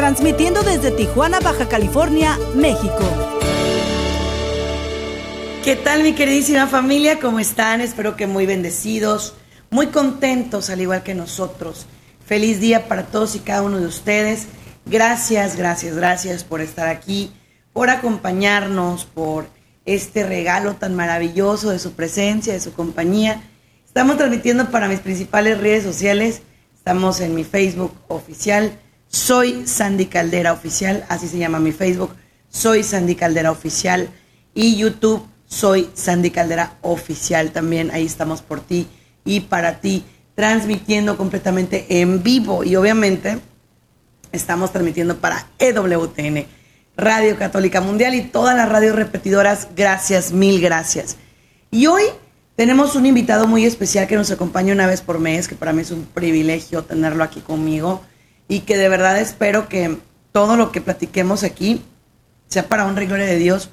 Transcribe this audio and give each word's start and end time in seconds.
transmitiendo 0.00 0.62
desde 0.62 0.92
Tijuana, 0.92 1.40
Baja 1.40 1.68
California, 1.68 2.38
México. 2.54 3.02
¿Qué 5.62 5.76
tal 5.76 6.02
mi 6.02 6.14
queridísima 6.14 6.66
familia? 6.66 7.20
¿Cómo 7.20 7.38
están? 7.38 7.82
Espero 7.82 8.16
que 8.16 8.26
muy 8.26 8.46
bendecidos, 8.46 9.34
muy 9.68 9.88
contentos 9.88 10.70
al 10.70 10.80
igual 10.80 11.02
que 11.02 11.14
nosotros. 11.14 11.84
Feliz 12.24 12.60
día 12.60 12.88
para 12.88 13.08
todos 13.08 13.36
y 13.36 13.40
cada 13.40 13.60
uno 13.60 13.78
de 13.78 13.84
ustedes. 13.84 14.46
Gracias, 14.86 15.56
gracias, 15.56 15.94
gracias 15.96 16.44
por 16.44 16.62
estar 16.62 16.88
aquí, 16.88 17.30
por 17.74 17.90
acompañarnos, 17.90 19.04
por 19.04 19.48
este 19.84 20.24
regalo 20.24 20.76
tan 20.76 20.96
maravilloso 20.96 21.68
de 21.68 21.78
su 21.78 21.92
presencia, 21.92 22.54
de 22.54 22.60
su 22.60 22.72
compañía. 22.72 23.42
Estamos 23.84 24.16
transmitiendo 24.16 24.70
para 24.70 24.88
mis 24.88 25.00
principales 25.00 25.58
redes 25.60 25.84
sociales. 25.84 26.40
Estamos 26.74 27.20
en 27.20 27.34
mi 27.34 27.44
Facebook 27.44 27.92
oficial. 28.08 28.78
Soy 29.12 29.66
Sandy 29.66 30.06
Caldera 30.06 30.52
Oficial, 30.52 31.04
así 31.08 31.26
se 31.26 31.36
llama 31.36 31.58
mi 31.58 31.72
Facebook. 31.72 32.14
Soy 32.48 32.84
Sandy 32.84 33.16
Caldera 33.16 33.50
Oficial. 33.50 34.08
Y 34.54 34.76
YouTube, 34.76 35.26
soy 35.48 35.90
Sandy 35.94 36.30
Caldera 36.30 36.76
Oficial 36.80 37.50
también. 37.50 37.90
Ahí 37.90 38.06
estamos 38.06 38.40
por 38.40 38.60
ti 38.60 38.86
y 39.24 39.40
para 39.40 39.80
ti, 39.80 40.04
transmitiendo 40.36 41.16
completamente 41.16 41.86
en 42.00 42.22
vivo. 42.22 42.62
Y 42.62 42.76
obviamente 42.76 43.40
estamos 44.30 44.70
transmitiendo 44.70 45.16
para 45.16 45.44
EWTN, 45.58 46.46
Radio 46.96 47.36
Católica 47.36 47.80
Mundial 47.80 48.14
y 48.14 48.22
todas 48.22 48.56
las 48.56 48.68
radios 48.68 48.94
repetidoras. 48.94 49.66
Gracias, 49.74 50.30
mil 50.30 50.60
gracias. 50.60 51.16
Y 51.72 51.88
hoy 51.88 52.04
tenemos 52.54 52.94
un 52.94 53.06
invitado 53.06 53.48
muy 53.48 53.64
especial 53.64 54.06
que 54.06 54.14
nos 54.14 54.30
acompaña 54.30 54.72
una 54.72 54.86
vez 54.86 55.00
por 55.00 55.18
mes, 55.18 55.48
que 55.48 55.56
para 55.56 55.72
mí 55.72 55.82
es 55.82 55.90
un 55.90 56.04
privilegio 56.04 56.84
tenerlo 56.84 57.24
aquí 57.24 57.40
conmigo 57.40 58.02
y 58.50 58.60
que 58.60 58.76
de 58.76 58.88
verdad 58.88 59.18
espero 59.20 59.68
que 59.68 59.96
todo 60.32 60.56
lo 60.56 60.72
que 60.72 60.80
platiquemos 60.80 61.44
aquí 61.44 61.82
sea 62.48 62.68
para 62.68 62.84
honra 62.84 63.04
y 63.04 63.06
gloria 63.06 63.26
de 63.26 63.36
Dios, 63.36 63.70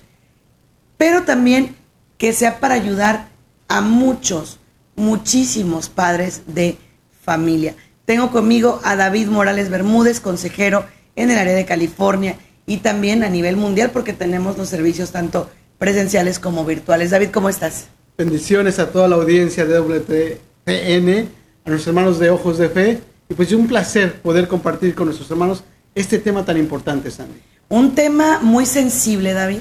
pero 0.98 1.24
también 1.24 1.76
que 2.20 2.32
sea 2.32 2.60
para 2.60 2.76
ayudar 2.76 3.30
a 3.68 3.82
muchos, 3.82 4.60
muchísimos 4.96 5.90
padres 5.90 6.44
de 6.46 6.78
familia. 7.24 7.76
Tengo 8.06 8.30
conmigo 8.30 8.80
a 8.84 8.96
David 8.96 9.30
Morales 9.30 9.72
Bermúdez, 9.72 10.20
consejero 10.20 10.86
en 11.16 11.32
el 11.32 11.40
área 11.40 11.56
de 11.56 11.66
California 11.66 12.38
y 12.68 12.78
también 12.78 13.24
a 13.24 13.30
nivel 13.30 13.58
mundial 13.58 13.90
porque 13.90 14.14
tenemos 14.14 14.60
los 14.60 14.70
servicios 14.70 15.12
tanto 15.12 15.50
presenciales 15.80 16.38
como 16.38 16.66
virtuales. 16.66 17.10
David, 17.10 17.30
¿cómo 17.34 17.50
estás? 17.50 17.88
Bendiciones 18.16 18.78
a 18.78 18.92
toda 18.92 19.08
la 19.08 19.16
audiencia 19.16 19.66
de 19.66 19.80
WTN, 19.80 21.30
a 21.66 21.70
nuestros 21.70 21.88
hermanos 21.88 22.20
de 22.20 22.30
Ojos 22.30 22.60
de 22.60 22.70
Fe. 22.70 23.02
Y 23.30 23.34
pues 23.34 23.50
es 23.50 23.56
un 23.56 23.68
placer 23.68 24.22
poder 24.22 24.48
compartir 24.48 24.96
con 24.96 25.06
nuestros 25.06 25.30
hermanos 25.30 25.64
este 25.96 26.20
tema 26.20 26.46
tan 26.46 26.58
importante, 26.58 27.12
Sandy. 27.12 27.42
Un 27.70 27.96
tema 27.96 28.40
muy 28.42 28.66
sensible, 28.66 29.34
David. 29.34 29.60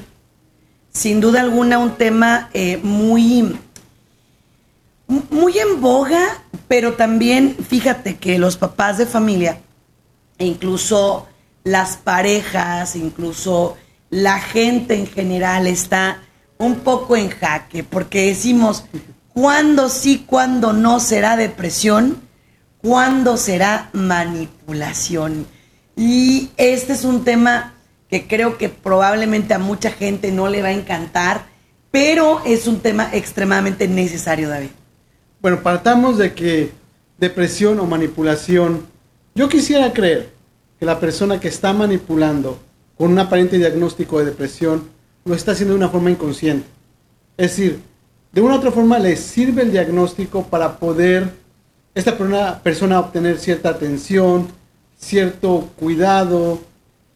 Sin 0.93 1.21
duda 1.21 1.41
alguna, 1.41 1.79
un 1.79 1.97
tema 1.97 2.49
eh, 2.55 2.79
muy, 2.83 3.59
muy 5.31 5.59
en 5.59 5.81
boga, 5.81 6.43
pero 6.69 6.95
también 6.95 7.57
fíjate 7.57 8.17
que 8.17 8.39
los 8.39 8.57
papás 8.57 8.99
de 8.99 9.07
familia, 9.07 9.61
e 10.39 10.47
incluso 10.47 11.27
las 11.65 11.97
parejas, 11.97 12.97
incluso 12.97 13.77
la 14.11 14.39
gente 14.41 14.95
en 14.95 15.07
general 15.07 15.67
está 15.67 16.23
un 16.59 16.77
poco 16.77 17.17
en 17.17 17.29
jaque, 17.29 17.83
porque 17.83 18.27
decimos, 18.27 18.85
¿cuándo 19.35 19.89
sí, 19.89 20.25
cuándo 20.27 20.73
no 20.73 21.01
será 21.01 21.37
depresión? 21.37 22.26
¿Cuándo 22.87 23.37
será 23.37 23.91
manipulación? 23.95 25.45
Y 25.97 26.51
este 26.57 26.93
es 26.93 27.05
un 27.05 27.25
tema 27.25 27.75
que 28.09 28.29
creo 28.29 28.59
que 28.59 28.69
probablemente 28.69 29.55
a 29.55 29.59
mucha 29.59 29.91
gente 29.91 30.31
no 30.31 30.49
le 30.49 30.63
va 30.63 30.69
a 30.69 30.73
encantar, 30.73 31.47
pero 31.91 32.41
es 32.47 32.69
un 32.69 32.79
tema 32.79 33.11
extremadamente 33.13 33.89
necesario, 33.89 34.49
David. 34.49 34.69
Bueno, 35.43 35.65
partamos 35.65 36.17
de 36.17 36.33
que 36.33 36.71
depresión 37.19 37.81
o 37.81 37.87
manipulación, 37.87 38.87
yo 39.35 39.49
quisiera 39.49 39.93
creer 39.93 40.31
que 40.79 40.87
la 40.87 41.01
persona 41.01 41.41
que 41.41 41.49
está 41.49 41.73
manipulando 41.73 42.57
con 42.97 43.11
un 43.11 43.19
aparente 43.19 43.59
diagnóstico 43.59 44.21
de 44.21 44.27
depresión 44.27 44.89
lo 45.25 45.35
está 45.35 45.51
haciendo 45.51 45.75
de 45.75 45.79
una 45.79 45.89
forma 45.89 46.13
inconsciente. 46.13 46.69
Es 47.37 47.51
decir, 47.57 47.81
de 48.31 48.41
una 48.41 48.55
u 48.55 48.59
otra 48.59 48.71
forma 48.71 49.01
le 49.01 49.17
sirve 49.17 49.63
el 49.63 49.73
diagnóstico 49.73 50.45
para 50.45 50.79
poder 50.79 51.46
esta 51.97 52.19
persona, 52.63 53.01
obtener 53.01 53.39
cierta 53.39 53.71
atención, 53.71 54.49
cierto 54.99 55.71
cuidado, 55.77 56.61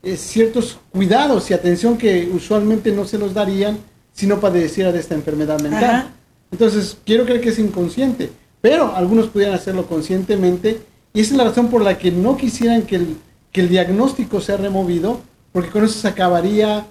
eh, 0.02 0.16
ciertos 0.16 0.78
cuidados 0.90 1.50
y 1.50 1.54
atención 1.54 1.98
que 1.98 2.30
usualmente 2.32 2.90
no 2.90 3.04
se 3.04 3.18
los 3.18 3.34
darían 3.34 3.78
si 4.14 4.26
no 4.26 4.40
padeciera 4.40 4.90
de 4.90 4.98
esta 4.98 5.14
enfermedad 5.14 5.60
mental. 5.60 6.08
Entonces, 6.50 6.96
quiero 7.04 7.26
creer 7.26 7.42
que 7.42 7.50
es 7.50 7.58
inconsciente, 7.58 8.32
pero 8.62 8.96
algunos 8.96 9.26
pudieran 9.26 9.54
hacerlo 9.54 9.86
conscientemente 9.86 10.80
y 11.12 11.20
esa 11.20 11.32
es 11.32 11.36
la 11.36 11.44
razón 11.44 11.68
por 11.68 11.82
la 11.82 11.98
que 11.98 12.10
no 12.10 12.38
quisieran 12.38 12.82
que 12.82 12.96
el, 12.96 13.16
que 13.52 13.60
el 13.60 13.68
diagnóstico 13.68 14.40
sea 14.40 14.56
removido, 14.56 15.20
porque 15.52 15.68
con 15.68 15.84
eso 15.84 16.00
se 16.00 16.08
acabaría 16.08 16.86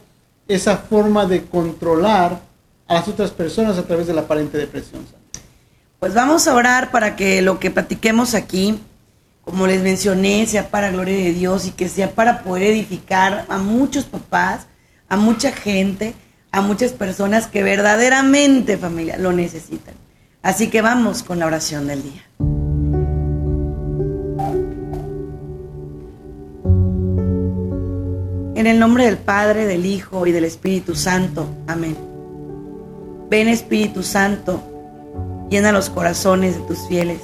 esa 0.48 0.78
forma 0.78 1.26
de 1.26 1.44
controlar 1.44 2.40
a 2.88 2.94
las 2.94 3.08
otras 3.08 3.32
personas 3.32 3.80
a 3.80 3.84
través 3.84 4.06
de 4.06 4.14
la 4.14 4.22
aparente 4.22 4.60
depresión. 4.60 5.19
Pues 6.00 6.14
vamos 6.14 6.48
a 6.48 6.56
orar 6.56 6.92
para 6.92 7.18
que 7.18 7.42
lo 7.42 7.60
que 7.60 7.72
platiquemos 7.72 8.34
aquí, 8.34 8.80
como 9.42 9.68
les 9.68 9.82
mencioné, 9.82 10.46
sea 10.46 10.70
para 10.70 10.92
gloria 10.92 11.18
de 11.18 11.34
Dios 11.34 11.66
y 11.66 11.72
que 11.72 11.90
sea 11.90 12.12
para 12.12 12.42
poder 12.42 12.64
edificar 12.64 13.46
a 13.50 13.58
muchos 13.58 14.06
papás, 14.06 14.68
a 15.10 15.18
mucha 15.18 15.52
gente, 15.52 16.14
a 16.54 16.62
muchas 16.62 16.94
personas 16.94 17.48
que 17.48 17.64
verdaderamente, 17.64 18.78
familia, 18.78 19.18
lo 19.18 19.34
necesitan. 19.34 19.94
Así 20.42 20.70
que 20.70 20.82
vamos 20.82 21.22
con 21.22 21.40
la 21.40 21.48
oración 21.48 21.88
del 21.88 22.02
día. 22.02 22.24
En 28.56 28.68
el 28.68 28.80
nombre 28.80 29.04
del 29.04 29.18
Padre, 29.18 29.66
del 29.66 29.86
Hijo 29.86 30.26
y 30.28 30.32
del 30.32 30.46
Espíritu 30.46 30.96
Santo. 30.96 31.46
Amén. 31.68 31.98
Ven 33.30 33.50
Espíritu 33.50 34.02
Santo, 34.02 34.69
llena 35.50 35.72
los 35.72 35.90
corazones 35.90 36.56
de 36.56 36.62
tus 36.62 36.88
fieles. 36.88 37.22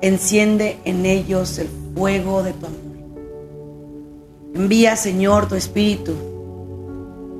Enciende 0.00 0.78
en 0.84 1.06
ellos 1.06 1.58
el 1.58 1.68
fuego 1.94 2.42
de 2.42 2.52
tu 2.52 2.66
amor. 2.66 2.80
Envía, 4.54 4.96
Señor, 4.96 5.48
tu 5.48 5.54
Espíritu 5.54 6.14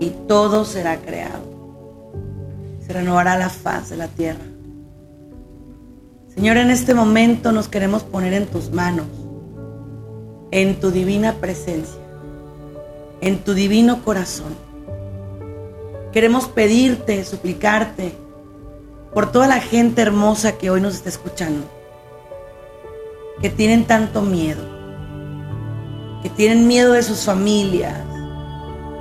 y 0.01 0.11
todo 0.27 0.65
será 0.65 0.97
creado. 0.99 1.45
Se 2.87 2.93
renovará 2.93 3.39
la 3.39 3.49
faz 3.49 3.91
de 3.91 3.97
la 3.97 4.09
tierra. 4.09 4.45
Señor, 6.35 6.57
en 6.57 6.71
este 6.71 6.95
momento 6.95 7.53
nos 7.53 7.69
queremos 7.69 8.03
poner 8.03 8.33
en 8.33 8.47
tus 8.47 8.73
manos, 8.73 9.07
en 10.51 10.81
tu 10.81 10.91
divina 10.91 11.35
presencia 11.35 12.05
en 13.25 13.39
tu 13.39 13.55
divino 13.55 14.05
corazón. 14.05 14.55
Queremos 16.13 16.47
pedirte, 16.47 17.25
suplicarte 17.25 18.13
por 19.15 19.31
toda 19.31 19.47
la 19.47 19.61
gente 19.61 20.03
hermosa 20.03 20.59
que 20.59 20.71
hoy 20.71 20.81
nos 20.81 20.95
está 20.95 21.09
escuchando, 21.09 21.67
que 23.41 23.49
tienen 23.49 23.85
tanto 23.85 24.21
miedo, 24.23 24.63
que 26.23 26.31
tienen 26.31 26.67
miedo 26.67 26.93
de 26.93 27.03
sus 27.03 27.25
familias, 27.25 27.97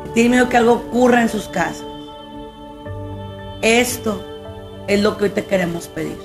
que 0.03 0.09
tienen 0.11 0.33
miedo 0.33 0.49
que 0.49 0.57
algo 0.57 0.73
ocurra 0.73 1.21
en 1.21 1.29
sus 1.29 1.47
casas. 1.47 1.85
Esto 3.61 4.23
es 4.87 5.01
lo 5.01 5.17
que 5.17 5.25
hoy 5.25 5.29
te 5.31 5.45
queremos 5.45 5.87
pedir, 5.87 6.19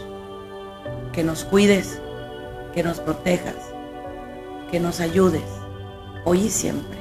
que 1.12 1.24
nos 1.24 1.44
cuides, 1.44 1.98
que 2.74 2.82
nos 2.82 3.00
protejas, 3.00 3.56
que 4.70 4.80
nos 4.80 5.00
ayudes, 5.00 5.44
hoy 6.24 6.42
y 6.42 6.50
siempre. 6.50 6.98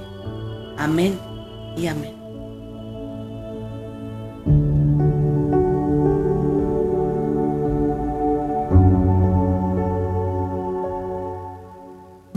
Amén 0.78 1.20
y 1.76 1.88
amén. 1.88 2.17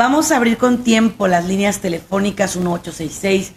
Vamos 0.00 0.32
a 0.32 0.38
abrir 0.38 0.56
con 0.56 0.82
tiempo 0.82 1.28
las 1.28 1.44
líneas 1.44 1.80
telefónicas 1.80 2.56
1866 2.56 3.52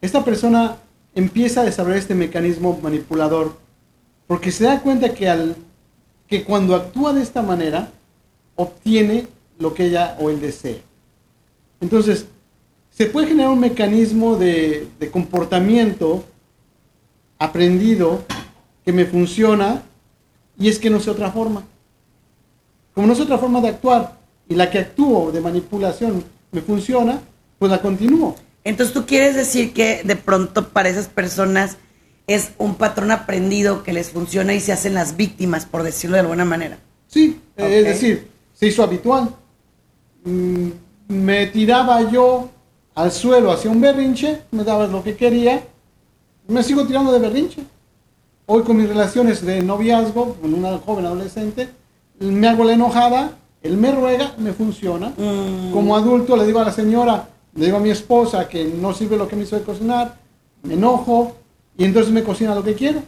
esta 0.01 0.25
persona 0.25 0.77
empieza 1.15 1.63
a 1.63 1.65
desarrollar 1.65 1.99
este 1.99 2.15
mecanismo 2.15 2.79
manipulador 2.83 3.57
porque 4.27 4.53
se 4.53 4.65
da 4.65 4.81
cuenta 4.81 5.15
que, 5.15 5.29
al, 5.29 5.57
que 6.27 6.45
cuando 6.45 6.77
actúa 6.77 7.13
de 7.13 7.23
esta 7.23 7.43
manera, 7.43 7.91
obtiene 8.57 9.27
lo 9.59 9.75
que 9.75 9.87
ella 9.87 10.17
o 10.21 10.31
él 10.31 10.41
desea. 10.41 10.77
Entonces, 11.81 12.27
se 12.91 13.07
puede 13.07 13.29
generar 13.29 13.51
un 13.51 13.61
mecanismo 13.61 14.37
de, 14.37 14.89
de 14.99 15.11
comportamiento 15.11 16.25
aprendido 17.39 18.23
que 18.85 18.93
me 18.93 19.07
funciona 19.07 19.83
y 20.59 20.69
es 20.69 20.79
que 20.79 20.91
no 20.91 21.01
sé 21.01 21.11
otra 21.11 21.31
forma. 21.31 21.65
Como 22.95 23.07
no 23.07 23.15
sé 23.15 23.23
otra 23.23 23.39
forma 23.39 23.61
de 23.61 23.69
actuar 23.69 24.19
y 24.49 24.55
la 24.55 24.71
que 24.71 24.79
actúo 24.79 25.31
de 25.31 25.41
manipulación 25.41 26.25
me 26.51 26.61
funciona, 26.61 27.21
pues 27.59 27.71
la 27.71 27.81
continúo. 27.81 28.35
Entonces 28.69 28.93
tú 28.93 29.07
quieres 29.07 29.35
decir 29.35 29.73
que 29.73 30.03
de 30.05 30.15
pronto 30.15 30.69
para 30.69 30.91
esas 30.91 31.09
personas 31.09 31.79
es 32.27 32.51
un 32.59 32.75
patrón 32.75 33.11
aprendido 33.11 33.83
que 33.83 33.95
les 33.95 34.11
funciona 34.11 34.53
y 34.53 34.61
se 34.61 34.73
hacen 34.73 34.93
las 34.93 35.17
víctimas, 35.17 35.65
por 35.65 35.83
decirlo 35.83 36.17
de 36.17 36.21
alguna 36.21 36.45
manera. 36.45 36.79
Sí, 37.07 37.41
es 37.57 37.85
decir, 37.85 38.29
se 38.53 38.67
hizo 38.67 38.83
habitual. 38.83 39.35
Mm, 40.23 40.69
me 41.09 41.47
tiraba 41.47 42.11
yo 42.11 42.51
al 42.95 43.11
suelo 43.11 43.53
hacia 43.53 43.71
un 43.71 43.81
berrinche, 43.81 44.43
me 44.51 44.65
daba 44.65 44.87
lo 44.87 45.03
que 45.03 45.17
quería, 45.17 45.63
me 46.47 46.63
sigo 46.63 46.87
tirando 46.87 47.11
de 47.11 47.21
berrinche. 47.21 47.63
Hoy 48.45 48.65
con 48.65 48.77
mis 48.77 48.89
relaciones 48.89 49.43
de 49.47 49.63
noviazgo 49.63 50.35
con 50.35 50.53
una 50.53 50.77
joven 50.77 51.07
adolescente, 51.07 51.71
me 52.21 52.47
hago 52.47 52.65
la 52.65 52.75
enojada, 52.75 53.33
él 53.63 53.79
me 53.79 53.93
ruega, 53.93 54.35
me 54.37 54.53
funciona. 54.53 55.15
Mm. 55.17 55.73
Como 55.73 55.97
adulto 55.97 56.37
le 56.37 56.45
digo 56.45 56.61
a 56.61 56.65
la 56.65 56.73
señora, 56.73 57.29
le 57.59 57.65
digo 57.65 57.79
a 57.79 57.81
mi 57.81 57.91
esposa 57.91 58.49
que 58.49 58.65
no 58.65 58.95
sirve 58.95 59.17
lo 59.17 59.27
que 59.27 59.35
me 59.35 59.43
hizo 59.43 59.57
de 59.57 59.63
cocinar, 59.63 60.15
me 60.63 60.75
enojo 60.75 61.37
y 61.77 61.85
entonces 61.85 62.13
me 62.13 62.23
cocina 62.23 62.55
lo 62.55 62.63
que 62.63 62.75
quiero. 62.75 63.03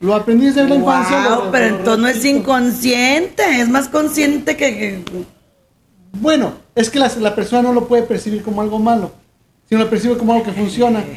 Lo 0.00 0.16
aprendí 0.16 0.46
desde 0.46 0.68
la 0.68 0.74
infancia. 0.74 1.42
pero 1.52 1.76
entonces 1.76 2.02
no 2.02 2.08
es 2.08 2.24
inconsciente, 2.24 3.60
es 3.60 3.68
más 3.68 3.88
consciente 3.88 4.56
que... 4.56 5.04
Bueno, 6.14 6.54
es 6.74 6.90
que 6.90 6.98
la, 6.98 7.34
persona 7.36 7.62
no 7.62 7.72
lo 7.72 7.86
puede 7.86 8.02
percibir 8.02 8.42
como 8.42 8.60
algo 8.62 8.80
malo, 8.80 9.12
sino 9.68 9.84
lo 9.84 9.88
percibe 9.88 10.18
como 10.18 10.32
algo 10.32 10.44
que 10.44 10.52
funciona. 10.52 11.04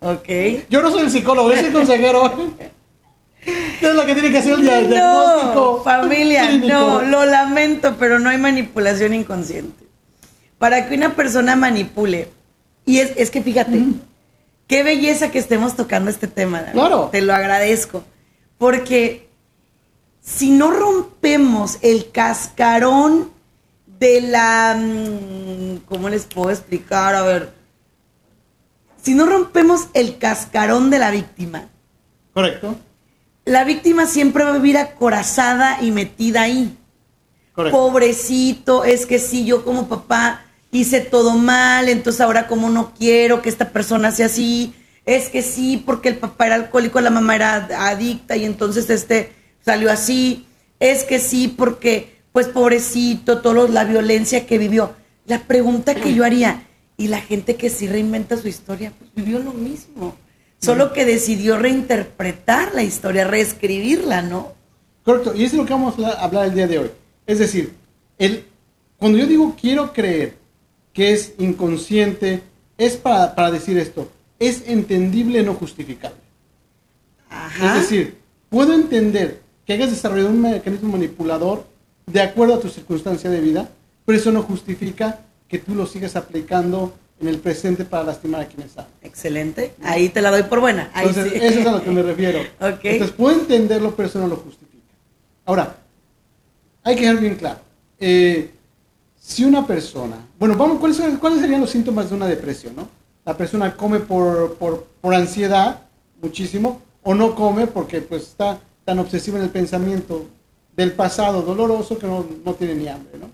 Ok. 0.00 0.66
Yo 0.68 0.82
no 0.82 0.90
soy 0.90 1.04
el 1.04 1.10
psicólogo, 1.10 1.48
yo 1.48 1.56
soy 1.56 1.64
el 1.64 1.72
consejero. 1.72 2.30
es 3.80 3.94
lo 3.94 4.04
que 4.04 4.12
tiene 4.12 4.30
que 4.30 4.36
hacer 4.36 4.52
el 4.52 4.60
diagnóstico. 4.60 5.54
No, 5.54 5.82
familia, 5.82 6.52
no, 6.58 7.00
lo 7.00 7.24
lamento, 7.24 7.96
pero 7.98 8.18
no 8.18 8.28
hay 8.28 8.36
manipulación 8.36 9.14
inconsciente 9.14 9.83
para 10.58 10.88
que 10.88 10.94
una 10.94 11.14
persona 11.14 11.56
manipule. 11.56 12.30
Y 12.86 12.98
es, 12.98 13.30
que 13.30 13.42
fíjate, 13.42 13.82
qué 14.66 14.82
belleza 14.82 15.30
que 15.30 15.38
estemos 15.38 15.76
tocando 15.76 16.10
este 16.10 16.26
tema. 16.26 16.64
Claro. 16.72 17.08
Te 17.10 17.22
lo 17.22 17.34
agradezco. 17.34 18.04
Porque 18.58 19.28
si 20.20 20.50
no 20.50 20.70
rompemos 20.70 21.78
el 21.82 22.10
cascarón 22.10 23.30
de 23.86 24.20
la... 24.20 24.76
Mm, 24.78 25.78
¿Cómo 25.86 26.08
les 26.08 26.26
puedo 26.26 26.50
explicar? 26.50 27.14
A 27.14 27.22
ver. 27.22 27.52
Si 29.02 29.14
no 29.14 29.26
rompemos 29.26 29.88
el 29.92 30.18
cascarón 30.18 30.90
de 30.90 30.98
la 30.98 31.10
víctima. 31.10 31.68
Correcto. 32.32 32.76
La 33.44 33.64
víctima 33.64 34.06
siempre 34.06 34.44
va 34.44 34.50
a 34.50 34.54
vivir 34.54 34.78
acorazada 34.78 35.82
y 35.82 35.90
metida 35.90 36.42
ahí. 36.42 36.76
Correcto. 37.54 37.78
Pobrecito, 37.78 38.84
es 38.84 39.06
que 39.06 39.18
si 39.18 39.44
yo 39.44 39.64
como 39.64 39.88
papá 39.88 40.44
hice 40.72 41.00
todo 41.00 41.34
mal, 41.34 41.88
entonces 41.88 42.20
ahora 42.20 42.48
como 42.48 42.68
no 42.68 42.92
quiero 42.98 43.42
que 43.42 43.48
esta 43.48 43.70
persona 43.70 44.10
sea 44.10 44.26
así, 44.26 44.74
es 45.04 45.28
que 45.28 45.42
sí, 45.42 45.76
porque 45.76 46.08
el 46.08 46.16
papá 46.16 46.46
era 46.46 46.56
alcohólico, 46.56 47.00
la 47.00 47.10
mamá 47.10 47.36
era 47.36 47.68
adicta 47.88 48.36
y 48.36 48.44
entonces 48.44 48.90
este 48.90 49.32
salió 49.64 49.90
así, 49.90 50.46
es 50.80 51.04
que 51.04 51.20
sí, 51.20 51.48
porque 51.48 52.14
pues 52.32 52.48
pobrecito, 52.48 53.40
toda 53.40 53.68
la 53.68 53.84
violencia 53.84 54.46
que 54.46 54.58
vivió. 54.58 54.92
La 55.26 55.38
pregunta 55.38 55.94
que 55.94 56.12
yo 56.12 56.24
haría, 56.24 56.66
y 56.96 57.08
la 57.08 57.20
gente 57.20 57.54
que 57.54 57.70
sí 57.70 57.86
reinventa 57.86 58.36
su 58.36 58.48
historia, 58.48 58.92
pues 58.98 59.10
vivió 59.14 59.38
lo 59.38 59.52
mismo, 59.52 60.16
solo 60.60 60.92
que 60.92 61.04
decidió 61.04 61.56
reinterpretar 61.56 62.74
la 62.74 62.82
historia, 62.82 63.24
reescribirla, 63.24 64.22
¿no? 64.22 64.52
Correcto, 65.04 65.32
y 65.34 65.44
eso 65.44 65.54
es 65.54 65.60
lo 65.60 65.66
que 65.66 65.72
vamos 65.72 65.94
a 66.00 66.24
hablar 66.24 66.46
el 66.46 66.54
día 66.54 66.66
de 66.66 66.78
hoy. 66.78 66.90
Es 67.26 67.38
decir, 67.38 67.72
el, 68.18 68.44
cuando 68.98 69.18
yo 69.18 69.26
digo 69.26 69.56
quiero 69.60 69.92
creer, 69.92 70.36
que 70.92 71.12
es 71.12 71.34
inconsciente, 71.38 72.42
es 72.78 72.96
para, 72.96 73.50
decir 73.50 73.76
esto, 73.78 74.08
es 74.38 74.62
entendible, 74.66 75.42
no 75.42 75.54
justificable. 75.54 76.16
Es 77.60 77.74
decir, 77.74 78.16
puedo 78.48 78.72
entender 78.74 79.40
que 79.66 79.72
hayas 79.72 79.90
desarrollado 79.90 80.30
un 80.30 80.40
mecanismo 80.40 80.92
manipulador 80.92 81.66
de 82.06 82.20
acuerdo 82.20 82.54
a 82.54 82.60
tu 82.60 82.68
circunstancia 82.68 83.28
de 83.28 83.40
vida, 83.40 83.68
pero 84.04 84.18
eso 84.18 84.30
no 84.30 84.42
justifica 84.42 85.20
que 85.48 85.58
tú 85.58 85.74
lo 85.74 85.86
sigas 85.86 86.14
aplicando 86.14 86.94
en 87.20 87.28
el 87.28 87.38
presente 87.38 87.84
para 87.84 88.04
lastimar 88.04 88.42
a 88.42 88.46
quienes 88.46 88.76
amas. 88.76 88.90
Excelente, 89.02 89.74
ahí 89.82 90.08
te 90.10 90.20
la 90.20 90.30
doy 90.30 90.44
por 90.44 90.60
buena. 90.60 90.90
Entonces, 90.94 91.32
eso 91.32 91.60
es 91.60 91.66
a 91.66 91.72
lo 91.72 91.82
que 91.82 91.90
me 91.90 92.02
refiero. 92.02 92.40
Entonces, 92.60 93.10
puedo 93.12 93.40
entenderlo, 93.40 93.96
pero 93.96 94.08
eso 94.08 94.20
no 94.20 94.28
lo 94.28 94.36
justifica. 94.36 94.84
Ahora, 95.46 95.76
hay 96.84 96.94
que 96.94 97.00
dejar 97.02 97.20
bien 97.20 97.34
claro. 97.34 97.58
Eh, 97.98 98.50
si 99.16 99.44
una 99.44 99.66
persona, 99.66 100.16
bueno, 100.38 100.54
vamos, 100.54 100.78
¿cuáles, 100.78 101.00
¿cuáles 101.18 101.40
serían 101.40 101.62
los 101.62 101.70
síntomas 101.70 102.10
de 102.10 102.16
una 102.16 102.26
depresión? 102.26 102.76
¿no? 102.76 102.88
La 103.24 103.36
persona 103.36 103.74
come 103.74 104.00
por, 104.00 104.54
por, 104.56 105.14
ansiedad 105.14 105.80
muchísimo 106.20 106.82
o 107.02 107.14
no 107.14 107.34
come 107.34 107.66
porque 107.66 108.02
pues 108.02 108.22
está 108.22 108.58
tan 108.84 108.98
obsesiva 108.98 109.38
en 109.38 109.44
el 109.44 109.50
pensamiento 109.50 110.26
del 110.76 110.92
pasado 110.92 111.42
doloroso 111.42 111.98
que 111.98 112.06
no, 112.06 112.24
no 112.44 112.54
tiene 112.54 112.74
ni 112.74 112.88
hambre. 112.88 113.18
¿no? 113.18 113.30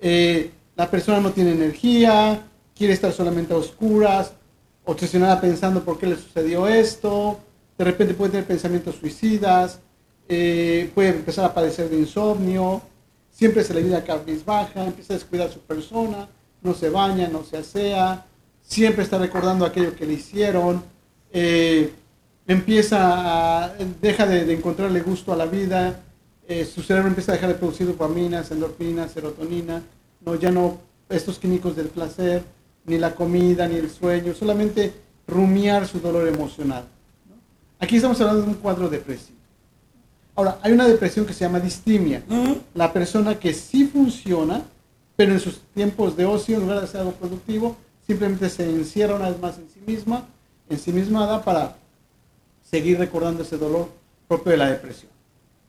Eh, 0.00 0.50
la 0.76 0.90
persona 0.90 1.20
no 1.20 1.32
tiene 1.32 1.52
energía, 1.52 2.42
quiere 2.76 2.92
estar 2.92 3.12
solamente 3.12 3.54
a 3.54 3.56
oscuras, 3.56 4.32
obsesionada 4.84 5.40
pensando 5.40 5.82
por 5.82 5.98
qué 5.98 6.06
le 6.06 6.16
sucedió 6.16 6.66
esto, 6.68 7.38
de 7.78 7.84
repente 7.84 8.12
puede 8.12 8.32
tener 8.32 8.46
pensamientos 8.46 8.96
suicidas, 8.96 9.78
eh, 10.28 10.90
puede 10.94 11.08
empezar 11.10 11.46
a 11.46 11.54
padecer 11.54 11.88
de 11.88 11.98
insomnio, 11.98 12.82
siempre 13.30 13.64
se 13.64 13.74
le 13.74 13.96
a 13.96 14.04
baja, 14.44 14.84
empieza 14.84 15.14
a 15.14 15.16
descuidar 15.16 15.50
su 15.50 15.60
persona, 15.60 16.28
no 16.62 16.74
se 16.74 16.90
baña, 16.90 17.28
no 17.28 17.42
se 17.44 17.56
asea, 17.56 18.26
siempre 18.60 19.04
está 19.04 19.18
recordando 19.18 19.64
aquello 19.64 19.94
que 19.96 20.06
le 20.06 20.14
hicieron, 20.14 20.82
eh, 21.32 21.92
empieza 22.46 23.64
a, 23.64 23.74
deja 24.00 24.26
de, 24.26 24.52
encontrarle 24.52 25.00
gusto 25.00 25.32
a 25.32 25.36
la 25.36 25.46
vida, 25.46 26.00
eh, 26.46 26.64
su 26.64 26.82
cerebro 26.82 27.08
empieza 27.08 27.32
a 27.32 27.34
dejar 27.36 27.50
de 27.50 27.56
producir 27.56 27.86
dopaminas, 27.86 28.50
endorfinas, 28.50 29.12
serotonina, 29.12 29.82
no, 30.24 30.34
ya 30.34 30.50
no, 30.50 30.78
estos 31.08 31.38
químicos 31.38 31.76
del 31.76 31.88
placer, 31.88 32.44
ni 32.84 32.98
la 32.98 33.14
comida, 33.14 33.66
ni 33.68 33.76
el 33.76 33.90
sueño, 33.90 34.34
solamente 34.34 34.92
rumiar 35.26 35.86
su 35.86 36.00
dolor 36.00 36.28
emocional. 36.28 36.84
Aquí 37.78 37.96
estamos 37.96 38.20
hablando 38.20 38.42
de 38.42 38.48
un 38.48 38.54
cuadro 38.54 38.88
depresivo. 38.88 39.39
Ahora, 40.40 40.58
hay 40.62 40.72
una 40.72 40.88
depresión 40.88 41.26
que 41.26 41.34
se 41.34 41.40
llama 41.40 41.60
distimia. 41.60 42.22
La 42.72 42.94
persona 42.94 43.38
que 43.38 43.52
sí 43.52 43.84
funciona, 43.84 44.62
pero 45.14 45.32
en 45.32 45.38
sus 45.38 45.60
tiempos 45.74 46.16
de 46.16 46.24
ocio, 46.24 46.56
en 46.56 46.62
lugar 46.62 46.78
de 46.78 46.84
hacer 46.84 47.00
algo 47.00 47.12
productivo, 47.12 47.76
simplemente 48.06 48.48
se 48.48 48.64
encierra 48.64 49.16
una 49.16 49.28
vez 49.28 49.38
más 49.38 49.58
en 49.58 49.68
sí 49.68 49.80
misma, 49.86 50.24
en 50.70 50.78
sí 50.78 50.94
misma 50.94 51.26
da 51.26 51.44
para 51.44 51.76
seguir 52.62 52.98
recordando 52.98 53.42
ese 53.42 53.58
dolor 53.58 53.90
propio 54.28 54.52
de 54.52 54.56
la 54.56 54.70
depresión. 54.70 55.12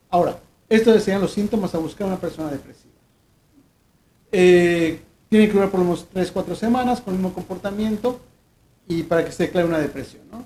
Ahora, 0.10 0.40
estos 0.70 1.04
serían 1.04 1.20
los 1.20 1.34
síntomas 1.34 1.76
a 1.76 1.78
buscar 1.78 2.06
a 2.06 2.12
una 2.12 2.22
persona 2.22 2.50
depresiva. 2.50 2.94
Eh, 4.32 5.02
tiene 5.28 5.48
que 5.48 5.54
durar 5.54 5.70
por 5.70 5.82
lo 5.82 5.84
menos 5.88 6.08
3, 6.14 6.32
4 6.32 6.56
semanas 6.56 7.02
con 7.02 7.14
el 7.14 7.20
mismo 7.20 7.34
comportamiento 7.34 8.22
y 8.88 9.04
para 9.04 9.26
que 9.26 9.34
se 9.34 9.48
declare 9.48 9.68
una 9.68 9.80
depresión. 9.80 10.22
¿no? 10.32 10.46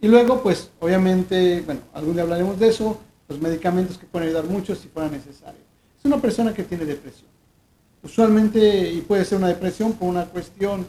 Y 0.00 0.08
luego, 0.08 0.42
pues, 0.42 0.70
obviamente, 0.80 1.60
bueno, 1.60 1.82
algún 1.92 2.14
día 2.14 2.22
hablaremos 2.22 2.58
de 2.58 2.68
eso, 2.68 3.00
los 3.28 3.40
medicamentos 3.40 3.98
que 3.98 4.06
pueden 4.06 4.28
ayudar 4.28 4.44
mucho 4.44 4.74
si 4.74 4.88
fuera 4.88 5.08
necesario. 5.08 5.60
Es 5.98 6.04
una 6.04 6.18
persona 6.18 6.54
que 6.54 6.64
tiene 6.64 6.84
depresión. 6.84 7.28
Usualmente, 8.02 8.92
y 8.92 9.00
puede 9.00 9.24
ser 9.24 9.38
una 9.38 9.48
depresión 9.48 9.94
por 9.94 10.08
una 10.08 10.26
cuestión 10.26 10.86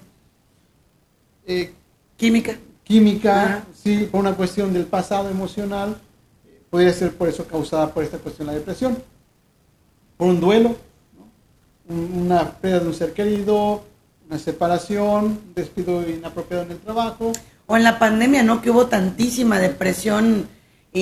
eh, 1.46 1.74
química. 2.16 2.58
Química, 2.84 3.66
sí, 3.74 4.08
por 4.12 4.22
una 4.22 4.36
cuestión 4.36 4.72
del 4.72 4.86
pasado 4.86 5.30
emocional, 5.30 5.98
eh, 6.46 6.62
podría 6.70 6.94
ser 6.94 7.14
por 7.14 7.28
eso 7.28 7.46
causada 7.48 7.94
por 7.94 8.04
esta 8.04 8.18
cuestión 8.20 8.48
la 8.48 8.54
depresión. 8.54 8.98
Por 10.16 10.28
un 10.28 10.40
duelo, 10.40 10.76
una 11.90 12.52
pérdida 12.52 12.82
de 12.82 12.88
un 12.88 12.94
ser 12.94 13.14
querido, 13.14 13.84
una 14.30 14.40
separación, 14.40 15.26
un 15.26 15.54
despido 15.56 16.08
inapropiado 16.08 16.64
en 16.64 16.72
el 16.72 16.80
trabajo. 16.80 17.32
O 17.66 17.76
en 17.76 17.84
la 17.84 18.00
pandemia, 18.00 18.44
¿no? 18.44 18.62
Que 18.62 18.70
hubo 18.70 18.88
tantísima 18.88 19.60
depresión 19.60 20.48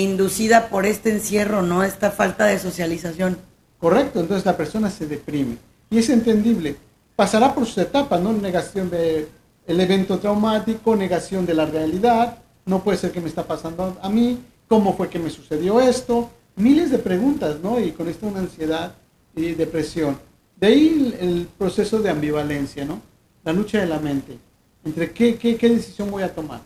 inducida 0.01 0.69
por 0.69 0.85
este 0.85 1.11
encierro, 1.11 1.61
¿no? 1.61 1.83
Esta 1.83 2.11
falta 2.11 2.45
de 2.45 2.59
socialización. 2.59 3.37
Correcto, 3.79 4.19
entonces 4.19 4.45
la 4.45 4.57
persona 4.57 4.89
se 4.89 5.05
deprime. 5.05 5.57
Y 5.89 5.99
es 5.99 6.09
entendible. 6.09 6.75
Pasará 7.15 7.53
por 7.53 7.65
sus 7.65 7.77
etapas, 7.77 8.21
¿no? 8.21 8.33
Negación 8.33 8.89
del 8.89 9.27
el 9.67 9.79
evento 9.81 10.19
traumático, 10.19 10.95
negación 10.95 11.45
de 11.45 11.55
la 11.55 11.65
realidad, 11.65 12.37
no 12.65 12.83
puede 12.83 12.97
ser 12.97 13.11
que 13.11 13.21
me 13.21 13.29
está 13.29 13.43
pasando 13.43 13.97
a 14.01 14.09
mí, 14.09 14.39
cómo 14.67 14.95
fue 14.95 15.09
que 15.09 15.19
me 15.19 15.29
sucedió 15.29 15.79
esto, 15.79 16.29
miles 16.55 16.91
de 16.91 16.97
preguntas, 16.97 17.59
¿no? 17.61 17.79
Y 17.79 17.91
con 17.91 18.07
esto 18.07 18.27
una 18.27 18.39
ansiedad 18.39 18.93
y 19.35 19.53
depresión. 19.53 20.17
De 20.59 20.67
ahí 20.67 21.15
el, 21.19 21.47
proceso 21.57 21.99
de 21.99 22.09
ambivalencia, 22.09 22.85
¿no? 22.85 23.01
La 23.43 23.53
lucha 23.53 23.79
de 23.79 23.87
la 23.87 23.99
mente. 23.99 24.37
Entre 24.83 25.11
qué, 25.11 25.35
qué, 25.35 25.57
qué 25.57 25.69
decisión 25.69 26.09
voy 26.09 26.23
a 26.23 26.33
tomar. 26.33 26.61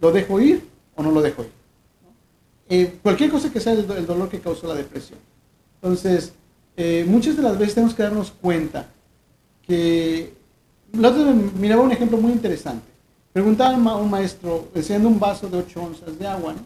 ¿Lo 0.00 0.12
dejo 0.12 0.40
ir 0.40 0.66
o 0.94 1.02
no 1.02 1.10
lo 1.10 1.22
dejo 1.22 1.42
ir? 1.42 1.55
Eh, 2.68 2.98
cualquier 3.02 3.30
cosa 3.30 3.52
que 3.52 3.60
sea 3.60 3.72
el, 3.72 3.86
dolor 4.06 4.28
que 4.28 4.40
causó 4.40 4.66
la 4.66 4.74
depresión. 4.74 5.18
Entonces, 5.76 6.32
eh, 6.76 7.04
muchas 7.06 7.36
de 7.36 7.42
las 7.42 7.58
veces 7.58 7.74
tenemos 7.74 7.94
que 7.94 8.02
darnos 8.02 8.30
cuenta 8.30 8.86
que... 9.66 10.34
La 10.92 11.08
otra 11.08 11.32
miraba 11.32 11.82
un 11.82 11.92
ejemplo 11.92 12.16
muy 12.18 12.32
interesante. 12.32 12.86
Preguntaba 13.32 13.74
a 13.92 13.96
un 13.96 14.10
maestro, 14.10 14.68
enseñando 14.74 15.08
un 15.08 15.20
vaso 15.20 15.48
de 15.48 15.58
8 15.58 15.82
onzas 15.82 16.18
de 16.18 16.26
agua, 16.26 16.54
¿no? 16.54 16.60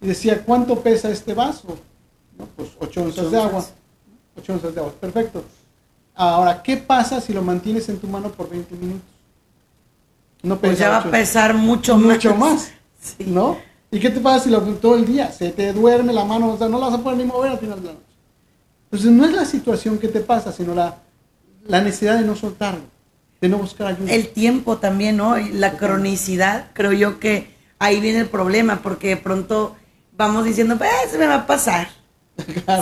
Y 0.00 0.08
decía, 0.08 0.42
¿cuánto 0.44 0.80
pesa 0.80 1.10
este 1.10 1.34
vaso? 1.34 1.78
¿No? 2.36 2.46
Pues 2.56 2.70
8 2.78 3.02
onzas 3.02 3.30
de 3.30 3.38
agua. 3.38 3.64
8 4.36 4.52
onzas 4.52 4.74
de 4.74 4.80
agua, 4.80 4.92
perfecto. 5.00 5.44
Ahora, 6.14 6.60
¿qué 6.62 6.76
pasa 6.76 7.20
si 7.20 7.32
lo 7.32 7.42
mantienes 7.42 7.88
en 7.88 7.98
tu 7.98 8.08
mano 8.08 8.30
por 8.30 8.50
20 8.50 8.74
minutos? 8.74 9.02
No 10.42 10.58
pues 10.58 10.78
ya 10.78 10.90
va 10.90 10.98
a 10.98 11.10
pesar 11.10 11.54
mucho, 11.54 11.96
mucho 11.96 12.34
más. 12.34 12.72
¿No? 13.18 13.58
¿Y 13.90 14.00
qué 14.00 14.10
te 14.10 14.20
pasa 14.20 14.44
si 14.44 14.50
lo 14.50 14.60
todo 14.60 14.96
el 14.96 15.06
día? 15.06 15.32
Se 15.32 15.50
te 15.50 15.72
duerme 15.72 16.12
la 16.12 16.24
mano, 16.24 16.52
o 16.52 16.58
sea, 16.58 16.68
no 16.68 16.78
la 16.78 16.86
vas 16.86 16.98
a 16.98 17.02
poder 17.02 17.18
ni 17.18 17.24
mover 17.24 17.52
al 17.52 17.58
final 17.58 17.80
de 17.80 17.86
la 17.86 17.92
noche. 17.94 18.04
Entonces 18.84 19.10
no 19.10 19.24
es 19.24 19.32
la 19.32 19.44
situación 19.44 19.98
que 19.98 20.08
te 20.08 20.20
pasa, 20.20 20.52
sino 20.52 20.74
la, 20.74 20.98
la 21.66 21.80
necesidad 21.80 22.18
de 22.18 22.26
no 22.26 22.36
soltarlo, 22.36 22.84
de 23.40 23.48
no 23.48 23.58
buscar 23.58 23.88
ayuda. 23.88 24.12
El 24.12 24.28
tiempo 24.28 24.78
también, 24.78 25.16
¿no? 25.16 25.36
La 25.36 25.76
cronicidad, 25.76 26.70
creo 26.72 26.92
yo 26.92 27.18
que 27.18 27.54
ahí 27.78 28.00
viene 28.00 28.20
el 28.20 28.28
problema, 28.28 28.80
porque 28.82 29.08
de 29.08 29.16
pronto 29.16 29.76
vamos 30.16 30.44
diciendo, 30.44 30.74
eh, 30.74 31.08
se 31.10 31.18
me 31.18 31.26
va 31.26 31.36
a 31.36 31.46
pasar. 31.46 31.88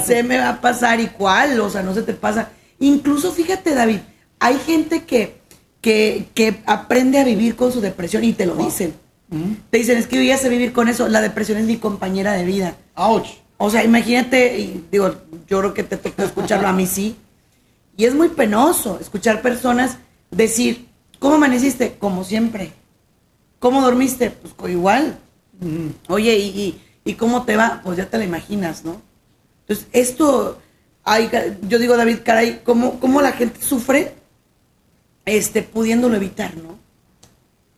Se 0.05 0.23
me 0.23 0.39
va 0.39 0.51
a 0.51 0.61
pasar 0.61 1.01
y 1.01 1.07
cuál, 1.07 1.59
o 1.61 1.71
sea, 1.71 1.83
no 1.83 1.95
se 1.95 2.03
te 2.03 2.13
pasa. 2.13 2.51
Incluso 2.79 3.33
fíjate, 3.33 3.75
David, 3.75 4.01
hay 4.39 4.59
gente 4.59 5.05
que, 5.05 5.41
que, 5.81 6.63
aprende 6.67 7.19
a 7.19 7.25
vivir 7.25 7.57
con 7.57 7.73
su 7.73 7.81
depresión 7.81 8.23
y 8.25 8.33
te 8.33 8.47
lo 8.47 8.55
dicen. 8.55 8.95
Te 9.71 9.78
dicen, 9.78 9.99
es 9.99 10.06
que 10.06 10.16
yo 10.16 10.23
ya 10.23 10.38
sé 10.38 10.49
vivir 10.49 10.73
con 10.73 10.88
eso, 10.88 11.09
la 11.09 11.21
depresión 11.21 11.59
es 11.59 11.66
mi 11.66 11.78
compañera 11.78 12.33
de 12.33 12.45
vida. 12.45 12.76
Ouch. 12.95 13.28
O 13.59 13.71
sea, 13.71 13.83
imagínate, 13.83 14.59
y 14.59 14.87
digo, 14.90 15.14
yo 15.49 15.59
creo 15.61 15.75
que 15.75 15.83
te 15.83 15.97
toca 15.97 16.25
escucharlo 16.25 16.68
a 16.68 16.73
mí 16.73 16.87
sí. 16.87 17.16
Y 17.97 18.04
es 18.04 18.14
muy 18.14 18.28
penoso 18.28 18.99
escuchar 19.00 19.42
personas 19.42 19.99
decir, 20.30 20.87
¿cómo 21.18 21.37
amaneciste? 21.37 21.97
Como 21.99 22.25
siempre. 22.25 22.73
¿Cómo 23.59 23.80
dormiste? 23.80 24.30
Pues 24.30 24.73
igual. 24.73 25.18
Oye, 26.09 26.37
¿y, 26.37 26.80
y, 27.04 27.14
cómo 27.14 27.45
te 27.45 27.56
va? 27.56 27.80
Pues 27.83 27.97
ya 27.97 28.11
te 28.11 28.18
la 28.18 28.25
imaginas, 28.25 28.85
¿no? 28.85 29.00
Entonces, 29.62 29.88
esto 29.92 30.61
yo 31.68 31.78
digo, 31.78 31.97
David, 31.97 32.18
caray, 32.25 32.61
¿cómo, 32.64 32.99
¿cómo, 32.99 33.23
la 33.23 33.33
gente 33.33 33.62
sufre 33.62 34.14
este, 35.25 35.62
pudiéndolo 35.62 36.16
evitar, 36.16 36.56
no? 36.56 36.78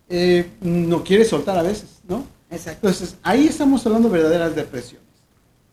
Eh, 0.09 0.51
no 0.61 1.05
quiere 1.05 1.25
soltar 1.25 1.59
a 1.59 1.63
veces, 1.63 2.01
¿no? 2.09 2.25
Exacto. 2.51 2.89
Entonces, 2.89 3.17
ahí 3.23 3.47
estamos 3.47 3.85
hablando 3.87 4.09
de 4.09 4.19
verdaderas 4.19 4.55
depresiones, 4.55 5.07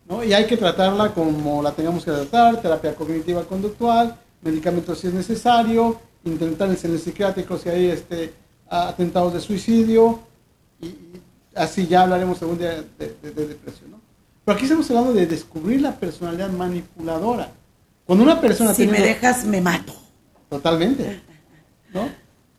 ¿no? 0.08 0.22
Y 0.22 0.32
hay 0.32 0.46
que 0.46 0.56
tratarla 0.56 1.14
como 1.14 1.62
la 1.62 1.72
tengamos 1.72 2.04
que 2.04 2.10
tratar, 2.10 2.60
terapia 2.60 2.94
cognitiva 2.94 3.44
conductual, 3.44 4.16
medicamentos 4.42 4.98
si 4.98 5.06
es 5.06 5.14
necesario, 5.14 5.98
intentar 6.24 6.68
en 6.68 6.90
el 6.92 6.98
psiquiátrico 6.98 7.56
si 7.56 7.68
hay 7.70 7.86
este, 7.86 8.32
atentados 8.68 9.32
de 9.32 9.40
suicidio, 9.40 10.20
y, 10.80 10.94
así 11.54 11.86
ya 11.86 12.02
hablaremos 12.02 12.40
algún 12.42 12.58
día 12.58 12.84
de, 12.98 13.16
de 13.22 13.46
depresión, 13.46 13.92
¿no? 13.92 14.00
Pero 14.44 14.56
aquí 14.56 14.66
estamos 14.66 14.88
hablando 14.90 15.12
de 15.12 15.26
descubrir 15.26 15.80
la 15.80 15.96
personalidad 15.96 16.50
manipuladora. 16.50 17.50
Cuando 18.04 18.22
una 18.22 18.40
persona... 18.40 18.72
Si 18.72 18.86
me 18.86 19.00
dejas, 19.00 19.44
me 19.44 19.60
mato. 19.60 19.92
Totalmente. 20.48 21.20
¿no? 21.92 22.08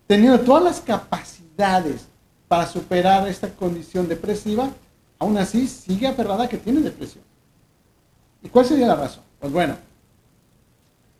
Teniendo 0.05 0.37
todas 0.41 0.63
las 0.63 0.81
capacidades 0.81 1.36
para 2.47 2.67
superar 2.67 3.27
esta 3.27 3.49
condición 3.49 4.07
depresiva, 4.07 4.69
aún 5.19 5.37
así 5.37 5.67
sigue 5.67 6.07
aferrada 6.07 6.47
que 6.47 6.57
tiene 6.57 6.81
depresión. 6.81 7.23
¿Y 8.41 8.49
cuál 8.49 8.65
sería 8.65 8.87
la 8.87 8.95
razón? 8.95 9.23
Pues 9.39 9.51
bueno, 9.51 9.75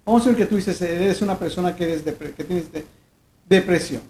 vamos 0.06 0.24
a 0.24 0.30
ver 0.30 0.38
que 0.38 0.46
tú 0.46 0.56
dices, 0.56 0.82
eres 0.82 1.22
una 1.22 1.38
persona 1.38 1.76
que, 1.76 1.84
eres 1.84 2.04
que 2.04 2.44
tienes 2.44 2.66
depresión. 3.48 4.02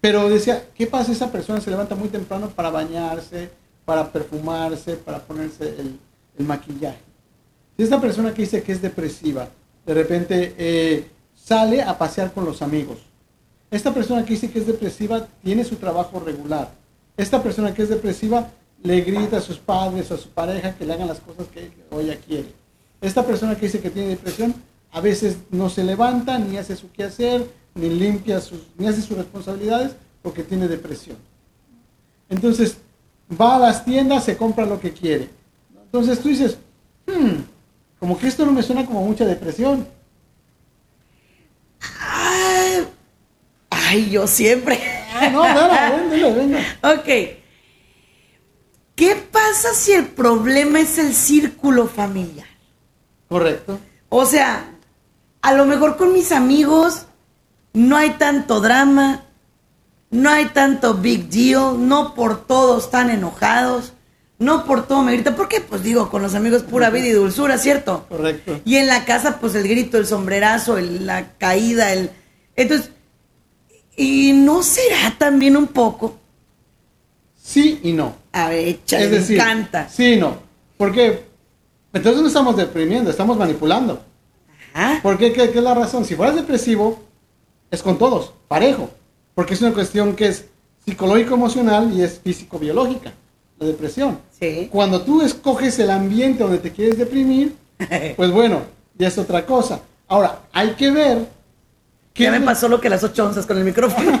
Pero 0.00 0.28
decía, 0.28 0.66
¿qué 0.74 0.86
pasa 0.86 1.06
si 1.06 1.12
esa 1.12 1.32
persona 1.32 1.60
se 1.60 1.70
levanta 1.70 1.94
muy 1.94 2.08
temprano 2.08 2.50
para 2.50 2.70
bañarse, 2.70 3.50
para 3.84 4.10
perfumarse, 4.10 4.96
para 4.96 5.18
ponerse 5.18 5.76
el, 5.78 5.98
maquillaje. 6.46 6.98
Si 7.76 7.82
esta 7.84 8.00
persona 8.00 8.34
que 8.34 8.42
dice 8.42 8.62
que 8.62 8.72
es 8.72 8.82
depresiva, 8.82 9.48
de 9.86 9.94
repente 9.94 10.54
eh, 10.58 11.08
sale 11.34 11.82
a 11.82 11.96
pasear 11.96 12.32
con 12.32 12.44
los 12.44 12.60
amigos. 12.62 12.98
Esta 13.74 13.92
persona 13.92 14.24
que 14.24 14.34
dice 14.34 14.50
que 14.52 14.60
es 14.60 14.68
depresiva 14.68 15.26
tiene 15.42 15.64
su 15.64 15.74
trabajo 15.74 16.20
regular. 16.20 16.70
Esta 17.16 17.42
persona 17.42 17.74
que 17.74 17.82
es 17.82 17.88
depresiva 17.88 18.48
le 18.80 19.00
grita 19.00 19.38
a 19.38 19.40
sus 19.40 19.58
padres 19.58 20.08
o 20.12 20.14
a 20.14 20.16
su 20.16 20.28
pareja 20.28 20.76
que 20.76 20.86
le 20.86 20.92
hagan 20.92 21.08
las 21.08 21.18
cosas 21.18 21.48
que 21.48 21.72
ella 21.90 22.16
quiere. 22.24 22.52
Esta 23.00 23.26
persona 23.26 23.56
que 23.56 23.66
dice 23.66 23.80
que 23.80 23.90
tiene 23.90 24.10
depresión 24.10 24.54
a 24.92 25.00
veces 25.00 25.38
no 25.50 25.68
se 25.68 25.82
levanta, 25.82 26.38
ni 26.38 26.56
hace 26.56 26.76
su 26.76 26.92
quehacer, 26.92 27.50
ni 27.74 27.88
limpia 27.88 28.40
sus, 28.40 28.60
ni 28.78 28.86
hace 28.86 29.02
sus 29.02 29.16
responsabilidades 29.16 29.96
porque 30.22 30.44
tiene 30.44 30.68
depresión. 30.68 31.16
Entonces, 32.28 32.76
va 33.28 33.56
a 33.56 33.58
las 33.58 33.84
tiendas, 33.84 34.22
se 34.22 34.36
compra 34.36 34.66
lo 34.66 34.78
que 34.78 34.92
quiere. 34.92 35.30
Entonces 35.84 36.20
tú 36.20 36.28
dices, 36.28 36.58
hmm, 37.08 37.40
como 37.98 38.16
que 38.18 38.28
esto 38.28 38.46
no 38.46 38.52
me 38.52 38.62
suena 38.62 38.86
como 38.86 39.04
mucha 39.04 39.24
depresión. 39.24 39.84
Ay, 43.94 44.10
yo 44.10 44.26
siempre. 44.26 44.80
Ah, 45.14 45.28
no, 45.28 45.42
venga, 45.42 46.28
venga. 46.34 46.58
Ok. 46.82 47.38
¿Qué 48.96 49.16
pasa 49.30 49.72
si 49.72 49.92
el 49.92 50.06
problema 50.06 50.80
es 50.80 50.98
el 50.98 51.14
círculo 51.14 51.86
familiar? 51.86 52.48
Correcto. 53.28 53.78
O 54.08 54.26
sea, 54.26 54.64
a 55.42 55.52
lo 55.52 55.64
mejor 55.64 55.96
con 55.96 56.12
mis 56.12 56.32
amigos 56.32 57.06
no 57.72 57.96
hay 57.96 58.10
tanto 58.10 58.60
drama, 58.60 59.26
no 60.10 60.28
hay 60.28 60.46
tanto 60.46 60.94
big 60.94 61.28
deal, 61.28 61.86
no 61.88 62.14
por 62.14 62.46
todo 62.46 62.78
están 62.78 63.10
enojados, 63.10 63.92
no 64.40 64.64
por 64.64 64.88
todo 64.88 65.02
me 65.02 65.12
gritan, 65.12 65.36
¿por 65.36 65.48
qué? 65.48 65.60
Pues 65.60 65.84
digo, 65.84 66.10
con 66.10 66.22
los 66.22 66.34
amigos 66.34 66.62
pura 66.64 66.90
vida 66.90 67.06
y 67.06 67.12
dulzura, 67.12 67.58
¿cierto? 67.58 68.06
Correcto. 68.08 68.60
Y 68.64 68.76
en 68.76 68.88
la 68.88 69.04
casa, 69.04 69.38
pues 69.40 69.54
el 69.54 69.68
grito, 69.68 69.98
el 69.98 70.06
sombrerazo, 70.06 70.80
la 70.80 71.32
caída, 71.38 71.92
el... 71.92 72.10
Entonces, 72.56 72.90
¿Y 73.96 74.32
no 74.32 74.62
será 74.62 75.14
también 75.18 75.56
un 75.56 75.66
poco? 75.68 76.16
Sí 77.40 77.80
y 77.82 77.92
no. 77.92 78.14
A 78.32 78.48
ver, 78.48 78.68
échale, 78.68 79.04
es 79.04 79.10
me 79.10 79.16
decir, 79.18 79.36
encanta. 79.36 79.88
sí 79.88 80.14
y 80.14 80.16
no. 80.16 80.38
Porque 80.76 81.24
entonces 81.92 82.22
no 82.22 82.28
estamos 82.28 82.56
deprimiendo, 82.56 83.10
estamos 83.10 83.36
manipulando. 83.36 84.02
Ajá. 84.72 85.00
¿Por 85.02 85.18
qué? 85.18 85.32
¿Qué, 85.32 85.50
qué 85.50 85.58
es 85.58 85.64
la 85.64 85.74
razón? 85.74 86.04
Si 86.04 86.16
fueras 86.16 86.34
depresivo, 86.34 87.02
es 87.70 87.82
con 87.82 87.98
todos, 87.98 88.32
parejo. 88.48 88.90
Porque 89.34 89.54
es 89.54 89.62
una 89.62 89.72
cuestión 89.72 90.16
que 90.16 90.26
es 90.28 90.46
psicológico-emocional 90.84 91.92
y 91.94 92.02
es 92.02 92.20
físico-biológica, 92.22 93.12
la 93.58 93.66
depresión. 93.66 94.18
Sí. 94.38 94.68
Cuando 94.70 95.02
tú 95.02 95.22
escoges 95.22 95.78
el 95.78 95.90
ambiente 95.90 96.42
donde 96.42 96.58
te 96.58 96.72
quieres 96.72 96.98
deprimir, 96.98 97.54
pues 98.16 98.30
bueno, 98.32 98.62
ya 98.98 99.08
es 99.08 99.18
otra 99.18 99.44
cosa. 99.46 99.80
Ahora, 100.08 100.40
hay 100.52 100.70
que 100.70 100.90
ver 100.90 101.28
Ya 102.14 102.30
me 102.30 102.40
pasó 102.40 102.68
lo 102.68 102.80
que 102.80 102.88
las 102.88 103.02
ocho 103.02 103.26
onzas 103.26 103.44
con 103.44 103.58
el 103.58 103.64
micrófono. 103.64 104.20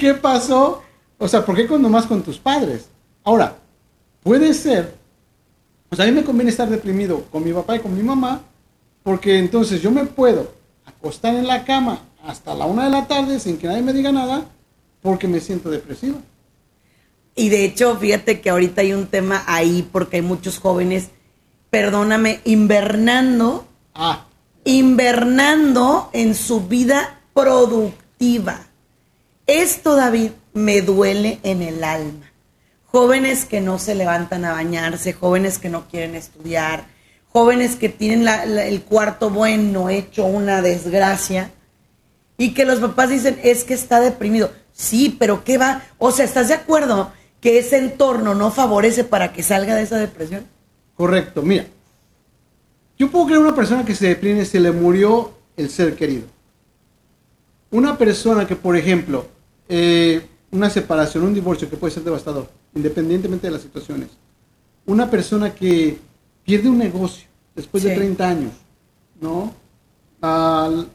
¿Qué 0.00 0.14
pasó? 0.14 0.82
O 1.18 1.28
sea, 1.28 1.44
¿por 1.44 1.54
qué 1.54 1.66
con 1.66 1.82
nomás 1.82 2.06
con 2.06 2.22
tus 2.22 2.38
padres? 2.38 2.88
Ahora, 3.22 3.56
puede 4.22 4.54
ser, 4.54 4.94
pues 5.88 6.00
a 6.00 6.06
mí 6.06 6.12
me 6.12 6.24
conviene 6.24 6.50
estar 6.50 6.68
deprimido 6.68 7.24
con 7.30 7.44
mi 7.44 7.52
papá 7.52 7.76
y 7.76 7.80
con 7.80 7.94
mi 7.94 8.02
mamá, 8.02 8.40
porque 9.02 9.38
entonces 9.38 9.82
yo 9.82 9.90
me 9.90 10.04
puedo 10.06 10.52
acostar 10.86 11.34
en 11.34 11.46
la 11.46 11.64
cama 11.64 12.00
hasta 12.26 12.54
la 12.54 12.64
una 12.64 12.84
de 12.84 12.90
la 12.90 13.06
tarde 13.06 13.38
sin 13.38 13.58
que 13.58 13.66
nadie 13.66 13.82
me 13.82 13.92
diga 13.92 14.10
nada, 14.10 14.46
porque 15.02 15.28
me 15.28 15.40
siento 15.40 15.70
depresivo. 15.70 16.18
Y 17.36 17.48
de 17.50 17.64
hecho, 17.64 17.96
fíjate 17.96 18.40
que 18.40 18.48
ahorita 18.48 18.80
hay 18.80 18.92
un 18.92 19.06
tema 19.06 19.42
ahí 19.46 19.86
porque 19.92 20.16
hay 20.16 20.22
muchos 20.22 20.58
jóvenes, 20.58 21.10
perdóname, 21.68 22.40
invernando, 22.44 23.66
Ah, 23.94 24.26
invernando 24.64 26.10
en 26.12 26.34
su 26.34 26.66
vida 26.66 27.20
productiva. 27.34 28.66
Esto, 29.46 29.94
David, 29.96 30.30
me 30.54 30.80
duele 30.80 31.38
en 31.42 31.62
el 31.62 31.84
alma. 31.84 32.32
Jóvenes 32.86 33.44
que 33.44 33.60
no 33.60 33.78
se 33.78 33.94
levantan 33.94 34.44
a 34.44 34.52
bañarse, 34.52 35.12
jóvenes 35.12 35.58
que 35.58 35.68
no 35.68 35.88
quieren 35.88 36.14
estudiar, 36.14 36.86
jóvenes 37.28 37.76
que 37.76 37.88
tienen 37.88 38.26
el 38.28 38.82
cuarto 38.82 39.28
bueno 39.28 39.90
hecho 39.90 40.24
una 40.24 40.62
desgracia 40.62 41.50
y 42.38 42.54
que 42.54 42.64
los 42.64 42.78
papás 42.78 43.10
dicen, 43.10 43.38
es 43.42 43.64
que 43.64 43.74
está 43.74 44.00
deprimido. 44.00 44.52
Sí, 44.72 45.16
pero 45.18 45.44
¿qué 45.44 45.58
va? 45.58 45.82
O 45.98 46.10
sea, 46.12 46.24
¿estás 46.24 46.48
de 46.48 46.54
acuerdo 46.54 47.12
que 47.40 47.58
ese 47.58 47.78
entorno 47.78 48.34
no 48.34 48.50
favorece 48.50 49.04
para 49.04 49.32
que 49.32 49.42
salga 49.42 49.74
de 49.74 49.82
esa 49.82 49.98
depresión? 49.98 50.46
correcto. 50.96 51.42
Mira, 51.42 51.66
yo 52.98 53.10
puedo 53.10 53.26
creer 53.26 53.40
una 53.40 53.54
persona 53.54 53.84
que 53.84 53.94
se 53.94 54.08
deprime 54.08 54.44
se 54.44 54.60
le 54.60 54.70
murió 54.72 55.32
el 55.56 55.68
ser 55.70 55.94
querido. 55.96 56.24
Una 57.70 57.98
persona 57.98 58.46
que, 58.46 58.56
por 58.56 58.76
ejemplo, 58.76 59.26
eh, 59.68 60.26
una 60.52 60.70
separación, 60.70 61.24
un 61.24 61.34
divorcio 61.34 61.68
que 61.68 61.76
puede 61.76 61.92
ser 61.94 62.04
devastador, 62.04 62.48
independientemente 62.74 63.46
de 63.48 63.52
las 63.52 63.62
situaciones. 63.62 64.08
Una 64.86 65.10
persona 65.10 65.54
que 65.54 65.98
pierde 66.44 66.68
un 66.68 66.78
negocio 66.78 67.26
después 67.56 67.82
de 67.82 67.90
Sí. 67.90 67.96
30 67.96 68.28
años, 68.28 68.52
¿no? 69.20 69.52
Al- 70.20 70.88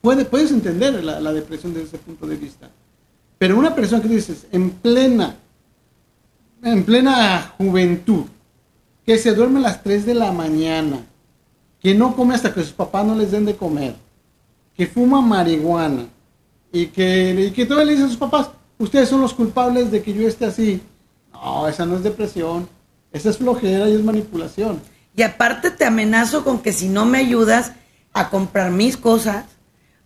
puede, 0.00 0.24
puedes 0.24 0.50
entender 0.50 1.02
la, 1.04 1.20
la 1.20 1.32
depresión 1.32 1.72
desde 1.74 1.86
ese 1.88 1.98
punto 1.98 2.26
de 2.26 2.36
vista. 2.36 2.70
Pero 3.38 3.56
una 3.58 3.74
persona 3.74 4.02
que 4.02 4.08
dices, 4.08 4.46
en 4.52 4.70
plena, 4.70 5.36
en 6.62 6.84
plena 6.84 7.54
juventud, 7.58 8.24
que 9.04 9.18
se 9.18 9.34
duerme 9.34 9.58
a 9.60 9.62
las 9.62 9.82
3 9.82 10.06
de 10.06 10.14
la 10.14 10.32
mañana, 10.32 11.04
que 11.80 11.94
no 11.94 12.16
come 12.16 12.34
hasta 12.34 12.52
que 12.52 12.62
sus 12.62 12.72
papás 12.72 13.04
no 13.04 13.14
les 13.14 13.30
den 13.30 13.44
de 13.44 13.56
comer, 13.56 13.94
que 14.74 14.86
fuma 14.86 15.20
marihuana 15.20 16.06
y 16.72 16.86
que, 16.86 17.48
y 17.48 17.50
que 17.50 17.66
todavía 17.66 17.86
le 17.86 17.92
dice 17.92 18.04
a 18.04 18.08
sus 18.08 18.16
papás, 18.16 18.50
ustedes 18.78 19.08
son 19.08 19.20
los 19.20 19.34
culpables 19.34 19.90
de 19.90 20.02
que 20.02 20.12
yo 20.12 20.26
esté 20.26 20.46
así. 20.46 20.80
No, 21.32 21.68
esa 21.68 21.84
no 21.84 21.96
es 21.96 22.02
depresión, 22.02 22.68
esa 23.12 23.30
es 23.30 23.38
flojera 23.38 23.88
y 23.88 23.94
es 23.94 24.02
manipulación. 24.02 24.80
Y 25.16 25.22
aparte 25.22 25.70
te 25.70 25.84
amenazo 25.84 26.42
con 26.42 26.60
que 26.60 26.72
si 26.72 26.88
no 26.88 27.04
me 27.04 27.18
ayudas 27.18 27.72
a 28.12 28.30
comprar 28.30 28.70
mis 28.70 28.96
cosas, 28.96 29.44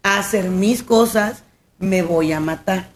a 0.02 0.18
hacer 0.18 0.50
mis 0.50 0.82
cosas, 0.82 1.44
me 1.78 2.02
voy 2.02 2.32
a 2.32 2.40
matar. 2.40 2.90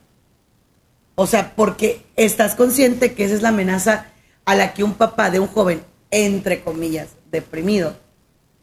O 1.14 1.26
sea, 1.26 1.54
porque 1.54 2.04
estás 2.16 2.54
consciente 2.54 3.14
que 3.14 3.24
esa 3.24 3.34
es 3.34 3.42
la 3.42 3.50
amenaza 3.50 4.06
a 4.44 4.54
la 4.54 4.74
que 4.74 4.82
un 4.82 4.94
papá 4.94 5.30
de 5.30 5.40
un 5.40 5.46
joven, 5.46 5.82
entre 6.12 6.62
comillas, 6.62 7.08
deprimido, 7.32 7.96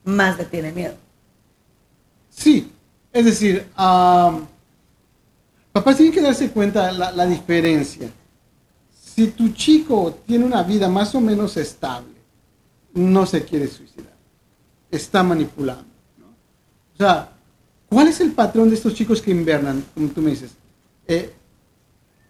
más 0.06 0.38
le 0.38 0.46
tiene 0.46 0.72
miedo. 0.72 0.94
Sí, 2.30 2.72
es 3.12 3.26
decir, 3.26 3.68
am, 3.76 4.48
papás 5.74 5.98
tienen 5.98 6.14
que 6.14 6.22
darse 6.22 6.50
cuenta 6.52 6.92
la, 6.94 7.12
la 7.12 7.26
diferencia. 7.26 8.10
Si 8.94 9.28
tu 9.28 9.50
chico 9.50 10.20
tiene 10.26 10.46
una 10.46 10.64
vida 10.64 10.88
más 10.88 11.14
o 11.16 11.20
menos 11.20 11.58
estable, 11.58 12.14
no 12.94 13.26
se 13.26 13.44
quiere 13.44 13.68
suicidar, 13.68 14.16
está 14.90 15.24
manipulando. 15.24 15.84
O 16.94 16.98
sea, 16.98 17.32
¿cuál 17.90 18.08
es 18.08 18.22
el 18.22 18.32
patrón 18.32 18.70
de 18.70 18.76
estos 18.76 18.94
chicos 18.94 19.22
que 19.22 19.32
invernan, 19.32 19.84
como 19.94 20.08
tú 20.10 20.22
me 20.22 20.30
dices? 20.30 20.52
Eh, 21.08 21.34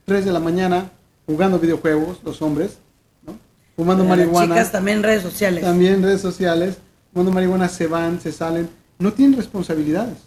3 0.06 0.26
de 0.26 0.32
la 0.32 0.40
mañana 0.40 0.90
jugando 1.26 1.60
videojuegos, 1.60 2.20
los 2.24 2.42
hombres. 2.42 2.80
Fumando 3.80 4.04
Las 4.04 4.10
marihuana. 4.10 4.56
chicas 4.56 4.72
también 4.74 4.98
en 4.98 5.04
redes 5.04 5.24
sociales. 5.24 5.64
También 5.64 5.94
en 5.94 6.04
redes 6.04 6.20
sociales, 6.20 6.76
cuando 7.14 7.32
marihuana 7.32 7.70
se 7.70 7.88
van, 7.88 8.20
se 8.20 8.34
salen, 8.34 8.70
no 8.98 9.14
tienen 9.14 9.38
responsabilidades. 9.38 10.18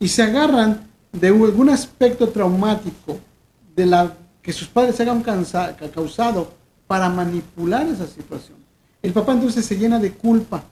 Y 0.00 0.08
se 0.08 0.22
agarran 0.22 0.86
de 1.12 1.28
algún 1.28 1.68
aspecto 1.68 2.30
traumático 2.30 3.18
de 3.74 3.84
la 3.84 4.14
que 4.40 4.54
sus 4.54 4.68
padres 4.68 4.96
se 4.96 5.02
hayan 5.02 5.22
causado 5.92 6.50
para 6.86 7.10
manipular 7.10 7.86
esa 7.88 8.06
situación. 8.06 8.56
El 9.02 9.12
papá 9.12 9.34
entonces 9.34 9.66
se 9.66 9.76
llena 9.76 9.98
de 9.98 10.12
culpa. 10.12 10.64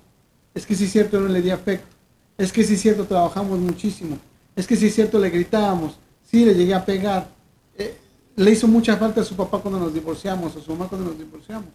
Es 0.54 0.64
que 0.64 0.74
sí 0.74 0.84
es 0.84 0.92
cierto, 0.92 1.20
no 1.20 1.28
le 1.28 1.42
di 1.42 1.50
afecto. 1.50 1.94
Es 2.38 2.50
que 2.50 2.64
sí 2.64 2.74
es 2.74 2.80
cierto, 2.80 3.04
trabajamos 3.04 3.58
muchísimo. 3.58 4.16
Es 4.56 4.66
que 4.66 4.76
sí 4.76 4.86
es 4.86 4.94
cierto, 4.94 5.18
le 5.18 5.28
gritábamos. 5.28 5.98
Sí, 6.22 6.46
le 6.46 6.54
llegué 6.54 6.72
a 6.72 6.82
pegar. 6.82 7.28
Eh, 7.76 7.94
le 8.36 8.50
hizo 8.50 8.66
mucha 8.66 8.96
falta 8.96 9.20
a 9.20 9.24
su 9.24 9.34
papá 9.34 9.58
cuando 9.58 9.78
nos 9.80 9.94
divorciamos, 9.94 10.56
a 10.56 10.60
su 10.60 10.72
mamá 10.72 10.88
cuando 10.88 11.10
nos 11.10 11.18
divorciamos. 11.18 11.68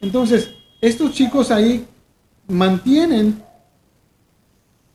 Entonces, 0.00 0.50
estos 0.80 1.12
chicos 1.12 1.50
ahí 1.50 1.86
mantienen, 2.46 3.42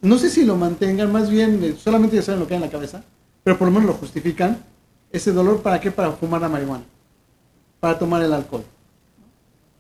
no 0.02 0.18
sé 0.18 0.30
si 0.30 0.46
lo 0.46 0.56
mantengan, 0.56 1.12
más 1.12 1.30
bien 1.30 1.64
eh, 1.64 1.76
solamente 1.82 2.16
ya 2.16 2.22
saben 2.22 2.40
lo 2.40 2.48
que 2.48 2.54
hay 2.54 2.62
en 2.62 2.66
la 2.66 2.72
cabeza, 2.72 3.04
pero 3.44 3.58
por 3.58 3.68
lo 3.68 3.74
menos 3.74 3.88
lo 3.88 3.94
justifican, 3.96 4.64
ese 5.12 5.32
dolor 5.32 5.62
para 5.62 5.80
qué? 5.80 5.92
Para 5.92 6.12
fumar 6.12 6.42
la 6.42 6.50
marihuana, 6.50 6.84
para 7.80 7.98
tomar 7.98 8.22
el 8.24 8.34
alcohol. 8.34 8.64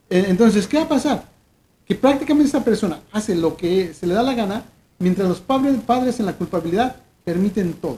Eh, 0.10 0.26
Entonces, 0.28 0.68
¿qué 0.68 0.78
va 0.78 0.84
a 0.84 0.90
pasar? 0.90 1.26
Que 1.86 1.96
prácticamente 1.96 2.48
esta 2.48 2.64
persona 2.64 3.02
hace 3.12 3.36
lo 3.36 3.56
que 3.58 3.94
se 3.94 4.08
le 4.08 4.14
da 4.14 4.24
la 4.24 4.34
gana, 4.34 4.64
mientras 5.00 5.28
los 5.28 5.42
padres 5.42 6.20
en 6.20 6.26
la 6.26 6.34
culpabilidad 6.34 6.96
permiten 7.24 7.74
todo, 7.74 7.98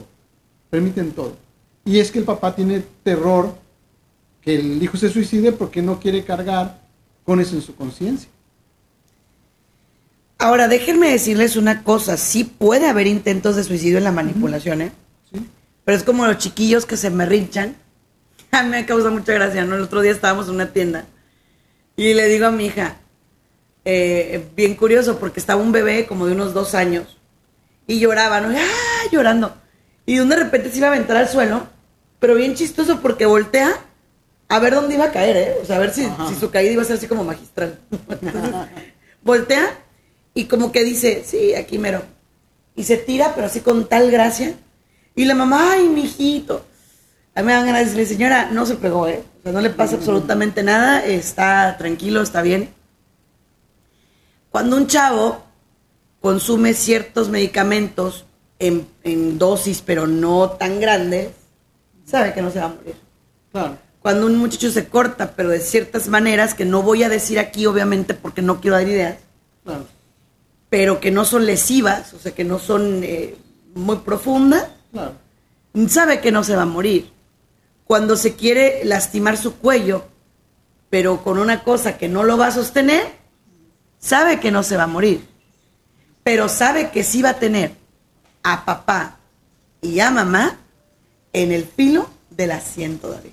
permiten 0.70 1.12
todo. 1.12 1.45
Y 1.86 2.00
es 2.00 2.10
que 2.10 2.18
el 2.18 2.24
papá 2.24 2.54
tiene 2.54 2.82
terror 3.02 3.54
que 4.42 4.56
el 4.56 4.82
hijo 4.82 4.98
se 4.98 5.08
suicide 5.08 5.52
porque 5.52 5.80
no 5.80 5.98
quiere 5.98 6.24
cargar 6.24 6.80
con 7.24 7.40
eso 7.40 7.54
en 7.54 7.62
su 7.62 7.74
conciencia. 7.74 8.28
Ahora, 10.38 10.68
déjenme 10.68 11.10
decirles 11.10 11.56
una 11.56 11.82
cosa, 11.82 12.18
sí 12.18 12.44
puede 12.44 12.88
haber 12.88 13.06
intentos 13.06 13.56
de 13.56 13.64
suicidio 13.64 13.98
en 13.98 14.04
la 14.04 14.12
manipulación, 14.12 14.82
¿eh? 14.82 14.92
¿sí? 15.32 15.40
Pero 15.84 15.96
es 15.96 16.04
como 16.04 16.26
los 16.26 16.36
chiquillos 16.38 16.84
que 16.84 16.98
se 16.98 17.08
me 17.08 17.24
rinchan. 17.24 17.76
A 18.50 18.62
mí 18.62 18.68
me 18.68 18.84
causa 18.84 19.08
mucha 19.08 19.32
gracia, 19.32 19.64
¿no? 19.64 19.76
El 19.76 19.82
otro 19.82 20.02
día 20.02 20.12
estábamos 20.12 20.48
en 20.48 20.56
una 20.56 20.72
tienda 20.72 21.06
y 21.96 22.12
le 22.12 22.28
digo 22.28 22.46
a 22.46 22.50
mi 22.50 22.66
hija, 22.66 22.96
eh, 23.84 24.46
bien 24.54 24.74
curioso, 24.74 25.18
porque 25.18 25.40
estaba 25.40 25.62
un 25.62 25.72
bebé 25.72 26.06
como 26.06 26.26
de 26.26 26.32
unos 26.32 26.52
dos 26.52 26.74
años 26.74 27.16
y 27.86 27.98
lloraba, 28.00 28.40
¿no? 28.40 28.52
Y, 28.52 28.56
¡ah! 28.56 29.10
llorando. 29.10 29.56
Y 30.04 30.18
de 30.18 30.36
repente 30.36 30.70
se 30.70 30.78
iba 30.78 30.88
a 30.88 30.90
aventar 30.90 31.16
al 31.16 31.28
suelo, 31.28 31.66
pero 32.26 32.38
bien 32.38 32.56
chistoso 32.56 32.98
porque 33.00 33.24
voltea 33.24 33.78
a 34.48 34.58
ver 34.58 34.74
dónde 34.74 34.96
iba 34.96 35.04
a 35.04 35.12
caer, 35.12 35.36
¿eh? 35.36 35.54
O 35.62 35.64
sea, 35.64 35.76
a 35.76 35.78
ver 35.78 35.94
si, 35.94 36.08
su 36.40 36.50
caída 36.50 36.72
iba 36.72 36.82
a 36.82 36.84
ser 36.84 36.96
así 36.96 37.06
como 37.06 37.22
magistral. 37.22 37.78
Entonces, 38.10 38.52
voltea 39.22 39.78
y 40.34 40.46
como 40.46 40.72
que 40.72 40.82
dice, 40.82 41.22
sí, 41.24 41.54
aquí 41.54 41.78
mero. 41.78 42.02
Y 42.74 42.82
se 42.82 42.96
tira, 42.96 43.32
pero 43.36 43.46
así 43.46 43.60
con 43.60 43.88
tal 43.88 44.10
gracia. 44.10 44.56
Y 45.14 45.24
la 45.24 45.36
mamá, 45.36 45.74
ay, 45.74 45.86
mijito. 45.86 46.64
A 47.36 47.42
mí 47.42 47.46
me 47.46 47.52
dan 47.52 47.64
ganas 47.64 47.82
de 47.82 47.84
decirle, 47.84 48.06
señora, 48.06 48.50
no 48.50 48.66
se 48.66 48.74
pegó, 48.74 49.06
¿eh? 49.06 49.22
O 49.38 49.42
sea, 49.44 49.52
no 49.52 49.60
le 49.60 49.70
pasa 49.70 49.94
absolutamente 49.94 50.64
nada, 50.64 51.06
está 51.06 51.76
tranquilo, 51.78 52.22
está 52.22 52.42
bien. 52.42 52.70
Cuando 54.50 54.76
un 54.76 54.88
chavo 54.88 55.44
consume 56.20 56.74
ciertos 56.74 57.28
medicamentos 57.28 58.24
en, 58.58 58.88
en 59.04 59.38
dosis, 59.38 59.80
pero 59.86 60.08
no 60.08 60.50
tan 60.50 60.80
grandes, 60.80 61.28
sabe 62.06 62.32
que 62.32 62.40
no 62.40 62.50
se 62.50 62.60
va 62.60 62.66
a 62.66 62.68
morir. 62.68 62.94
Claro. 63.52 63.76
Cuando 64.00 64.26
un 64.26 64.36
muchacho 64.38 64.70
se 64.70 64.88
corta, 64.88 65.32
pero 65.34 65.48
de 65.50 65.60
ciertas 65.60 66.08
maneras, 66.08 66.54
que 66.54 66.64
no 66.64 66.82
voy 66.82 67.02
a 67.02 67.08
decir 67.08 67.38
aquí, 67.38 67.66
obviamente, 67.66 68.14
porque 68.14 68.40
no 68.40 68.60
quiero 68.60 68.76
dar 68.76 68.86
ideas, 68.88 69.16
Claro. 69.64 69.84
pero 70.70 71.00
que 71.00 71.10
no 71.10 71.24
son 71.24 71.44
lesivas, 71.44 72.12
o 72.14 72.18
sea, 72.18 72.32
que 72.32 72.44
no 72.44 72.58
son 72.60 73.02
eh, 73.02 73.36
muy 73.74 73.96
profunda, 73.96 74.70
sabe 75.88 76.20
que 76.20 76.30
no 76.30 76.44
se 76.44 76.54
va 76.54 76.62
a 76.62 76.66
morir. 76.66 77.10
Cuando 77.84 78.16
se 78.16 78.34
quiere 78.36 78.84
lastimar 78.84 79.36
su 79.36 79.56
cuello, 79.56 80.04
pero 80.88 81.22
con 81.24 81.38
una 81.38 81.64
cosa 81.64 81.98
que 81.98 82.08
no 82.08 82.22
lo 82.22 82.38
va 82.38 82.46
a 82.48 82.52
sostener, 82.52 83.04
sabe 83.98 84.38
que 84.38 84.50
no 84.52 84.62
se 84.62 84.76
va 84.76 84.84
a 84.84 84.88
morir. 84.88 85.26
Pero 86.22 86.48
sabe 86.48 86.90
que 86.90 87.02
sí 87.02 87.22
va 87.22 87.30
a 87.30 87.38
tener 87.38 87.72
a 88.42 88.64
papá 88.64 89.16
y 89.82 89.98
a 90.00 90.10
mamá 90.10 90.58
en 91.36 91.52
el 91.52 91.64
filo 91.64 92.08
del 92.30 92.50
asiento, 92.50 93.10
David. 93.10 93.32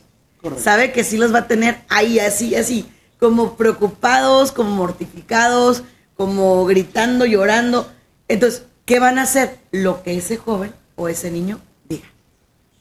Sabe 0.57 0.91
que 0.91 1.05
sí 1.05 1.15
los 1.15 1.33
va 1.33 1.39
a 1.39 1.47
tener 1.47 1.77
ahí, 1.87 2.19
así, 2.19 2.53
así, 2.53 2.85
como 3.17 3.55
preocupados, 3.55 4.51
como 4.51 4.71
mortificados, 4.71 5.83
como 6.17 6.65
gritando, 6.65 7.25
llorando. 7.25 7.89
Entonces, 8.27 8.65
¿qué 8.83 8.99
van 8.99 9.19
a 9.19 9.21
hacer? 9.21 9.57
Lo 9.71 10.03
que 10.03 10.17
ese 10.17 10.35
joven 10.35 10.73
o 10.97 11.07
ese 11.07 11.31
niño 11.31 11.61
diga. 11.87 12.09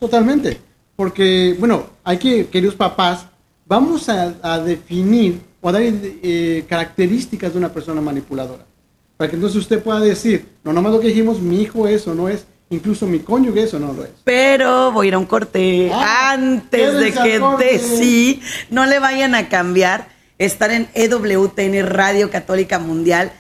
Totalmente. 0.01 0.59
Porque, 0.97 1.55
bueno, 1.57 1.87
hay 2.03 2.19
que, 2.19 2.49
queridos 2.49 2.75
papás, 2.75 3.27
vamos 3.65 4.09
a, 4.09 4.59
definir 4.59 5.41
o 5.61 5.69
a 5.69 5.73
dar 5.73 5.83
eh, 5.85 6.65
características 6.69 7.53
de 7.53 7.59
una 7.59 7.73
persona 7.73 8.01
manipuladora. 8.01 8.67
Para 9.17 9.31
que 9.31 9.37
entonces 9.37 9.61
usted 9.61 9.81
pueda 9.81 10.01
decir, 10.01 10.49
no 10.65 10.73
nomás 10.73 10.93
lo 10.93 10.99
que 10.99 11.09
dijimos, 11.09 11.39
mi 11.39 11.63
hijo 11.63 11.87
es 11.87 12.09
o 12.09 12.15
no 12.15 12.29
es, 12.29 12.45
incluso 12.73 13.07
mi 13.07 13.21
cónyuge 13.21 13.65
eso 13.65 13.79
no 13.79 13.93
lo 13.93 14.05
es. 14.05 14.11
Pero 14.25 14.93
voy 14.93 15.07
a 15.07 15.09
ir 15.09 15.15
a 15.15 15.19
un 15.19 15.27
corte 15.27 15.91
ah, 15.93 16.33
antes 16.33 16.95
de 16.95 17.13
que 17.13 17.39
de 17.59 17.79
sí, 17.79 18.43
no 18.71 18.87
le 18.87 18.99
vayan 18.99 19.35
a 19.35 19.49
cambiar. 19.49 20.11
Estar 20.39 20.73
en 20.73 20.89
EWTN 20.95 21.87
Radio 21.87 22.31
Católica 22.31 22.81
Mundial. 22.81 23.33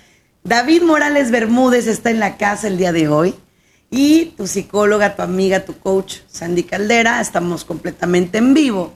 David 0.44 0.82
Morales 0.82 1.32
Bermúdez 1.32 1.88
está 1.88 2.10
en 2.10 2.20
la 2.20 2.36
casa 2.36 2.68
el 2.68 2.76
día 2.76 2.92
de 2.92 3.08
hoy. 3.08 3.34
Y 3.90 4.26
tu 4.36 4.46
psicóloga, 4.46 5.16
tu 5.16 5.22
amiga, 5.22 5.64
tu 5.64 5.76
coach, 5.78 6.18
Sandy 6.28 6.62
Caldera, 6.62 7.20
estamos 7.20 7.64
completamente 7.64 8.38
en 8.38 8.54
vivo 8.54 8.94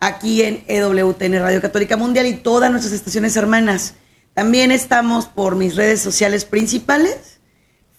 aquí 0.00 0.42
en 0.42 0.64
EWTN 0.66 1.40
Radio 1.40 1.60
Católica 1.60 1.96
Mundial 1.96 2.26
y 2.26 2.34
todas 2.34 2.70
nuestras 2.70 2.94
estaciones 2.94 3.36
hermanas. 3.36 3.94
También 4.34 4.70
estamos 4.70 5.26
por 5.26 5.56
mis 5.56 5.76
redes 5.76 6.00
sociales 6.00 6.44
principales, 6.44 7.38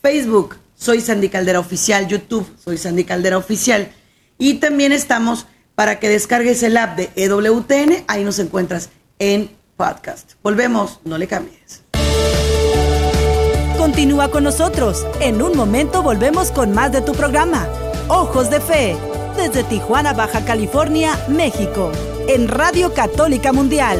Facebook, 0.01 0.57
soy 0.77 1.01
Sandy 1.01 1.29
Caldera 1.29 1.59
Oficial, 1.59 2.07
YouTube, 2.07 2.47
soy 2.63 2.77
Sandy 2.77 3.03
Caldera 3.03 3.37
Oficial. 3.37 3.91
Y 4.37 4.55
también 4.55 4.91
estamos 4.91 5.47
para 5.75 5.99
que 5.99 6.07
descargues 6.07 6.63
el 6.63 6.77
app 6.77 6.95
de 6.95 7.09
EWTN, 7.15 8.05
ahí 8.07 8.23
nos 8.23 8.39
encuentras 8.39 8.89
en 9.19 9.51
podcast. 9.75 10.33
Volvemos, 10.43 10.99
no 11.03 11.17
le 11.17 11.27
cambies. 11.27 11.83
Continúa 13.77 14.29
con 14.29 14.43
nosotros. 14.43 15.05
En 15.19 15.41
un 15.41 15.55
momento 15.55 16.03
volvemos 16.03 16.51
con 16.51 16.73
más 16.73 16.91
de 16.91 17.01
tu 17.01 17.13
programa. 17.13 17.67
Ojos 18.07 18.49
de 18.49 18.59
Fe, 18.59 18.95
desde 19.35 19.63
Tijuana, 19.63 20.13
Baja 20.13 20.45
California, 20.45 21.17
México, 21.27 21.91
en 22.27 22.47
Radio 22.47 22.93
Católica 22.93 23.53
Mundial. 23.53 23.99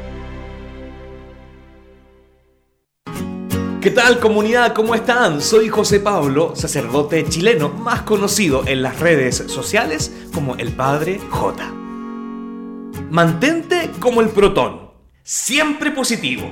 ¿Qué 3.81 3.89
tal 3.89 4.19
comunidad? 4.19 4.75
¿Cómo 4.75 4.93
están? 4.93 5.41
Soy 5.41 5.67
José 5.67 5.99
Pablo, 5.99 6.55
sacerdote 6.55 7.25
chileno, 7.27 7.69
más 7.69 8.03
conocido 8.03 8.61
en 8.67 8.83
las 8.83 8.99
redes 8.99 9.37
sociales 9.47 10.15
como 10.35 10.55
el 10.57 10.71
Padre 10.71 11.19
J. 11.31 11.73
Mantente 13.09 13.89
como 13.99 14.21
el 14.21 14.29
protón, 14.29 14.91
siempre 15.23 15.89
positivo. 15.89 16.47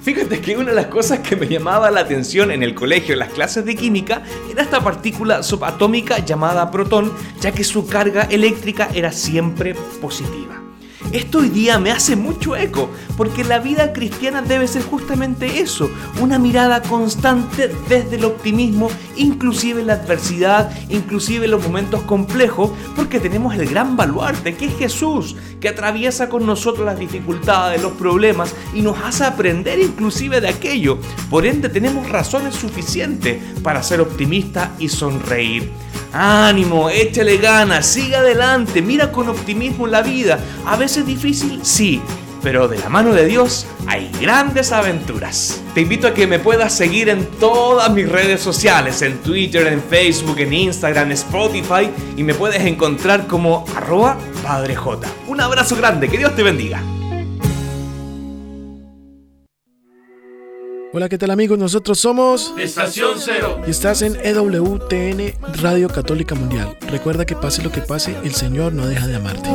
Fíjate 0.00 0.40
que 0.40 0.56
una 0.56 0.68
de 0.70 0.76
las 0.76 0.86
cosas 0.86 1.18
que 1.18 1.34
me 1.34 1.48
llamaba 1.48 1.90
la 1.90 1.98
atención 1.98 2.52
en 2.52 2.62
el 2.62 2.76
colegio, 2.76 3.14
en 3.14 3.18
las 3.18 3.32
clases 3.32 3.64
de 3.64 3.74
química, 3.74 4.22
era 4.48 4.62
esta 4.62 4.80
partícula 4.80 5.42
subatómica 5.42 6.20
llamada 6.20 6.70
protón, 6.70 7.12
ya 7.40 7.50
que 7.50 7.64
su 7.64 7.88
carga 7.88 8.28
eléctrica 8.30 8.88
era 8.94 9.10
siempre 9.10 9.74
positiva. 10.00 10.67
Esto 11.12 11.38
hoy 11.38 11.48
día 11.48 11.78
me 11.78 11.90
hace 11.90 12.16
mucho 12.16 12.54
eco, 12.56 12.90
porque 13.16 13.44
la 13.44 13.60
vida 13.60 13.92
cristiana 13.92 14.42
debe 14.42 14.68
ser 14.68 14.82
justamente 14.82 15.60
eso, 15.60 15.90
una 16.20 16.38
mirada 16.38 16.82
constante 16.82 17.74
desde 17.88 18.16
el 18.16 18.24
optimismo, 18.24 18.90
inclusive 19.16 19.80
en 19.80 19.86
la 19.86 19.94
adversidad, 19.94 20.70
inclusive 20.90 21.46
en 21.46 21.52
los 21.52 21.62
momentos 21.62 22.02
complejos, 22.02 22.72
porque 22.94 23.20
tenemos 23.20 23.54
el 23.54 23.68
gran 23.68 23.96
baluarte 23.96 24.56
que 24.56 24.66
es 24.66 24.76
Jesús, 24.76 25.36
que 25.60 25.68
atraviesa 25.68 26.28
con 26.28 26.44
nosotros 26.44 26.84
las 26.84 26.98
dificultades, 26.98 27.80
los 27.80 27.92
problemas 27.92 28.54
y 28.74 28.82
nos 28.82 28.98
hace 28.98 29.24
aprender 29.24 29.78
inclusive 29.78 30.40
de 30.40 30.48
aquello. 30.48 30.98
Por 31.30 31.46
ende 31.46 31.68
tenemos 31.68 32.08
razones 32.08 32.54
suficientes 32.54 33.42
para 33.62 33.82
ser 33.82 34.00
optimistas 34.00 34.70
y 34.78 34.88
sonreír. 34.88 35.70
Ánimo, 36.12 36.88
échale 36.90 37.36
ganas, 37.38 37.86
sigue 37.86 38.16
adelante, 38.16 38.82
mira 38.82 39.12
con 39.12 39.28
optimismo 39.28 39.86
la 39.86 40.02
vida. 40.02 40.38
A 40.64 40.76
veces 40.76 41.06
difícil, 41.06 41.60
sí, 41.62 42.00
pero 42.42 42.68
de 42.68 42.78
la 42.78 42.88
mano 42.88 43.12
de 43.12 43.26
Dios 43.26 43.66
hay 43.86 44.10
grandes 44.20 44.72
aventuras. 44.72 45.62
Te 45.74 45.82
invito 45.82 46.06
a 46.06 46.14
que 46.14 46.26
me 46.26 46.38
puedas 46.38 46.72
seguir 46.72 47.08
en 47.08 47.26
todas 47.26 47.90
mis 47.92 48.08
redes 48.08 48.40
sociales, 48.40 49.02
en 49.02 49.18
Twitter, 49.18 49.66
en 49.66 49.82
Facebook, 49.82 50.38
en 50.38 50.52
Instagram, 50.52 51.12
Spotify 51.12 51.90
y 52.16 52.22
me 52.22 52.34
puedes 52.34 52.62
encontrar 52.62 53.26
como 53.26 53.64
arroba 53.76 54.16
Padre 54.42 54.76
J. 54.76 55.06
Un 55.26 55.40
abrazo 55.40 55.76
grande, 55.76 56.08
que 56.08 56.18
Dios 56.18 56.34
te 56.34 56.42
bendiga. 56.42 56.82
Hola, 60.98 61.08
¿qué 61.08 61.16
tal 61.16 61.30
amigos? 61.30 61.56
Nosotros 61.60 62.00
somos 62.00 62.52
Estación 62.58 63.20
Cero. 63.20 63.60
Y 63.64 63.70
estás 63.70 64.02
en 64.02 64.16
EWTN 64.20 65.32
Radio 65.62 65.88
Católica 65.88 66.34
Mundial. 66.34 66.76
Recuerda 66.90 67.24
que 67.24 67.36
pase 67.36 67.62
lo 67.62 67.70
que 67.70 67.80
pase, 67.82 68.16
el 68.24 68.34
Señor 68.34 68.72
no 68.72 68.84
deja 68.84 69.06
de 69.06 69.14
amarte. 69.14 69.48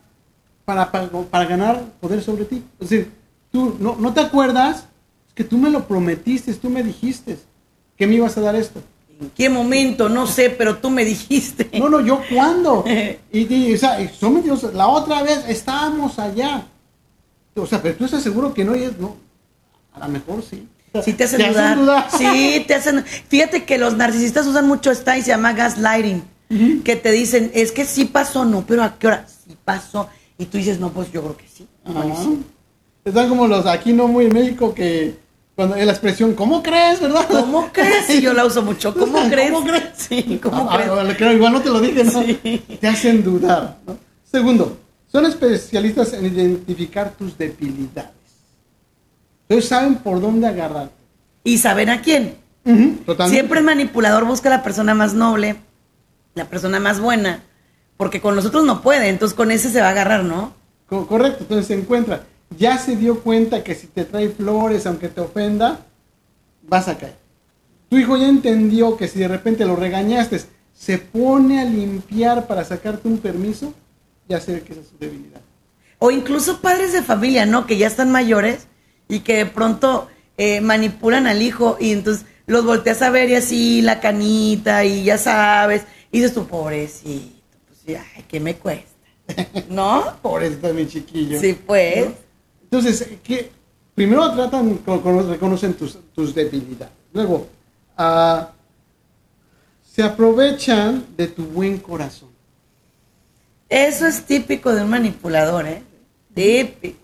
para, 0.66 0.92
para, 0.92 1.08
para 1.10 1.46
ganar 1.46 1.84
poder 2.00 2.22
sobre 2.24 2.46
ti. 2.46 2.64
Es 2.80 2.90
decir, 2.90 3.12
tú 3.52 3.76
no, 3.80 3.96
no 4.00 4.14
te 4.14 4.22
acuerdas, 4.22 4.86
que 5.34 5.44
tú 5.44 5.58
me 5.58 5.70
lo 5.70 5.86
prometiste, 5.88 6.54
tú 6.54 6.70
me 6.70 6.82
dijiste 6.82 7.38
que 7.98 8.08
me 8.08 8.16
ibas 8.16 8.38
a 8.38 8.42
dar 8.42 8.56
esto. 8.56 8.82
¿En 9.20 9.30
qué 9.30 9.50
momento? 9.50 10.10
No 10.10 10.28
sé, 10.28 10.50
pero 10.50 10.78
tú 10.78 10.90
me 10.90 11.06
dijiste. 11.06 11.70
No, 11.80 11.88
no, 11.90 12.02
yo 12.02 12.22
cuándo. 12.34 12.84
Y, 13.32 13.54
y, 13.54 13.74
o 13.74 13.78
sea, 13.78 13.98
son 14.14 14.34
mentirosos. 14.36 14.74
La 14.74 14.88
otra 14.88 15.24
vez 15.24 15.44
estábamos 15.48 16.20
allá. 16.20 16.66
O 17.56 17.66
sea, 17.66 17.82
pero 17.82 17.96
tú 17.96 18.06
estás 18.06 18.24
seguro 18.24 18.54
que 18.54 18.64
no, 18.66 18.76
y 18.76 18.84
es- 18.84 18.98
no. 18.98 19.16
A 19.94 20.00
lo 20.00 20.08
mejor 20.10 20.42
sí. 20.44 20.68
Sí 21.04 21.14
te 21.14 21.26
hacen, 21.26 21.50
dudar. 21.52 21.78
dudar. 21.78 22.08
Sí, 22.18 22.64
te 22.68 22.76
hacen. 22.76 23.04
Fíjate 23.06 23.66
que 23.66 23.78
los 23.78 23.96
narcisistas 23.98 24.48
usan 24.48 24.68
mucho 24.68 24.92
esta 24.92 25.18
y 25.18 25.22
se 25.22 25.30
llama 25.30 25.52
gaslighting. 25.54 26.24
Que 26.50 26.96
te 26.96 27.12
dicen, 27.12 27.52
es 27.54 27.72
que 27.72 27.86
sí 27.86 28.06
pasó, 28.06 28.46
no, 28.46 28.66
pero 28.66 28.84
¿a 28.84 28.98
qué 28.98 29.08
hora? 29.08 29.26
Sí 29.28 29.56
pasó. 29.66 30.08
Y 30.38 30.46
tú 30.46 30.58
dices, 30.58 30.80
no, 30.80 30.90
pues 30.92 31.12
yo 31.12 31.22
creo 31.22 31.38
que 31.38 31.48
sí. 31.48 31.68
Ajá. 31.86 32.04
sí. 32.22 32.44
Están 33.04 33.30
como 33.30 33.48
los 33.48 33.66
aquí 33.66 33.94
no 33.94 34.08
muy 34.08 34.26
en 34.26 34.34
México 34.34 34.74
que 34.74 35.16
cuando 35.56 35.76
la 35.76 35.92
expresión, 35.92 36.34
¿cómo 36.34 36.62
crees, 36.62 37.00
verdad? 37.00 37.26
¿Cómo 37.30 37.70
crees? 37.72 38.06
Sí, 38.08 38.22
yo 38.22 38.34
la 38.34 38.46
uso 38.46 38.62
mucho. 38.62 38.94
¿Cómo 38.98 39.30
crees? 39.30 39.52
¿Cómo 39.52 39.66
crees? 39.68 39.84
Sí, 39.98 40.40
¿cómo 40.44 40.68
Ah, 40.70 40.76
crees? 40.78 40.92
ah, 40.92 41.14
creo, 41.18 41.32
igual 41.34 41.54
no 41.54 41.62
te 41.62 41.70
lo 41.70 41.80
dije, 41.80 42.04
¿no? 42.04 42.24
Sí. 42.24 42.62
Te 42.82 42.88
hacen 42.88 43.24
dudar. 43.24 43.78
¿no? 43.88 43.98
Segundo, 44.30 44.78
son 45.12 45.26
especialistas 45.26 46.14
en 46.14 46.26
identificar 46.26 47.12
tus 47.12 47.38
debilidades. 47.38 48.12
Entonces 49.48 49.70
saben 49.70 49.96
por 49.96 50.20
dónde 50.20 50.48
agarrarte. 50.48 50.94
¿Y 51.44 51.58
saben 51.60 51.90
a 51.90 52.02
quién? 52.02 52.36
Ujú, 52.66 52.98
totalmente. 53.06 53.30
Siempre 53.40 53.60
el 53.60 53.66
manipulador 53.66 54.26
busca 54.26 54.50
a 54.50 54.58
la 54.58 54.64
persona 54.64 54.94
más 54.96 55.14
noble, 55.14 55.56
la 56.36 56.46
persona 56.46 56.80
más 56.80 57.00
buena, 57.00 57.44
porque 57.98 58.22
con 58.22 58.36
los 58.36 58.46
otros 58.46 58.64
no 58.66 58.82
puede, 58.82 59.10
entonces 59.10 59.36
con 59.36 59.52
ese 59.52 59.70
se 59.70 59.82
va 59.82 59.88
a 59.88 59.92
agarrar, 59.92 60.24
¿no? 60.24 60.54
Co- 60.88 61.08
correcto, 61.08 61.40
entonces 61.42 61.68
se 61.68 61.74
encuentra. 61.74 62.24
Ya 62.58 62.78
se 62.78 62.96
dio 62.96 63.22
cuenta 63.22 63.64
que 63.64 63.74
si 63.74 63.88
te 63.88 64.06
trae 64.06 64.30
flores, 64.30 64.86
aunque 64.86 65.08
te 65.10 65.22
ofenda, 65.22 65.80
vas 66.62 66.88
a 66.88 66.98
caer. 66.98 67.16
Tu 67.90 67.98
hijo 67.98 68.18
ya 68.18 68.28
entendió 68.28 68.98
que 68.98 69.08
si 69.08 69.20
de 69.20 69.28
repente 69.28 69.66
lo 69.66 69.76
regañaste, 69.76 70.42
se 70.74 70.98
pone 70.98 71.62
a 71.62 71.66
limpiar 71.66 72.48
para 72.48 72.64
sacarte 72.66 73.08
un 73.08 73.18
permiso, 73.20 73.74
ya 74.28 74.40
sé 74.42 74.62
que 74.62 74.74
esa 74.74 74.82
es 74.82 74.88
su 74.90 74.98
debilidad. 75.00 75.42
O 76.00 76.12
incluso 76.12 76.60
padres 76.62 76.94
de 76.94 77.02
familia, 77.02 77.46
¿no? 77.46 77.66
Que 77.66 77.78
ya 77.78 77.88
están 77.88 78.12
mayores 78.12 78.68
y 79.08 79.22
que 79.22 79.38
de 79.38 79.46
pronto 79.46 80.08
eh, 80.38 80.60
manipulan 80.62 81.28
al 81.28 81.42
hijo 81.42 81.78
y 81.80 81.92
entonces 81.94 82.26
los 82.48 82.66
volteas 82.66 83.02
a 83.02 83.10
ver 83.10 83.30
y 83.30 83.36
así 83.36 83.82
la 83.82 84.00
canita 84.02 84.84
y 84.84 85.04
ya 85.04 85.18
sabes. 85.18 85.84
Y 86.12 86.18
dices 86.20 86.34
tu 86.34 86.46
pobrecito, 86.48 87.36
pues 87.68 87.98
ay, 87.98 88.24
¿qué 88.28 88.40
me 88.40 88.56
cuesta? 88.56 88.90
¿No? 89.70 90.16
Pobrecito 90.22 90.74
mi 90.74 90.88
chiquillo. 90.88 91.40
Sí, 91.40 91.54
pues. 91.66 92.06
¿No? 92.08 92.14
Entonces, 92.64 93.08
¿qué? 93.24 93.52
primero 93.94 94.32
tratan, 94.34 94.76
con, 94.80 95.00
con- 95.02 95.30
reconocen 95.30 95.74
tus, 95.74 95.98
tus 96.14 96.34
debilidades. 96.36 96.94
Luego, 97.14 97.48
ah, 97.98 98.52
se 99.90 100.04
aprovechan 100.04 101.06
de 101.16 101.28
tu 101.28 101.44
buen 101.46 101.78
corazón. 101.78 102.30
Eso 103.70 104.06
es 104.06 104.24
típico 104.26 104.74
de 104.74 104.84
un 104.84 104.90
manipulador, 104.90 105.66
¿eh? 105.68 105.82
Típico. 106.34 107.00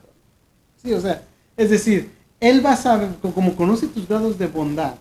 Sí, 0.84 0.94
o 0.94 1.00
sea, 1.02 1.24
es 1.58 1.70
decir, 1.70 2.12
él 2.40 2.64
va 2.66 2.74
a 2.74 2.78
saber, 2.78 3.10
co- 3.22 3.34
como 3.34 3.56
conoce 3.56 3.88
tus 3.88 4.08
grados 4.08 4.38
de 4.38 4.48
bondad, 4.48 4.96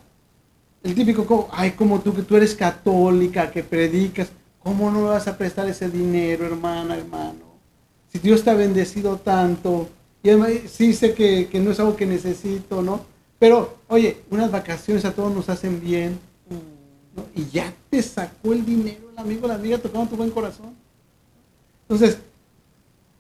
el 0.83 0.95
típico, 0.95 1.27
co- 1.27 1.49
ay, 1.53 1.73
como 1.73 2.01
tú 2.01 2.15
que 2.15 2.23
tú 2.23 2.37
eres 2.37 2.55
católica, 2.55 3.51
que 3.51 3.63
predicas, 3.63 4.31
¿cómo 4.63 4.91
no 4.91 5.01
me 5.03 5.09
vas 5.09 5.29
a 5.29 5.37
prestar 5.37 5.69
ese 5.69 5.91
dinero, 5.91 6.47
hermana, 6.47 6.97
hermano? 6.97 7.51
Si 8.13 8.19
Dios 8.19 8.43
te 8.43 8.51
ha 8.51 8.55
bendecido 8.55 9.17
tanto, 9.19 9.89
y 10.23 10.31
además 10.31 10.51
sí 10.71 10.93
sé 10.93 11.15
que, 11.15 11.49
que 11.49 11.61
no 11.61 11.71
es 11.71 11.81
algo 11.81 11.97
que 11.97 12.07
necesito, 12.07 12.83
¿no? 12.83 13.01
Pero, 13.39 13.79
oye, 13.89 14.23
unas 14.31 14.51
vacaciones 14.51 15.05
a 15.05 15.13
todos 15.13 15.35
nos 15.35 15.49
hacen 15.49 15.81
bien, 15.81 16.19
¿no? 17.17 17.25
Y 17.35 17.49
ya 17.51 17.73
te 17.91 18.03
sacó 18.03 18.53
el 18.53 18.65
dinero 18.65 19.11
el 19.13 19.19
amigo, 19.19 19.47
la 19.49 19.55
amiga, 19.55 19.79
tocando 19.79 20.09
tu 20.11 20.17
buen 20.17 20.31
corazón. 20.31 20.75
Entonces, 21.89 22.19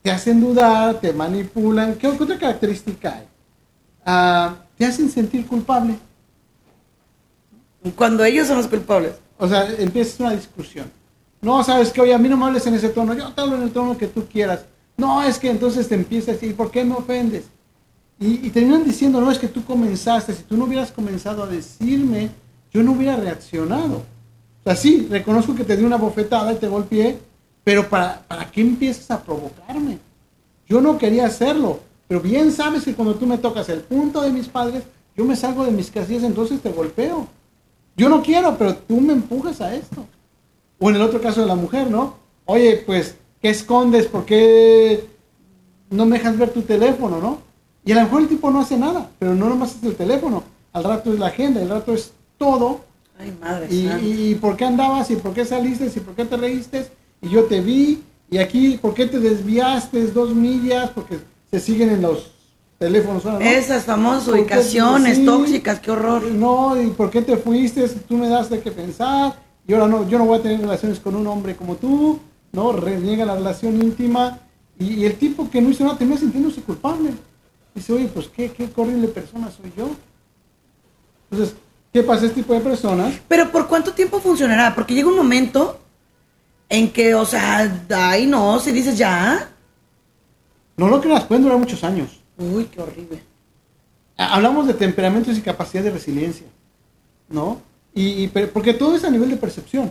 te 0.03 0.11
hacen 0.11 0.41
dudar, 0.41 1.01
te 1.01 1.13
manipulan. 1.13 1.95
¿Qué 1.95 2.11
qué 2.17 2.23
otra 2.25 2.39
característica 2.39 3.17
hay? 3.17 3.25
Ah, 4.05 4.57
te 4.79 4.87
hacen 4.87 5.11
sentir 5.11 5.47
culpable. 5.47 5.97
Cuando 7.97 8.25
ellos 8.25 8.47
son 8.47 8.59
los 8.59 8.69
culpables. 8.69 9.13
O 9.39 9.49
sea, 9.49 9.69
empiezas 9.79 10.21
una 10.21 10.33
discusión. 10.33 10.91
No, 11.41 11.65
sabes 11.65 11.91
que, 11.91 12.01
oye, 12.01 12.13
a 12.13 12.19
mí 12.19 12.29
no 12.29 12.37
me 12.37 12.45
hables 12.45 12.67
en 12.67 12.75
ese 12.75 12.91
tono, 12.91 13.15
yo 13.15 13.33
te 13.33 13.41
hablo 13.41 13.57
en 13.57 13.63
el 13.63 13.71
tono 13.71 13.97
que 13.97 14.07
tú 14.07 14.27
quieras. 14.27 14.67
No, 14.99 15.23
es 15.23 15.39
que 15.39 15.49
entonces 15.49 15.89
te 15.89 15.95
empiezas 15.95 16.29
a 16.29 16.33
decir, 16.33 16.55
¿por 16.55 16.71
qué 16.71 16.85
me 16.85 16.95
ofendes? 16.95 17.45
Y, 18.19 18.47
y 18.47 18.51
terminan 18.51 18.85
diciendo, 18.85 19.21
no, 19.21 19.31
es 19.31 19.39
que 19.39 19.49
tú 19.49 19.65
comenzaste, 19.65 20.35
si 20.35 20.43
tú 20.43 20.59
no 20.59 20.65
hubieras 20.65 20.93
comenzado 20.93 21.43
a 21.43 21.47
decirme, 21.47 22.31
yo 22.71 22.83
no 22.83 22.93
hubiera 22.93 23.17
reaccionado. 23.17 23.97
O 23.97 24.63
sea, 24.63 24.77
sí, 24.77 25.09
reconozco 25.11 25.55
que 25.55 25.65
te 25.65 25.77
di 25.77 25.85
una 25.85 25.97
bofetada 25.97 26.53
y 26.53 26.57
te 26.57 26.69
golpeé, 26.69 27.19
pero 27.65 27.89
¿para, 27.89 28.23
¿para 28.29 28.51
qué 28.51 28.61
empiezas 28.61 29.11
a 29.11 29.23
provocarme? 29.23 29.99
Yo 30.69 30.83
no 30.83 30.99
quería 30.99 31.27
hacerlo, 31.27 31.81
pero 32.07 32.21
bien 32.21 32.53
sabes 32.53 32.85
que 32.85 32.95
cuando 32.95 33.15
tú 33.15 33.27
me 33.27 33.39
tocas 33.39 33.71
el 33.71 33.81
punto 33.81 34.21
de 34.21 34.31
mis 34.31 34.49
padres, 34.49 34.85
yo 35.17 35.25
me 35.25 35.35
salgo 35.35 35.65
de 35.65 35.73
mis 35.73 35.91
casillas, 35.91 36.25
entonces 36.25 36.61
te 36.61 36.71
golpeo. 36.71 37.27
Yo 37.97 38.09
no 38.09 38.23
quiero, 38.23 38.57
pero 38.57 38.75
tú 38.75 39.01
me 39.01 39.13
empujas 39.13 39.61
a 39.61 39.75
esto. 39.75 40.07
O 40.79 40.91
en 40.91 40.97
el 40.97 41.03
otro 41.03 41.21
caso 41.21 41.41
de 41.43 41.47
la 41.47 41.55
mujer, 41.55 41.91
¿no? 41.91 42.15
Oye, 42.47 42.83
pues, 42.87 43.17
¿qué 43.41 43.51
escondes? 43.51 44.07
¿Por 44.07 44.25
qué 44.25 45.05
no 45.91 46.07
me 46.07 46.19
dejas 46.19 46.39
ver 46.39 46.51
tu 46.51 46.63
teléfono, 46.63 47.21
no? 47.21 47.39
Y 47.85 47.93
a 47.93 47.97
lo 47.97 48.03
mejor 48.03 48.23
el 48.23 48.29
tipo 48.29 48.51
no 48.51 48.61
hace 48.61 48.79
nada, 48.79 49.11
pero 49.19 49.35
no 49.35 49.49
nomás 49.49 49.77
es 49.77 49.85
el 49.85 49.95
teléfono. 49.95 50.43
Al 50.73 50.85
rato 50.85 51.13
es 51.13 51.19
la 51.19 51.27
agenda, 51.27 51.61
al 51.61 51.69
rato 51.69 51.93
es 51.93 52.13
todo. 52.39 52.81
Ay, 53.19 53.37
madre 53.41 53.67
Y, 53.71 54.31
y 54.31 54.35
por 54.35 54.57
qué 54.57 54.65
andabas, 54.65 55.11
y 55.11 55.17
por 55.17 55.35
qué 55.35 55.45
saliste, 55.45 55.87
y 55.95 56.01
por 56.01 56.15
qué 56.15 56.25
te 56.25 56.37
reíste, 56.37 56.89
y 57.21 57.29
yo 57.29 57.45
te 57.45 57.61
vi, 57.61 58.03
y 58.31 58.39
aquí, 58.39 58.79
¿por 58.81 58.95
qué 58.95 59.07
te 59.07 59.19
desviaste 59.19 60.07
dos 60.09 60.35
millas? 60.35 60.91
Porque 60.91 61.19
se 61.51 61.61
siguen 61.61 61.91
en 61.91 62.03
los 62.03 62.31
teléfonos 62.81 63.27
ahora, 63.27 63.45
¿no? 63.45 63.51
Esas 63.51 63.85
famosas 63.85 64.27
ubicaciones 64.29 65.19
Sí. 65.19 65.25
tóxicas, 65.27 65.81
qué 65.81 65.91
horror. 65.91 66.23
No, 66.25 66.81
¿y 66.81 66.89
por 66.89 67.11
qué 67.11 67.21
te 67.21 67.37
fuiste? 67.37 67.87
Tú 68.09 68.17
me 68.17 68.27
das 68.27 68.49
de 68.49 68.61
qué 68.61 68.71
pensar. 68.73 69.39
Y 69.69 69.75
ahora 69.75 69.87
no, 69.87 70.09
yo 70.09 70.19
no 70.19 70.25
voy 70.25 70.39
a 70.39 70.43
tener 70.43 70.61
relaciones 70.61 70.99
con 70.99 71.15
un 71.15 71.27
hombre 71.27 71.55
como 71.55 71.77
tú. 71.77 72.19
No, 72.53 72.73
reniega 72.73 73.27
la 73.27 73.35
relación 73.35 73.77
íntima. 73.81 74.39
Y, 74.79 74.95
y 74.95 75.05
el 75.05 75.17
tipo 75.17 75.49
que 75.51 75.61
no 75.61 75.69
hizo 75.69 75.85
nada 75.85 75.99
termina 75.99 76.19
sintiéndose 76.19 76.63
culpable. 76.63 77.11
Dice, 77.75 77.93
oye, 77.93 78.07
pues 78.13 78.29
qué, 78.29 78.51
qué 78.51 78.69
horrible 78.75 79.09
persona 79.09 79.51
soy 79.51 79.71
yo. 79.77 79.91
Entonces, 81.31 81.55
¿qué 81.93 82.03
pasa 82.03 82.23
a 82.23 82.27
este 82.29 82.41
tipo 82.41 82.55
de 82.55 82.61
personas? 82.61 83.13
Pero 83.29 83.53
¿por 83.53 83.69
cuánto 83.69 83.93
tiempo 83.93 84.21
funcionará? 84.21 84.75
Porque 84.75 84.95
llega 84.95 85.09
un 85.09 85.17
momento 85.17 85.79
en 86.71 86.91
que, 86.91 87.15
o 87.15 87.27
sea, 87.27 87.71
ay 87.95 88.27
no, 88.27 88.59
si 88.59 88.73
dices 88.73 88.97
ya. 88.97 89.51
No 90.79 90.89
lo 90.89 90.99
creas, 90.99 91.25
pueden 91.25 91.43
durar 91.45 91.59
muchos 91.59 91.85
años. 91.85 92.20
Uy, 92.41 92.65
qué 92.65 92.81
horrible. 92.81 93.23
Ha- 94.17 94.35
Hablamos 94.35 94.67
de 94.67 94.75
temperamentos 94.75 95.37
y 95.37 95.43
capacidad 95.43 95.83
de 95.85 95.91
resiliencia, 95.91 96.47
¿no? 97.29 97.61
Y, 97.95 98.25
y 98.25 98.29
porque 98.29 98.75
todo 98.75 98.97
es 98.97 99.05
a 99.05 99.11
nivel 99.11 99.31
de 99.31 99.37
percepción. 99.37 99.91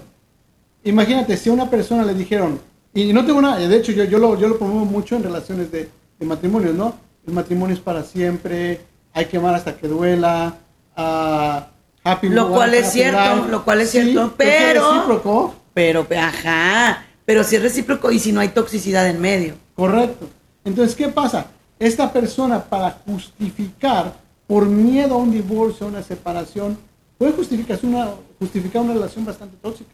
Imagínate, 0.84 1.36
si 1.38 1.50
a 1.50 1.54
una 1.54 1.70
persona 1.70 2.04
le 2.06 2.14
dijeron, 2.14 2.60
y 2.94 3.12
no 3.14 3.26
tengo 3.26 3.42
nada, 3.42 3.58
de 3.58 3.76
hecho 3.78 3.92
yo, 3.92 4.04
yo, 4.06 4.18
lo, 4.18 4.38
yo 4.40 4.48
lo 4.48 4.58
promuevo 4.58 4.86
mucho 4.86 5.16
en 5.16 5.24
relaciones 5.24 5.72
de, 5.72 5.90
de 6.20 6.26
matrimonios, 6.26 6.74
¿no? 6.76 6.96
El 7.28 7.34
matrimonio 7.34 7.76
es 7.76 7.82
para 7.82 8.04
siempre, 8.04 8.82
hay 9.14 9.26
que 9.26 9.38
amar 9.38 9.54
hasta 9.56 9.76
que 9.78 9.88
duela, 9.88 10.58
ah, 10.96 11.68
happy 12.04 12.30
Lo 12.30 12.50
cual 12.50 12.74
es 12.74 12.92
cierto, 12.92 13.36
life. 13.36 13.50
lo 13.52 13.64
cual 13.66 13.82
es 13.82 13.90
Sí, 13.92 14.00
cierto, 14.02 14.34
pero 14.38 14.50
es 14.52 14.64
pero- 14.74 14.94
recíproco, 14.94 15.56
Pero, 15.74 16.08
ajá, 16.18 17.06
pero 17.26 17.44
si 17.44 17.58
es 17.58 17.62
recíproco 17.62 18.10
y 18.12 18.20
si 18.20 18.32
no 18.32 18.40
hay 18.40 18.50
toxicidad 18.50 19.08
en 19.08 19.20
medio. 19.22 19.54
Correcto. 19.76 20.28
Entonces, 20.64 20.96
¿qué 20.96 21.10
pasa? 21.10 21.48
Esta 21.80 22.12
persona 22.12 22.62
para 22.62 22.92
justificar, 23.06 24.14
por 24.46 24.68
miedo 24.68 25.16
a 25.16 25.18
un 25.18 25.32
divorcio, 25.32 25.88
a 25.88 25.90
una 25.90 26.04
separación, 26.04 26.78
puede 27.18 27.32
justificar 27.32 27.80
una, 27.84 28.10
justificar 28.38 28.82
una 28.82 28.94
relación 28.94 29.24
bastante 29.24 29.56
tóxica. 29.62 29.92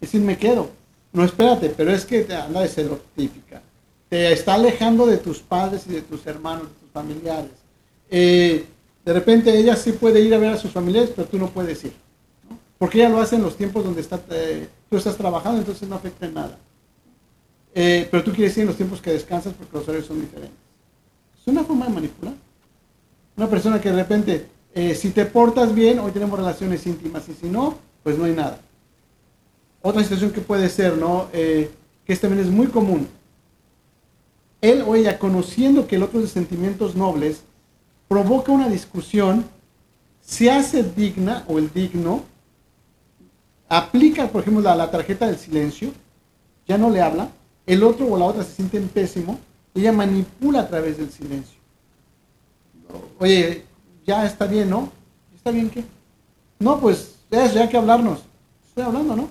Es 0.00 0.12
decir, 0.12 0.20
me 0.20 0.38
quedo. 0.38 0.70
No, 1.12 1.24
espérate, 1.24 1.70
pero 1.70 1.92
es 1.92 2.04
que 2.04 2.22
te 2.22 2.34
anda 2.34 2.60
de 2.60 2.68
ser. 2.68 2.90
Te 4.08 4.32
está 4.32 4.54
alejando 4.54 5.06
de 5.06 5.18
tus 5.18 5.40
padres 5.40 5.84
y 5.88 5.92
de 5.92 6.02
tus 6.02 6.24
hermanos, 6.26 6.68
de 6.68 6.74
tus 6.80 6.90
familiares. 6.90 7.50
Eh, 8.10 8.64
de 9.04 9.12
repente 9.12 9.56
ella 9.56 9.74
sí 9.76 9.92
puede 9.92 10.20
ir 10.20 10.34
a 10.34 10.38
ver 10.38 10.50
a 10.50 10.56
sus 10.56 10.70
familiares, 10.70 11.10
pero 11.14 11.26
tú 11.26 11.38
no 11.38 11.48
puedes 11.50 11.84
ir. 11.84 11.92
Porque 12.78 12.98
ella 12.98 13.08
lo 13.08 13.20
hace 13.20 13.36
en 13.36 13.42
los 13.42 13.56
tiempos 13.56 13.84
donde 13.84 14.00
está, 14.00 14.20
eh, 14.30 14.68
tú 14.90 14.96
estás 14.96 15.16
trabajando, 15.16 15.58
entonces 15.58 15.88
no 15.88 15.96
afecta 15.96 16.26
en 16.26 16.34
nada. 16.34 16.58
Eh, 17.74 18.06
pero 18.10 18.22
tú 18.22 18.32
quieres 18.32 18.56
ir 18.56 18.62
en 18.62 18.68
los 18.68 18.76
tiempos 18.76 19.00
que 19.00 19.12
descansas 19.12 19.52
porque 19.54 19.76
los 19.76 19.88
horarios 19.88 20.06
son 20.06 20.20
diferentes. 20.20 20.63
Es 21.44 21.52
una 21.52 21.62
forma 21.62 21.86
de 21.86 21.92
manipular. 21.92 22.34
Una 23.36 23.50
persona 23.50 23.78
que 23.78 23.90
de 23.90 23.96
repente, 23.96 24.46
eh, 24.72 24.94
si 24.94 25.10
te 25.10 25.26
portas 25.26 25.74
bien, 25.74 25.98
hoy 25.98 26.10
tenemos 26.10 26.38
relaciones 26.38 26.86
íntimas, 26.86 27.28
y 27.28 27.34
si 27.34 27.48
no, 27.48 27.76
pues 28.02 28.16
no 28.16 28.24
hay 28.24 28.32
nada. 28.32 28.60
Otra 29.82 30.02
situación 30.02 30.30
que 30.30 30.40
puede 30.40 30.70
ser, 30.70 30.96
¿no? 30.96 31.28
que 31.32 32.12
este 32.12 32.26
también 32.26 32.46
es 32.46 32.52
muy 32.52 32.68
común. 32.68 33.06
Él 34.62 34.82
o 34.86 34.94
ella, 34.94 35.18
conociendo 35.18 35.86
que 35.86 35.96
el 35.96 36.02
otro 36.02 36.20
es 36.20 36.26
de 36.26 36.30
sentimientos 36.30 36.96
nobles, 36.96 37.42
provoca 38.08 38.50
una 38.50 38.70
discusión, 38.70 39.44
se 40.22 40.50
hace 40.50 40.82
digna 40.82 41.44
o 41.48 41.58
el 41.58 41.70
digno, 41.70 42.22
aplica, 43.68 44.28
por 44.28 44.40
ejemplo, 44.40 44.62
la, 44.62 44.74
la 44.74 44.90
tarjeta 44.90 45.26
del 45.26 45.36
silencio, 45.36 45.90
ya 46.66 46.78
no 46.78 46.88
le 46.88 47.02
habla, 47.02 47.28
el 47.66 47.82
otro 47.82 48.06
o 48.06 48.16
la 48.16 48.24
otra 48.24 48.42
se 48.42 48.52
sienten 48.52 48.88
pésimo, 48.88 49.38
ella 49.74 49.92
manipula 49.92 50.60
a 50.60 50.68
través 50.68 50.98
del 50.98 51.10
silencio. 51.10 51.58
Oye, 53.18 53.64
ya 54.06 54.24
está 54.24 54.46
bien, 54.46 54.70
¿no? 54.70 54.90
¿Está 55.34 55.50
bien 55.50 55.68
qué? 55.68 55.84
No, 56.60 56.78
pues 56.78 57.16
ya, 57.30 57.46
ya 57.46 57.62
hay 57.62 57.68
que 57.68 57.76
hablarnos. 57.76 58.20
Estoy 58.68 58.84
hablando, 58.84 59.16
¿no? 59.16 59.28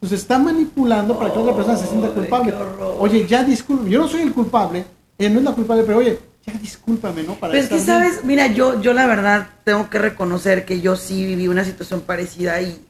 Pues 0.00 0.12
está 0.12 0.38
manipulando 0.38 1.18
para 1.18 1.32
que 1.32 1.38
otra 1.38 1.54
persona 1.54 1.76
se 1.76 1.86
sienta 1.86 2.08
culpable. 2.10 2.54
Oye, 2.98 3.26
ya 3.26 3.44
disculpe, 3.44 3.88
yo 3.90 4.00
no 4.00 4.08
soy 4.08 4.22
el 4.22 4.32
culpable, 4.32 4.84
ella 5.18 5.30
no 5.30 5.38
es 5.38 5.44
la 5.44 5.52
culpable, 5.52 5.84
pero 5.84 5.98
oye, 5.98 6.18
ya 6.44 6.52
discúlpame, 6.54 7.22
¿no? 7.22 7.34
Para 7.34 7.52
Pero 7.52 7.62
es 7.62 7.70
que, 7.70 7.78
¿sabes? 7.78 8.24
Mira, 8.24 8.48
yo, 8.48 8.80
yo 8.80 8.94
la 8.94 9.06
verdad 9.06 9.48
tengo 9.64 9.88
que 9.90 9.98
reconocer 9.98 10.64
que 10.64 10.80
yo 10.80 10.96
sí 10.96 11.24
viví 11.24 11.46
una 11.46 11.64
situación 11.64 12.00
parecida 12.00 12.60
y 12.60 12.84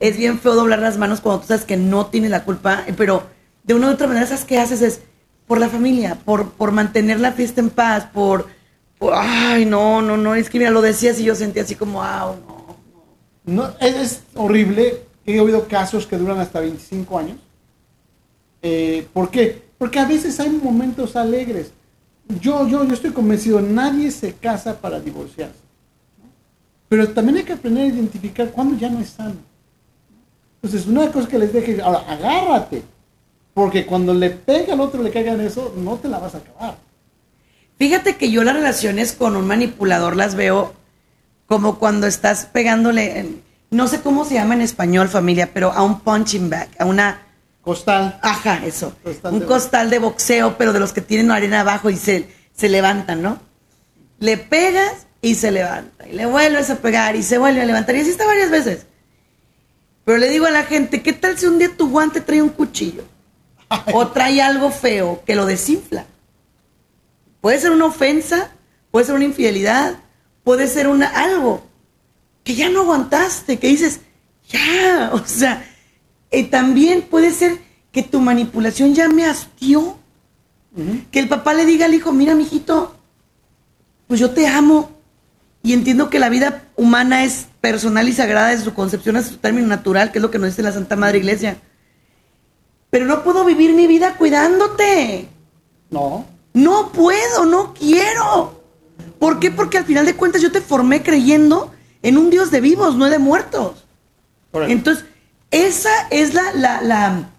es 0.00 0.16
bien 0.16 0.38
feo 0.38 0.54
doblar 0.54 0.78
las 0.78 0.96
manos 0.98 1.20
cuando 1.20 1.42
tú 1.42 1.48
sabes 1.48 1.64
que 1.64 1.76
no 1.76 2.06
tienes 2.06 2.30
la 2.30 2.44
culpa, 2.44 2.84
pero 2.96 3.24
de 3.64 3.74
una 3.74 3.88
u 3.88 3.90
otra 3.90 4.06
manera, 4.06 4.26
¿sabes 4.26 4.44
qué 4.44 4.58
haces? 4.58 4.80
Es 4.80 5.02
por 5.46 5.58
la 5.58 5.68
familia, 5.68 6.18
por, 6.24 6.50
por 6.50 6.72
mantener 6.72 7.20
la 7.20 7.32
fiesta 7.32 7.60
en 7.60 7.70
paz, 7.70 8.08
por, 8.12 8.48
ay, 9.12 9.64
no, 9.64 10.02
no, 10.02 10.16
no, 10.16 10.34
es 10.34 10.50
que 10.50 10.58
mira, 10.58 10.70
lo 10.70 10.82
decías 10.82 11.20
y 11.20 11.24
yo 11.24 11.34
sentía 11.34 11.62
así 11.62 11.74
como, 11.74 12.02
ah, 12.02 12.34
no, 12.46 12.76
no. 13.44 13.68
no 13.68 13.74
es, 13.80 14.22
horrible, 14.34 15.02
he 15.24 15.38
oído 15.40 15.68
casos 15.68 16.06
que 16.06 16.16
duran 16.16 16.40
hasta 16.40 16.60
25 16.60 17.18
años. 17.18 17.38
Eh, 18.62 19.06
¿Por 19.12 19.30
qué? 19.30 19.62
Porque 19.78 20.00
a 20.00 20.06
veces 20.06 20.40
hay 20.40 20.50
momentos 20.50 21.14
alegres. 21.14 21.70
Yo, 22.40 22.66
yo, 22.66 22.84
yo 22.84 22.94
estoy 22.94 23.12
convencido, 23.12 23.60
nadie 23.60 24.10
se 24.10 24.32
casa 24.32 24.80
para 24.80 24.98
divorciarse. 24.98 25.60
Pero 26.88 27.08
también 27.10 27.38
hay 27.38 27.44
que 27.44 27.52
aprender 27.52 27.84
a 27.84 27.94
identificar 27.94 28.50
cuándo 28.50 28.76
ya 28.76 28.88
no 28.88 29.00
es 29.00 29.10
sano. 29.10 29.36
Entonces, 30.56 30.88
una 30.88 31.12
cosa 31.12 31.28
que 31.28 31.38
les 31.38 31.52
deje, 31.52 31.80
ahora, 31.80 32.00
agárrate 32.08 32.82
porque 33.56 33.86
cuando 33.86 34.12
le 34.12 34.28
pega 34.28 34.74
al 34.74 34.82
otro, 34.82 35.02
le 35.02 35.10
caiga 35.10 35.32
en 35.32 35.40
eso, 35.40 35.72
no 35.78 35.96
te 35.96 36.08
la 36.08 36.18
vas 36.18 36.34
a 36.34 36.38
acabar. 36.38 36.76
Fíjate 37.78 38.16
que 38.16 38.30
yo 38.30 38.44
las 38.44 38.54
relaciones 38.54 39.14
con 39.14 39.34
un 39.34 39.46
manipulador 39.46 40.14
las 40.14 40.34
veo 40.34 40.74
como 41.46 41.78
cuando 41.78 42.06
estás 42.06 42.44
pegándole, 42.44 43.40
no 43.70 43.88
sé 43.88 44.02
cómo 44.02 44.26
se 44.26 44.34
llama 44.34 44.52
en 44.52 44.60
español 44.60 45.08
familia, 45.08 45.54
pero 45.54 45.72
a 45.72 45.82
un 45.84 46.00
punching 46.00 46.50
bag, 46.50 46.68
a 46.78 46.84
una... 46.84 47.22
Costal. 47.62 48.18
Ajá, 48.20 48.60
eso. 48.62 48.92
un 49.22 49.40
costal 49.40 49.88
de 49.88 50.00
boxeo, 50.00 50.58
pero 50.58 50.74
de 50.74 50.80
los 50.80 50.92
que 50.92 51.00
tienen 51.00 51.30
arena 51.30 51.60
abajo 51.60 51.88
y 51.88 51.96
se, 51.96 52.28
se 52.54 52.68
levantan, 52.68 53.22
¿no? 53.22 53.38
Le 54.18 54.36
pegas 54.36 55.06
y 55.22 55.34
se 55.34 55.50
levanta. 55.50 56.06
Y 56.06 56.12
le 56.12 56.26
vuelves 56.26 56.68
a 56.68 56.76
pegar 56.76 57.16
y 57.16 57.22
se 57.22 57.38
vuelve 57.38 57.62
a 57.62 57.64
levantar. 57.64 57.96
Y 57.96 58.00
así 58.00 58.10
está 58.10 58.26
varias 58.26 58.50
veces. 58.50 58.84
Pero 60.04 60.18
le 60.18 60.28
digo 60.28 60.44
a 60.44 60.50
la 60.50 60.64
gente, 60.64 61.00
¿qué 61.00 61.14
tal 61.14 61.38
si 61.38 61.46
un 61.46 61.58
día 61.58 61.74
tu 61.74 61.88
guante 61.88 62.20
trae 62.20 62.42
un 62.42 62.50
cuchillo? 62.50 63.15
O 63.92 64.08
trae 64.08 64.40
algo 64.40 64.70
feo 64.70 65.22
que 65.26 65.34
lo 65.34 65.46
desinfla. 65.46 66.06
Puede 67.40 67.60
ser 67.60 67.70
una 67.70 67.86
ofensa, 67.86 68.50
puede 68.90 69.06
ser 69.06 69.14
una 69.14 69.24
infidelidad, 69.24 69.96
puede 70.44 70.68
ser 70.68 70.88
una 70.88 71.06
algo 71.06 71.64
que 72.44 72.54
ya 72.54 72.68
no 72.68 72.82
aguantaste, 72.82 73.58
que 73.58 73.68
dices, 73.68 74.00
ya, 74.48 75.10
o 75.14 75.24
sea, 75.26 75.64
y 76.30 76.44
también 76.44 77.02
puede 77.02 77.30
ser 77.32 77.58
que 77.92 78.02
tu 78.02 78.20
manipulación 78.20 78.94
ya 78.94 79.08
me 79.08 79.26
hastió. 79.26 79.98
Que 81.10 81.20
el 81.20 81.28
papá 81.28 81.54
le 81.54 81.64
diga 81.64 81.86
al 81.86 81.94
hijo, 81.94 82.12
mira, 82.12 82.34
mijito, 82.34 82.94
pues 84.06 84.20
yo 84.20 84.32
te 84.32 84.46
amo 84.46 84.90
y 85.62 85.72
entiendo 85.72 86.10
que 86.10 86.18
la 86.18 86.28
vida 86.28 86.64
humana 86.76 87.24
es 87.24 87.46
personal 87.62 88.06
y 88.06 88.12
sagrada 88.12 88.48
desde 88.48 88.64
su 88.64 88.74
concepción, 88.74 89.16
es 89.16 89.26
su 89.26 89.38
término 89.38 89.66
natural, 89.68 90.12
que 90.12 90.18
es 90.18 90.22
lo 90.22 90.30
que 90.30 90.38
nos 90.38 90.50
dice 90.50 90.62
la 90.62 90.72
Santa 90.72 90.94
Madre 90.94 91.16
Iglesia 91.16 91.56
pero 92.90 93.04
no 93.04 93.22
puedo 93.22 93.44
vivir 93.44 93.74
mi 93.74 93.86
vida 93.86 94.16
cuidándote. 94.16 95.28
No. 95.90 96.24
No 96.52 96.90
puedo, 96.92 97.44
no 97.44 97.74
quiero. 97.74 98.62
¿Por 99.18 99.40
qué? 99.40 99.50
Porque 99.50 99.78
al 99.78 99.84
final 99.84 100.06
de 100.06 100.16
cuentas 100.16 100.42
yo 100.42 100.52
te 100.52 100.60
formé 100.60 101.02
creyendo 101.02 101.72
en 102.02 102.18
un 102.18 102.30
Dios 102.30 102.50
de 102.50 102.60
vivos, 102.60 102.96
no 102.96 103.06
de 103.06 103.18
muertos. 103.18 103.84
Entonces, 104.52 105.04
esa 105.50 106.08
es 106.10 106.32
la, 106.32 106.52
la, 106.54 106.80
la 106.80 107.30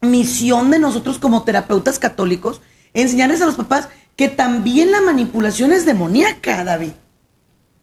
misión 0.00 0.70
de 0.70 0.78
nosotros 0.78 1.18
como 1.18 1.42
terapeutas 1.42 1.98
católicos, 1.98 2.60
enseñarles 2.94 3.42
a 3.42 3.46
los 3.46 3.56
papás 3.56 3.88
que 4.16 4.28
también 4.28 4.92
la 4.92 5.00
manipulación 5.00 5.72
es 5.72 5.84
demoníaca, 5.84 6.64
David. 6.64 6.92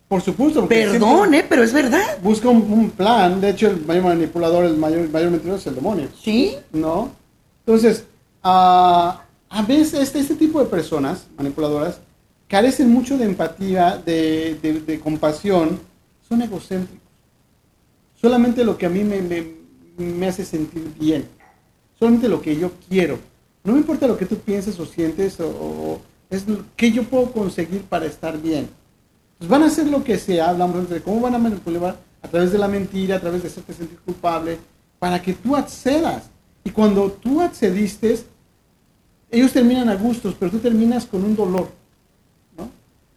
Por 0.08 0.22
supuesto. 0.22 0.68
Perdón, 0.68 1.34
eh, 1.34 1.46
pero 1.48 1.63
es 1.63 1.74
verdad. 1.74 2.18
Busca 2.22 2.50
un, 2.50 2.91
plan. 2.91 3.41
De 3.41 3.50
hecho, 3.50 3.68
el 3.68 3.86
mayor 3.86 4.04
manipulador, 4.04 4.65
el 4.65 4.78
mayor, 4.78 5.10
mayor 5.10 5.32
mentiroso 5.32 5.62
es 5.62 5.68
el 5.68 5.76
demonio. 5.76 6.08
Sí. 6.22 6.56
¿No? 6.72 7.10
Entonces, 7.65 8.06
a 8.44 9.22
veces 9.68 10.02
este, 10.02 10.20
este 10.20 10.36
tipo 10.36 10.60
de 10.60 10.65
personas 10.65 11.26
manipuladoras 11.38 12.00
carecen 12.48 12.91
mucho 12.91 13.18
de 13.18 13.26
empatía, 13.26 14.02
de, 14.06 14.56
de, 14.86 15.00
compasión, 15.00 15.80
son 16.28 16.41
egocéntricos. 16.41 17.04
Solamente 18.15 18.63
lo 18.63 18.78
que 18.78 18.86
a 18.86 18.89
mí 18.89 19.04
me, 19.04 19.22
me, 19.98 20.28
hace 20.28 20.46
sentir 20.46 20.94
bien. 21.00 21.28
Solamente 21.98 22.30
lo 22.30 22.41
que 22.41 22.56
yo 22.56 22.72
quiero. 22.89 23.20
No 23.63 23.74
me 23.74 23.80
importa 23.80 24.08
lo 24.08 24.18
que 24.18 24.26
tú 24.26 24.38
pienses 24.38 24.80
o 24.80 24.86
sientes 24.86 25.39
o, 25.39 25.48
o 25.48 26.02
es 26.30 26.48
lo 26.48 26.60
que 26.76 26.91
yo 26.91 27.04
puedo 27.04 27.32
conseguir 27.32 27.82
para 27.84 28.06
estar 28.06 28.39
bien. 28.39 28.70
Pues 29.38 29.50
van 29.50 29.63
a 29.63 29.67
hacer 29.67 29.88
lo 29.88 30.04
que 30.04 30.17
sea, 30.17 30.50
hablamos 30.50 30.89
de 30.89 31.02
cómo 31.02 31.21
van 31.21 31.36
a 31.36 31.39
manipular 31.39 31.98
a 32.21 32.28
través 32.28 32.52
de 32.52 32.58
la 32.58 32.67
mentira, 32.67 33.17
a 33.17 33.19
través 33.19 33.41
de 33.43 33.50
hacerte 33.50 33.74
sentir 33.74 34.00
culpable, 34.00 34.58
para 34.98 35.21
que 35.21 35.34
tú 35.34 35.56
accedas. 35.56 36.30
Y 36.63 36.71
cuando 36.71 37.12
tú 37.12 37.41
accediste, 37.41 38.17
ellos 39.30 39.52
terminan 39.52 39.89
a 39.89 39.95
gustos, 39.95 40.36
pero 40.39 40.52
tú 40.52 40.60
terminas 40.60 41.06
con 41.06 41.24
un 41.24 41.36
dolor. 41.36 41.69
¿no? 42.58 42.69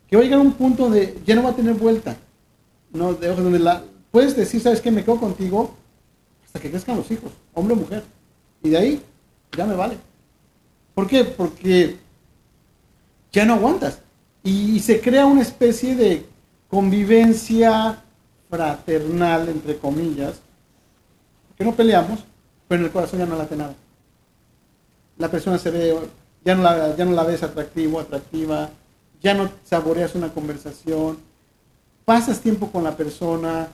Que 0.09 0.17
va 0.17 0.23
a 0.23 0.25
llegar 0.25 0.41
a 0.41 0.43
un 0.43 0.53
punto 0.53 0.91
de 0.91 1.19
ya 1.25 1.35
no 1.35 1.43
va 1.45 1.51
a 1.51 1.57
tener 1.57 1.75
vuelta. 1.75 2.17
¿no? 2.93 3.15
De, 3.15 3.29
donde 3.29 3.59
la, 3.59 3.83
puedes 4.11 4.37
decir, 4.37 4.61
¿sabes 4.61 4.81
qué? 4.81 4.91
Me 4.91 5.05
quedo 5.05 5.19
contigo 5.19 5.75
hasta 6.45 6.61
que 6.61 6.71
crezcan 6.71 6.97
los 6.97 7.11
hijos, 7.11 7.33
hombre 7.55 7.75
o 7.75 7.77
mujer. 7.77 8.03
Y 8.63 8.71
de 8.71 8.77
ahí 8.77 9.03
ya 9.57 9.65
me 9.65 9.77
vale. 9.77 9.97
¿Por 10.95 11.07
qué? 11.07 11.25
Porque 11.25 11.97
ya 13.33 13.45
no 13.45 13.55
aguantas 13.55 14.01
y 14.43 14.81
se 14.81 15.01
crea 15.01 15.27
una 15.27 15.43
especie 15.43 15.95
de 15.95 16.27
convivencia 16.69 18.03
fraternal, 18.49 19.49
entre 19.49 19.79
comillas, 19.79 20.41
que 21.57 21.65
no 21.65 21.75
peleamos, 21.75 22.21
pero 22.67 22.81
en 22.81 22.87
el 22.87 22.93
corazón 22.93 23.19
ya 23.19 23.27
no 23.27 23.37
late 23.37 23.57
nada. 23.57 23.75
La 25.17 25.31
persona 25.31 25.59
se 25.59 25.71
ve, 25.71 25.97
ya 26.45 26.55
no 26.55 26.63
la, 26.63 26.95
ya 26.97 27.05
no 27.05 27.13
la 27.13 27.25
ves 27.25 27.43
atractivo, 27.43 27.99
atractiva, 27.99 28.71
ya 29.21 29.35
no 29.35 29.51
saboreas 29.65 30.15
una 30.15 30.33
conversación, 30.33 31.19
pasas 32.05 32.41
tiempo 32.41 32.71
con 32.71 32.85
la 32.85 32.97
persona, 32.97 33.69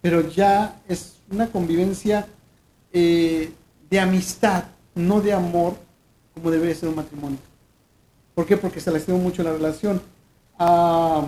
pero 0.00 0.28
ya 0.28 0.80
es 0.88 1.14
una 1.30 1.46
convivencia 1.46 2.26
eh, 2.92 3.52
de 3.88 4.00
amistad, 4.00 4.64
no 4.94 5.20
de 5.20 5.32
amor, 5.32 5.76
como 6.34 6.50
debe 6.50 6.74
ser 6.74 6.88
un 6.88 6.96
matrimonio. 6.96 7.38
¿Por 8.34 8.46
qué? 8.46 8.56
Porque 8.56 8.80
se 8.80 8.90
lastimó 8.90 9.18
mucho 9.18 9.42
la 9.42 9.52
relación. 9.52 10.02
Ah, 10.58 11.24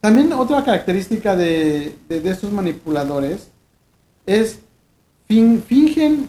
también 0.00 0.32
otra 0.32 0.64
característica 0.64 1.34
de, 1.36 1.94
estos 2.08 2.52
manipuladores 2.52 3.50
es 4.26 4.60
fingen 5.26 6.28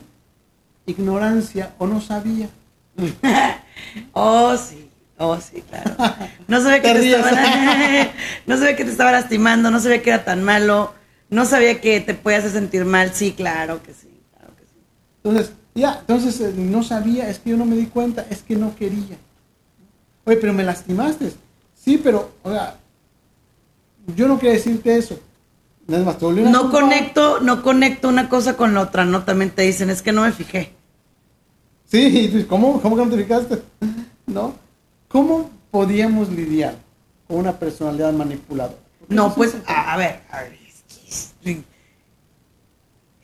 ignorancia 0.86 1.74
o 1.78 1.88
no 1.88 2.02
sabía. 2.02 2.50
oh, 4.14 4.58
sí. 4.58 4.90
Oh, 5.22 5.38
sí, 5.40 5.62
claro. 5.70 5.96
No 6.48 6.64
ve 6.64 6.82
que 6.82 6.94
te, 6.94 7.12
estaba, 7.12 7.32
no 8.48 8.58
ve 8.58 8.76
que 8.78 8.86
te 8.86 8.92
estaba 8.92 9.12
lastimando, 9.12 9.70
no 9.70 9.82
ve 9.82 10.02
que 10.02 10.10
era 10.12 10.24
tan 10.24 10.44
malo. 10.44 10.94
No 11.30 11.46
sabía 11.46 11.80
que 11.82 12.00
te 12.00 12.14
puede 12.14 12.38
hacer 12.38 12.52
sentir 12.52 12.86
mal. 12.86 13.14
Sí, 13.14 13.34
claro 13.34 13.84
que 13.84 13.94
sí, 13.94 14.10
claro 14.34 14.56
que 14.56 14.64
sí. 14.64 14.80
Entonces, 15.24 15.54
ya, 15.80 15.98
entonces 16.02 16.40
eh, 16.42 16.54
no 16.56 16.84
sabía, 16.84 17.30
es 17.30 17.40
que 17.40 17.52
yo 17.52 17.58
no 17.58 17.66
me 17.66 17.76
di 17.76 17.86
cuenta, 17.88 18.26
es 18.30 18.42
que 18.44 18.56
no 18.56 18.76
quería. 18.76 19.18
Oye, 20.26 20.38
pero 20.38 20.54
me 20.54 20.64
lastimaste. 20.64 21.34
Sí, 21.76 21.98
pero, 21.98 22.32
o 22.44 22.52
sea, 22.52 22.78
yo 24.16 24.28
no 24.28 24.38
quería 24.38 24.54
decirte 24.54 24.98
eso. 24.98 25.20
Nada 25.88 26.04
más, 26.04 26.18
te 26.20 26.26
volví 26.26 26.42
una 26.42 26.52
No 26.52 26.70
conecto, 26.70 27.40
no 27.40 27.64
conecto 27.64 28.10
una 28.10 28.30
cosa 28.30 28.56
con 28.56 28.74
la 28.74 28.82
otra, 28.82 29.06
¿no? 29.06 29.24
También 29.24 29.50
te 29.52 29.64
dicen, 29.64 29.90
es 29.90 30.02
que 30.02 30.12
no 30.12 30.22
me 30.22 30.32
fijé. 30.32 30.72
Sí, 31.86 32.30
tú, 32.32 32.48
¿cómo, 32.48 32.80
cómo 32.82 32.96
que 32.96 33.06
no 33.06 33.12
te 33.12 33.24
fijaste? 33.24 33.64
¿No? 34.28 34.54
¿Cómo 35.08 35.50
podíamos 35.72 36.30
lidiar 36.30 36.76
con 37.28 37.38
una 37.38 37.58
personalidad 37.58 38.14
manipuladora? 38.14 38.78
No, 39.08 39.34
pues, 39.34 39.56
es- 39.56 39.62
a, 39.68 39.94
a 39.94 39.98
ver, 39.98 40.22
a 40.30 40.42
ver, 40.44 40.60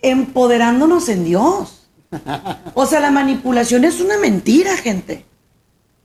empoderándonos 0.02 1.10
en 1.10 1.26
Dios. 1.26 1.85
O 2.74 2.86
sea, 2.86 3.00
la 3.00 3.12
manipulación 3.12 3.86
es 3.86 4.02
una 4.02 4.18
mentira, 4.18 4.76
gente. 4.78 5.26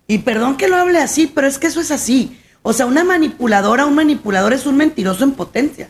Y 0.07 0.19
perdón 0.19 0.57
que 0.57 0.69
lo 0.69 0.77
hable 0.77 0.99
así, 0.99 1.27
pero 1.27 1.47
es 1.47 1.59
que 1.59 1.69
eso 1.69 1.81
es 1.81 1.91
así. 1.91 2.39
O 2.63 2.73
sea, 2.73 2.87
una 2.87 3.05
manipuladora, 3.05 3.87
un 3.87 3.95
manipulador 3.95 4.53
es 4.53 4.67
un 4.67 4.77
mentiroso 4.77 5.25
en 5.25 5.33
potencia. 5.33 5.89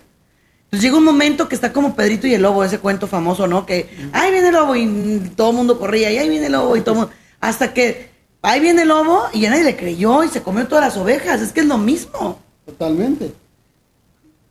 Entonces 0.65 0.83
llega 0.83 0.99
un 0.99 1.05
momento 1.05 1.49
que 1.49 1.57
está 1.57 1.73
como 1.73 1.97
Pedrito 1.97 2.29
y 2.29 2.35
el 2.35 2.43
lobo, 2.43 2.63
ese 2.63 2.79
cuento 2.79 3.09
famoso, 3.09 3.49
¿no? 3.49 3.67
Que 3.67 3.91
ahí 4.13 4.31
viene 4.31 4.49
el 4.49 4.55
lobo 4.55 4.77
y 4.77 5.33
todo 5.35 5.51
el 5.51 5.57
mundo 5.57 5.79
corría, 5.79 6.13
y 6.13 6.19
ahí 6.19 6.29
viene 6.29 6.47
el 6.47 6.53
lobo 6.53 6.77
y 6.77 6.83
todo 6.83 6.95
mundo. 6.95 7.11
Hasta 7.41 7.75
que 7.75 8.11
ahí 8.41 8.61
viene 8.61 8.83
el 8.83 8.89
lobo 8.89 9.25
y 9.33 9.41
ya 9.41 9.51
nadie 9.51 9.65
le 9.65 9.77
creyó 9.77 10.23
y 10.23 10.29
se 10.29 10.43
comió 10.43 10.69
todas 10.69 10.85
las 10.85 10.97
ovejas. 10.97 11.41
Es 11.41 11.53
que 11.53 11.61
es 11.61 11.67
lo 11.67 11.77
mismo. 11.77 12.39
Totalmente. 12.65 13.33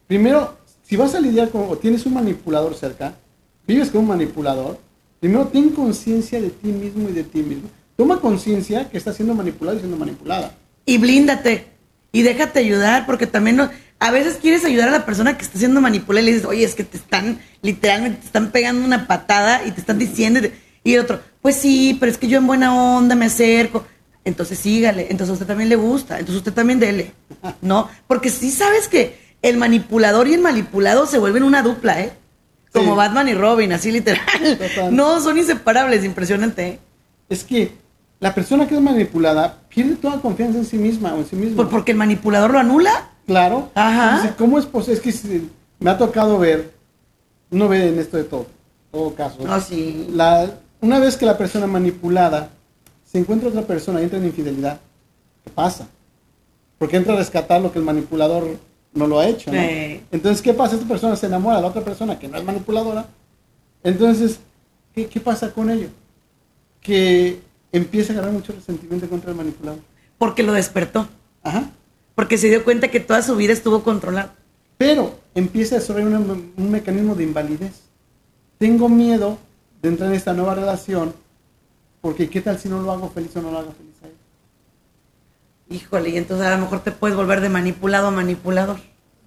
Primero, 0.08 0.58
si 0.84 0.98
vas 0.98 1.16
a 1.16 1.22
lidiar 1.22 1.52
con, 1.52 1.70
o 1.70 1.78
tienes 1.78 2.06
un 2.06 2.16
manipulador 2.16 2.76
cerca, 2.76 3.14
vives 3.66 3.90
con 3.90 4.02
un 4.02 4.08
manipulador, 4.08 4.78
primero 5.20 5.48
ten 5.48 5.70
conciencia 5.70 6.40
de 6.42 6.50
ti 6.50 6.68
mismo 6.70 7.10
y 7.10 7.14
de 7.14 7.24
ti 7.24 7.40
mismo. 7.42 7.70
Toma 7.98 8.20
conciencia 8.22 8.90
que 8.90 8.98
estás 8.98 9.16
siendo 9.16 9.34
manipulado 9.36 9.78
y 9.78 9.82
siendo 9.82 9.98
manipulada. 9.98 10.56
y 10.86 10.98
blíndate 10.98 11.68
y 12.12 12.24
déjate 12.24 12.60
ayudar 12.60 13.06
porque 13.06 13.28
también 13.28 13.58
no- 13.58 13.70
a 14.00 14.10
veces 14.12 14.38
quieres 14.42 14.66
ayudar 14.66 14.88
a 14.88 14.92
la 14.92 15.06
persona 15.06 15.38
que 15.38 15.44
está 15.44 15.60
siendo 15.60 15.82
manipulada 15.82 16.24
y 16.24 16.26
le 16.26 16.32
dices, 16.32 16.48
oye, 16.48 16.64
es 16.64 16.74
que 16.74 16.84
te 16.84 16.98
están, 16.98 17.40
literalmente 17.62 18.20
te 18.22 18.26
están 18.26 18.52
pegando 18.52 18.84
una 18.86 19.06
patada 19.06 19.62
y 19.68 19.72
te 19.72 19.82
están 19.82 20.00
diciendo, 20.00 20.40
y 20.84 20.94
el 20.94 21.02
otro, 21.02 21.20
pues 21.42 21.58
sí, 21.58 21.96
pero 22.00 22.12
es 22.12 22.18
que 22.18 22.28
yo 22.28 22.38
en 22.40 22.48
buena 22.48 22.74
onda 22.74 23.14
me 23.16 23.26
acerco. 23.26 23.86
Entonces 24.26 24.58
sígale, 24.60 25.04
entonces 25.12 25.30
a 25.30 25.34
usted 25.34 25.46
también 25.46 25.70
le 25.70 25.76
gusta, 25.76 26.16
entonces 26.20 26.38
usted 26.38 26.54
también 26.54 26.80
dele, 26.80 27.12
¿no? 27.62 27.88
Porque 28.08 28.30
sí 28.30 28.50
sabes 28.52 28.88
que 28.88 29.18
el 29.42 29.58
manipulador 29.58 30.28
y 30.28 30.34
el 30.34 30.42
manipulado 30.42 31.06
se 31.06 31.20
vuelven 31.20 31.44
una 31.44 31.62
dupla, 31.62 32.02
¿eh? 32.02 32.14
Como. 32.74 32.96
Batman 32.96 33.28
y 33.30 33.34
Robin, 33.34 33.72
así 33.74 33.92
literal. 33.92 34.24
Total. 34.58 34.96
No, 34.96 35.20
son 35.22 35.38
inseparables, 35.38 36.04
impresionante. 36.06 36.80
Es 37.30 37.44
que 37.44 37.72
la 38.20 38.34
persona 38.36 38.68
que 38.68 38.76
es 38.76 38.82
manipulada 38.82 39.60
pierde 39.70 39.96
toda 39.96 40.22
confianza 40.22 40.60
en 40.60 40.66
sí 40.66 40.78
misma 40.78 41.14
o 41.14 41.18
en 41.20 41.26
sí 41.26 41.36
mismo. 41.36 41.56
Por- 41.58 41.70
porque 41.70 41.92
el 41.92 41.98
manipulador 41.98 42.52
lo 42.52 42.60
anula. 42.60 43.10
Claro. 43.26 43.70
Ajá. 43.76 44.22
Dice, 44.22 44.36
¿Cómo 44.38 44.58
es 44.60 44.66
posible? 44.66 44.96
Es 44.96 45.02
que 45.02 45.12
si- 45.12 45.50
me 45.80 45.90
ha 45.92 45.98
tocado 45.98 46.38
ver, 46.40 46.72
uno 47.52 47.68
ve 47.68 47.88
en 47.90 48.00
esto 48.00 48.18
de 48.18 48.24
todo, 48.26 48.48
todo 48.92 49.14
caso. 49.16 49.38
Ah, 49.48 49.62
sí. 49.62 50.08
La, 50.14 50.50
una 50.82 51.00
vez 51.00 51.16
que 51.18 51.26
la 51.26 51.38
persona 51.38 51.66
manipulada 51.68 52.50
se 53.06 53.18
encuentra 53.20 53.50
otra 53.50 53.62
persona 53.64 54.00
y 54.02 54.04
entra 54.04 54.20
en 54.20 54.26
infidelidad, 54.26 54.80
¿qué 55.44 55.50
pasa? 55.52 55.88
Porque 56.78 56.98
entra 56.98 57.14
a 57.14 57.18
rescatar 57.18 57.62
lo 57.62 57.72
que 57.72 57.80
el 57.80 57.86
manipulador 57.86 58.58
no 58.94 59.08
lo 59.08 59.20
ha 59.20 59.28
hecho. 59.28 59.52
¿no? 59.52 59.60
Sí. 59.62 60.02
Entonces, 60.12 60.42
¿qué 60.42 60.54
pasa? 60.54 60.76
Esta 60.76 60.88
persona 60.88 61.16
se 61.16 61.26
enamora 61.28 61.58
de 61.58 61.62
la 61.64 61.68
otra 61.68 61.84
persona 61.84 62.18
que 62.20 62.28
no 62.28 62.38
es 62.38 62.44
manipuladora. 62.44 63.08
Entonces, 63.84 64.40
¿qué, 64.94 65.08
qué 65.08 65.20
pasa 65.20 65.52
con 65.52 65.70
ello? 65.70 65.88
Que 66.82 67.40
empieza 67.72 68.12
a 68.14 68.16
agarrar 68.18 68.34
mucho 68.34 68.54
resentimiento 68.54 69.08
contra 69.10 69.32
el 69.32 69.38
manipulador. 69.38 69.80
Porque 70.18 70.44
lo 70.44 70.54
despertó. 70.54 71.08
Ajá. 71.44 71.70
Porque 72.16 72.38
se 72.38 72.50
dio 72.50 72.64
cuenta 72.64 72.90
que 72.90 73.00
toda 73.00 73.22
su 73.22 73.36
vida 73.36 73.54
estuvo 73.54 73.84
controlada. 73.84 74.36
Pero 74.78 75.16
empieza 75.36 75.76
a 75.76 75.80
desarrollar 75.80 76.08
una- 76.20 76.34
un 76.58 76.72
mecanismo 76.72 77.16
de 77.16 77.24
invalidez. 77.24 77.82
Tengo 78.58 78.90
miedo 78.90 79.38
de 79.82 79.90
entrar 79.90 80.10
en 80.10 80.16
esta 80.16 80.34
nueva 80.34 80.56
relación 80.56 81.14
porque 82.02 82.30
¿qué 82.30 82.42
tal 82.42 82.58
si 82.60 82.68
no 82.70 82.82
lo 82.82 82.92
hago 82.92 83.10
feliz 83.10 83.36
o 83.36 83.42
no 83.42 83.52
lo 83.52 83.60
hago 83.60 83.72
feliz? 83.74 83.89
Híjole, 85.70 86.10
y 86.10 86.18
entonces 86.18 86.48
a 86.48 86.56
lo 86.56 86.62
mejor 86.64 86.82
te 86.84 86.92
puedes 86.92 87.16
volver 87.16 87.42
de 87.42 87.50
manipulado 87.50 88.08
a 88.08 88.12
manipulador. 88.12 88.80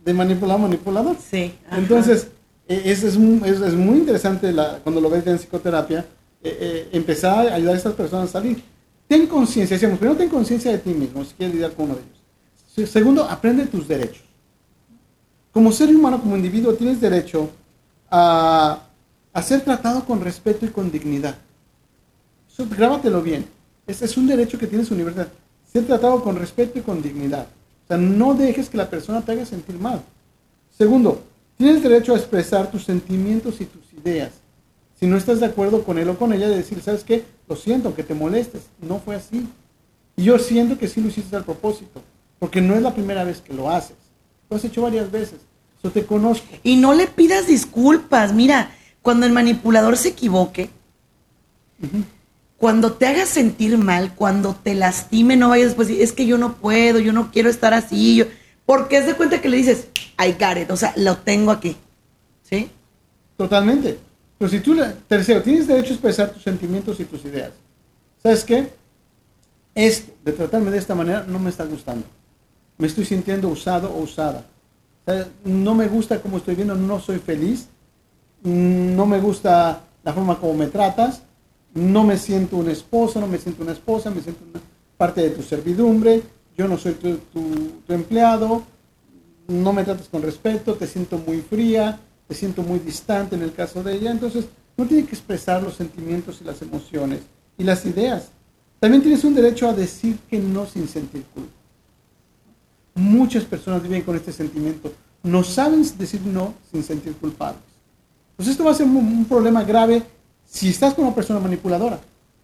De 0.05 0.12
manipulador 0.12 0.61
a 0.61 0.62
manipulador. 0.68 1.16
Sí. 1.30 1.55
ajá. 1.68 1.78
Entonces, 1.78 2.28
eh, 2.68 2.82
es, 2.86 3.03
es, 3.05 3.16
mu- 3.16 3.45
es- 3.45 3.61
es 3.61 3.74
muy 3.74 3.99
interesante 3.99 4.51
la- 4.53 4.78
cuando 4.82 5.01
lo 5.01 5.09
ves 5.09 5.26
en 5.26 5.36
psicoterapia, 5.38 6.01
eh, 6.43 6.59
eh, 6.61 6.88
empezar 6.93 7.47
a 7.49 7.55
ayudar 7.55 7.74
a 7.74 7.76
estas 7.76 7.95
personas 7.95 8.28
a 8.30 8.32
salir. 8.32 8.62
Ten 9.07 9.26
conciencia, 9.26 9.76
decíamos, 9.76 9.99
primero 9.99 10.18
ten 10.18 10.28
conciencia 10.28 10.72
de 10.72 10.78
ti 10.78 10.90
mismo, 10.90 11.24
si 11.24 11.34
quieres 11.34 11.55
lidiar 11.55 11.72
con 11.72 11.84
uno 11.86 11.95
de 11.95 12.01
ellos. 12.01 12.18
Se- 12.74 12.86
Segundo, 12.86 13.22
aprende 13.24 13.66
tus 13.66 13.86
derechos. 13.86 14.22
Como 15.53 15.70
ser 15.70 15.95
humano, 15.95 16.20
como 16.20 16.34
individuo, 16.36 16.72
tienes 16.74 17.01
derecho 17.01 17.51
a, 18.11 18.80
a 19.32 19.43
ser 19.43 19.61
tratado 19.61 20.05
con 20.05 20.20
respeto 20.20 20.64
y 20.66 20.70
con 20.70 20.90
dignidad. 20.90 21.36
Eso, 22.51 22.66
grábatelo 22.68 23.22
bien. 23.22 23.47
Ese 23.86 24.07
es 24.07 24.16
un 24.16 24.26
derecho 24.26 24.59
que 24.59 24.66
tienes 24.66 24.90
universal. 24.90 25.28
Ser 25.72 25.86
tratado 25.86 26.22
con 26.22 26.36
respeto 26.36 26.78
y 26.78 26.82
con 26.82 27.02
dignidad. 27.02 27.46
O 27.84 27.88
sea, 27.88 27.96
no 27.96 28.34
dejes 28.34 28.68
que 28.68 28.76
la 28.76 28.90
persona 28.90 29.22
te 29.22 29.32
haga 29.32 29.46
sentir 29.46 29.78
mal. 29.78 30.02
Segundo, 30.76 31.22
tienes 31.56 31.82
derecho 31.82 32.14
a 32.14 32.18
expresar 32.18 32.70
tus 32.70 32.84
sentimientos 32.84 33.60
y 33.60 33.64
tus 33.64 33.92
ideas. 33.92 34.32
Si 34.98 35.06
no 35.06 35.16
estás 35.16 35.40
de 35.40 35.46
acuerdo 35.46 35.82
con 35.82 35.98
él 35.98 36.08
o 36.08 36.18
con 36.18 36.32
ella, 36.32 36.48
de 36.48 36.56
decir, 36.56 36.80
¿sabes 36.82 37.04
qué? 37.04 37.24
Lo 37.48 37.56
siento, 37.56 37.94
que 37.94 38.04
te 38.04 38.14
molestes. 38.14 38.62
No 38.80 39.00
fue 39.00 39.16
así. 39.16 39.46
Y 40.16 40.24
yo 40.24 40.38
siento 40.38 40.78
que 40.78 40.88
sí 40.88 41.00
lo 41.00 41.08
hiciste 41.08 41.34
al 41.34 41.44
propósito, 41.44 42.02
porque 42.38 42.60
no 42.60 42.74
es 42.74 42.82
la 42.82 42.94
primera 42.94 43.24
vez 43.24 43.40
que 43.40 43.54
lo 43.54 43.70
haces. 43.70 43.96
Lo 44.48 44.56
has 44.56 44.64
hecho 44.64 44.82
varias 44.82 45.10
veces. 45.10 45.40
Yo 45.82 45.90
te 45.90 46.04
conozco. 46.06 46.46
Y 46.62 46.76
no 46.76 46.94
le 46.94 47.08
pidas 47.08 47.46
disculpas. 47.46 48.32
Mira, 48.32 48.70
cuando 49.00 49.26
el 49.26 49.32
manipulador 49.32 49.96
se 49.96 50.10
equivoque, 50.10 50.70
cuando 52.62 52.92
te 52.92 53.08
haga 53.08 53.26
sentir 53.26 53.76
mal, 53.76 54.14
cuando 54.14 54.54
te 54.54 54.76
lastime, 54.76 55.34
no 55.34 55.48
vayas 55.48 55.70
después 55.70 55.90
y 55.90 56.00
es 56.00 56.12
que 56.12 56.26
yo 56.26 56.38
no 56.38 56.54
puedo, 56.54 57.00
yo 57.00 57.12
no 57.12 57.32
quiero 57.32 57.50
estar 57.50 57.74
así. 57.74 58.14
Yo... 58.14 58.26
Porque 58.64 58.98
es 58.98 59.06
de 59.06 59.14
cuenta 59.14 59.40
que 59.40 59.48
le 59.48 59.56
dices, 59.56 59.88
I 60.16 60.30
got 60.34 60.56
it, 60.56 60.70
o 60.70 60.76
sea, 60.76 60.92
lo 60.96 61.16
tengo 61.16 61.50
aquí. 61.50 61.76
¿Sí? 62.44 62.70
Totalmente. 63.36 63.98
Pero 64.38 64.48
si 64.48 64.60
tú, 64.60 64.76
tercero, 65.08 65.42
tienes 65.42 65.66
derecho 65.66 65.88
a 65.88 65.94
expresar 65.94 66.30
tus 66.30 66.44
sentimientos 66.44 67.00
y 67.00 67.04
tus 67.04 67.24
ideas. 67.24 67.50
¿Sabes 68.22 68.44
qué? 68.44 68.68
Esto, 69.74 70.12
de 70.24 70.30
tratarme 70.30 70.70
de 70.70 70.78
esta 70.78 70.94
manera, 70.94 71.24
no 71.26 71.40
me 71.40 71.50
está 71.50 71.64
gustando. 71.64 72.06
Me 72.78 72.86
estoy 72.86 73.04
sintiendo 73.04 73.48
usado 73.48 73.92
o 73.92 74.02
usada. 74.02 74.46
No 75.44 75.74
me 75.74 75.88
gusta 75.88 76.20
cómo 76.20 76.36
estoy 76.36 76.54
viendo, 76.54 76.76
no 76.76 77.00
soy 77.00 77.18
feliz. 77.18 77.66
Mm, 78.44 78.94
No 78.94 79.04
me 79.04 79.18
gusta 79.18 79.80
la 80.04 80.12
forma 80.12 80.38
como 80.38 80.54
me 80.54 80.68
tratas. 80.68 81.22
No 81.74 82.04
me 82.04 82.18
siento 82.18 82.56
un 82.56 82.68
esposo, 82.68 83.20
no 83.20 83.26
me 83.26 83.38
siento 83.38 83.62
una 83.62 83.72
esposa, 83.72 84.10
me 84.10 84.20
siento 84.20 84.44
una 84.50 84.60
parte 84.96 85.22
de 85.22 85.30
tu 85.30 85.42
servidumbre. 85.42 86.22
Yo 86.56 86.68
no 86.68 86.76
soy 86.76 86.94
tu, 86.94 87.92
empleado. 87.92 88.62
No 89.48 89.72
me 89.72 89.84
tratas 89.84 90.08
con 90.08 90.22
respeto, 90.22 90.74
te 90.74 90.86
siento 90.86 91.18
muy 91.18 91.40
fría, 91.40 91.98
te 92.28 92.34
siento 92.34 92.62
muy 92.62 92.78
distante 92.78 93.36
en 93.36 93.42
el 93.42 93.52
caso 93.52 93.82
de 93.82 93.94
ella. 93.94 94.10
Entonces, 94.10 94.46
no 94.76 94.86
tiene 94.86 95.04
que 95.04 95.14
expresar 95.14 95.62
los 95.62 95.74
sentimientos 95.74 96.40
y 96.40 96.44
las 96.44 96.62
emociones 96.62 97.20
y 97.58 97.64
las 97.64 97.84
ideas. 97.86 98.28
También 98.78 99.02
tienes 99.02 99.24
un 99.24 99.34
derecho 99.34 99.68
a 99.68 99.72
decir 99.72 100.18
que 100.28 100.38
no 100.38 100.66
sin 100.66 100.88
sentir 100.88 101.24
culpa. 101.34 101.52
Muchas 102.94 103.44
personas 103.44 103.82
viven 103.82 104.02
con 104.02 104.16
este 104.16 104.32
sentimiento. 104.32 104.92
No 105.22 105.42
saben 105.42 105.84
decir 105.98 106.20
no 106.22 106.54
sin 106.70 106.82
sentir 106.82 107.14
culpables. 107.14 107.62
Pues 108.36 108.48
esto 108.48 108.64
va 108.64 108.72
a 108.72 108.74
ser 108.74 108.86
un 108.86 109.24
problema 109.24 109.64
grave 109.64 110.02
si 110.53 110.68
estás 110.68 110.92
con 110.92 111.07
una 111.07 111.14
persona 111.14 111.40
manipuladora. 111.40 111.98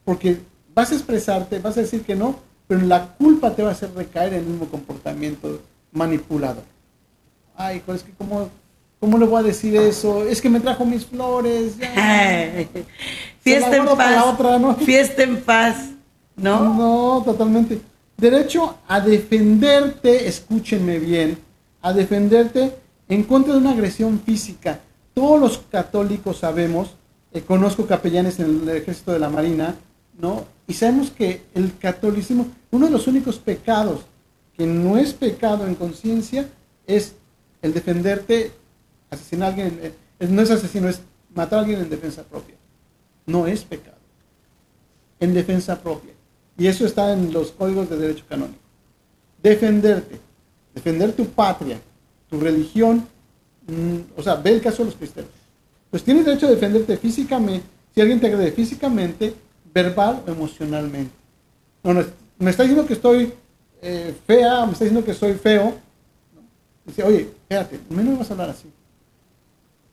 Porque 0.05 0.41
vas 0.75 0.91
a 0.91 0.95
expresarte, 0.95 1.59
vas 1.59 1.77
a 1.77 1.83
decir 1.83 2.03
que 2.03 2.17
no, 2.17 2.37
pero 2.67 2.81
la 2.81 3.15
culpa 3.15 3.55
te 3.55 3.63
va 3.63 3.69
a 3.69 3.73
hacer 3.73 3.93
recaer 3.95 4.33
en 4.33 4.41
el 4.41 4.47
mismo 4.47 4.67
comportamiento 4.69 5.61
manipulador. 5.93 6.65
Ay, 7.55 7.83
pues 7.85 7.99
es 7.99 8.05
que 8.05 8.13
cómo, 8.13 8.49
¿cómo 8.99 9.19
le 9.19 9.27
voy 9.27 9.41
a 9.41 9.43
decir 9.43 9.77
eso? 9.77 10.25
Es 10.25 10.41
que 10.41 10.49
me 10.49 10.61
trajo 10.61 10.87
mis 10.87 11.05
flores. 11.05 11.77
ya. 11.77 11.93
Fiesta 13.41 13.77
en 13.77 13.85
paz. 13.85 14.25
otra, 14.25 14.59
¿no? 14.59 14.75
Fiesta 14.77 15.23
en 15.23 15.43
paz. 15.43 15.91
¿No? 16.35 16.75
No, 16.75 17.23
totalmente. 17.25 17.81
Derecho 18.17 18.79
a 18.89 19.01
defenderte, 19.01 20.29
escúchenme 20.29 20.99
bien, 20.99 21.39
a 21.83 21.93
defenderte 21.93 22.75
en 23.09 23.23
contra 23.25 23.53
de 23.53 23.61
una 23.61 23.73
agresión 23.73 24.21
física. 24.25 24.81
Todos 25.15 25.41
los 25.41 25.59
católicos 25.71 26.39
sabemos, 26.39 26.95
eh, 27.33 27.43
conozco 27.43 27.87
capellanes 27.87 28.39
en 28.41 28.63
el 28.63 28.69
ejército 28.71 29.13
de 29.13 29.19
la 29.19 29.29
Marina, 29.29 29.77
¿no? 30.19 30.47
Y 30.67 30.75
sabemos 30.75 31.11
que 31.11 31.43
el 31.55 31.77
catolicismo, 31.79 32.49
uno 32.71 32.87
de 32.87 32.93
los 32.93 33.07
únicos 33.07 33.39
pecados 33.39 34.01
que 34.57 34.67
no 34.67 34.99
es 34.99 35.13
pecado 35.13 35.67
en 35.67 35.75
conciencia, 35.75 36.49
es 36.87 37.15
el 37.63 37.73
defenderte 37.73 38.53
asesinar 39.11 39.49
a 39.49 39.49
alguien, 39.51 39.81
eh, 39.83 40.27
no 40.29 40.43
es 40.43 40.51
asesino, 40.51 40.89
es 40.89 41.01
matar 41.35 41.59
a 41.59 41.63
alguien 41.63 41.81
en 41.81 41.91
defensa 41.91 42.23
propia. 42.23 42.57
No 43.27 43.47
es 43.47 43.63
pecado. 43.65 43.97
En 45.21 45.35
defensa 45.35 45.81
propia. 45.81 46.13
Y 46.57 46.67
eso 46.67 46.87
está 46.87 47.13
en 47.13 47.33
los 47.33 47.53
códigos 47.53 47.89
de 47.89 47.97
derecho 47.97 48.25
canónico. 48.29 48.59
Defenderte, 49.43 50.19
defender 50.75 51.13
tu 51.13 51.27
patria, 51.27 51.81
tu 52.29 52.41
religión, 52.41 53.07
mm, 53.67 53.99
o 54.17 54.23
sea, 54.23 54.35
ve 54.35 54.51
el 54.51 54.61
caso 54.61 54.79
de 54.79 54.87
los 54.87 54.97
cristianos. 54.97 55.31
Pues 55.91 56.03
tienes 56.05 56.25
derecho 56.25 56.47
a 56.47 56.51
defenderte 56.51 56.97
físicamente, 56.97 57.67
si 57.95 58.01
alguien 58.01 58.21
te 58.21 58.27
agrede 58.27 58.53
físicamente, 58.53 59.35
verbal 59.73 60.23
o 60.27 60.31
emocionalmente. 60.31 61.13
No, 61.83 61.95
me 62.39 62.51
está 62.51 62.63
diciendo 62.63 62.87
que 62.87 62.95
estoy 62.95 63.33
eh, 63.81 64.15
fea, 64.27 64.67
me 64.67 64.73
está 64.73 64.85
diciendo 64.85 65.05
que 65.05 65.15
soy 65.15 65.35
feo. 65.35 65.75
Dice, 66.85 67.03
oye, 67.03 67.31
espérate, 67.41 67.81
no 67.91 68.03
me 68.03 68.17
vas 68.17 68.31
a 68.31 68.35
hablar 68.35 68.51
así. 68.51 68.71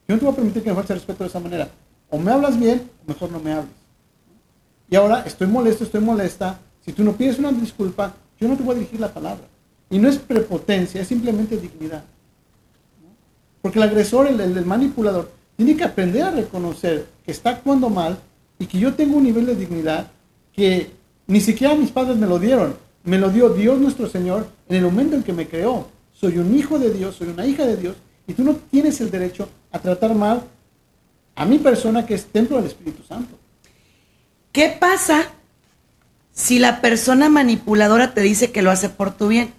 Yo 0.08 0.16
no 0.16 0.20
te 0.20 0.26
voy 0.26 0.34
a 0.34 0.36
permitir 0.36 0.64
que 0.64 0.70
me 0.70 0.76
falte 0.76 0.94
respeto 0.94 1.24
de 1.24 1.30
esa 1.30 1.40
manera. 1.40 1.70
O 2.10 2.18
me 2.18 2.32
hablas 2.32 2.60
bien, 2.60 2.90
o 3.04 3.08
mejor 3.12 3.32
no 3.32 3.40
me 3.40 3.54
hables. 3.54 3.74
Y 4.90 4.96
ahora 4.96 5.24
estoy 5.26 5.48
molesto, 5.48 5.84
estoy 5.84 6.02
molesta. 6.02 6.60
Si 6.86 6.92
tú 6.92 7.04
no 7.04 7.14
pides 7.14 7.40
una 7.40 7.52
disculpa, 7.52 8.14
yo 8.40 8.48
no 8.48 8.56
te 8.56 8.64
voy 8.64 8.76
a 8.76 8.80
dirigir 8.80 9.00
la 9.00 9.14
palabra. 9.14 9.46
Y 9.90 9.98
no 9.98 10.08
es 10.08 10.18
prepotencia, 10.18 11.02
es 11.02 11.08
simplemente 11.08 11.58
dignidad. 11.58 12.04
Porque 13.62 13.80
el 13.80 13.84
agresor, 13.84 14.28
el, 14.28 14.66
manipulador, 14.66 15.32
tiene 15.56 15.76
que 15.76 15.84
aprender 15.84 16.24
a 16.24 16.32
reconocer 16.32 17.06
que 17.26 17.32
está 17.32 17.52
actuando 17.52 17.90
mal 17.90 18.18
y 18.60 18.66
que 18.66 18.80
yo 18.80 18.94
tengo 18.94 19.18
un 19.18 19.24
nivel 19.24 19.46
de 19.46 19.56
dignidad 19.56 20.12
que 20.54 20.92
ni 21.28 21.42
siquiera 21.42 21.76
mis 21.76 21.92
padres 21.92 22.18
me 22.18 22.28
lo 22.28 22.40
dieron. 22.40 22.76
Me 23.04 23.20
lo 23.20 23.30
dio 23.30 23.50
Dios 23.50 23.80
nuestro 23.80 24.10
Señor 24.10 24.48
en 24.68 24.78
el 24.78 24.84
momento 24.84 25.16
en 25.16 25.24
que 25.24 25.34
me 25.34 25.48
creó. 25.48 25.88
Soy 26.14 26.38
un 26.38 26.58
hijo 26.58 26.80
de 26.80 26.92
Dios, 26.92 27.16
soy 27.16 27.30
una 27.30 27.46
hija 27.46 27.66
de 27.66 27.78
Dios 27.78 27.96
y 28.28 28.34
tú 28.34 28.44
no 28.44 28.56
tienes 28.56 29.00
el 29.02 29.12
derecho 29.12 29.48
a 29.72 29.80
tratar 29.80 30.16
mal 30.16 30.44
a 31.36 31.46
mi 31.46 31.60
persona 31.60 32.06
que 32.06 32.16
es 32.16 32.26
templo 32.26 32.58
del 32.58 32.68
Espíritu 32.68 33.04
Santo. 33.04 33.38
¿Qué 34.52 34.76
pasa 34.80 35.28
si 36.32 36.60
la 36.60 36.82
persona 36.82 37.30
manipuladora 37.30 38.14
te 38.14 38.22
dice 38.22 38.52
que 38.52 38.62
lo 38.62 38.72
hace 38.72 38.90
por 38.90 39.16
tu 39.16 39.28
bien? 39.28 39.54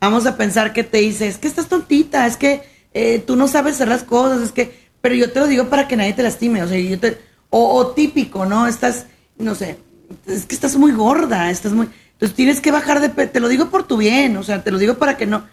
Vamos 0.00 0.26
a 0.26 0.36
pensar 0.36 0.72
que 0.72 0.84
te 0.84 0.98
dice, 0.98 1.26
es 1.26 1.38
que 1.38 1.48
estás 1.48 1.68
tontita, 1.68 2.26
es 2.26 2.36
que 2.36 2.62
eh, 2.92 3.18
tú 3.18 3.36
no 3.36 3.48
sabes 3.48 3.74
hacer 3.74 3.88
las 3.88 4.04
cosas, 4.04 4.42
es 4.42 4.52
que, 4.52 4.88
pero 5.00 5.14
yo 5.14 5.32
te 5.32 5.40
lo 5.40 5.46
digo 5.46 5.68
para 5.68 5.88
que 5.88 5.96
nadie 5.96 6.12
te 6.12 6.22
lastime, 6.22 6.62
o 6.62 6.68
sea, 6.68 6.78
yo 6.78 6.98
te, 6.98 7.18
o, 7.50 7.86
típico, 7.88 8.46
¿no? 8.46 8.66
Estás, 8.66 9.06
no 9.38 9.54
sé, 9.54 9.78
es 10.26 10.46
que 10.46 10.54
estás 10.54 10.76
muy 10.76 10.92
gorda, 10.92 11.50
estás 11.50 11.72
muy, 11.72 11.88
entonces 12.12 12.36
tienes 12.36 12.60
que 12.60 12.70
bajar 12.70 13.00
de, 13.00 13.26
te 13.26 13.40
lo 13.40 13.48
digo 13.48 13.70
por 13.70 13.84
tu 13.84 13.96
bien, 13.96 14.36
o 14.36 14.42
sea, 14.42 14.62
te 14.62 14.70
lo 14.70 14.78
digo 14.78 14.94
para 14.94 15.16
que 15.16 15.26
no, 15.26 15.44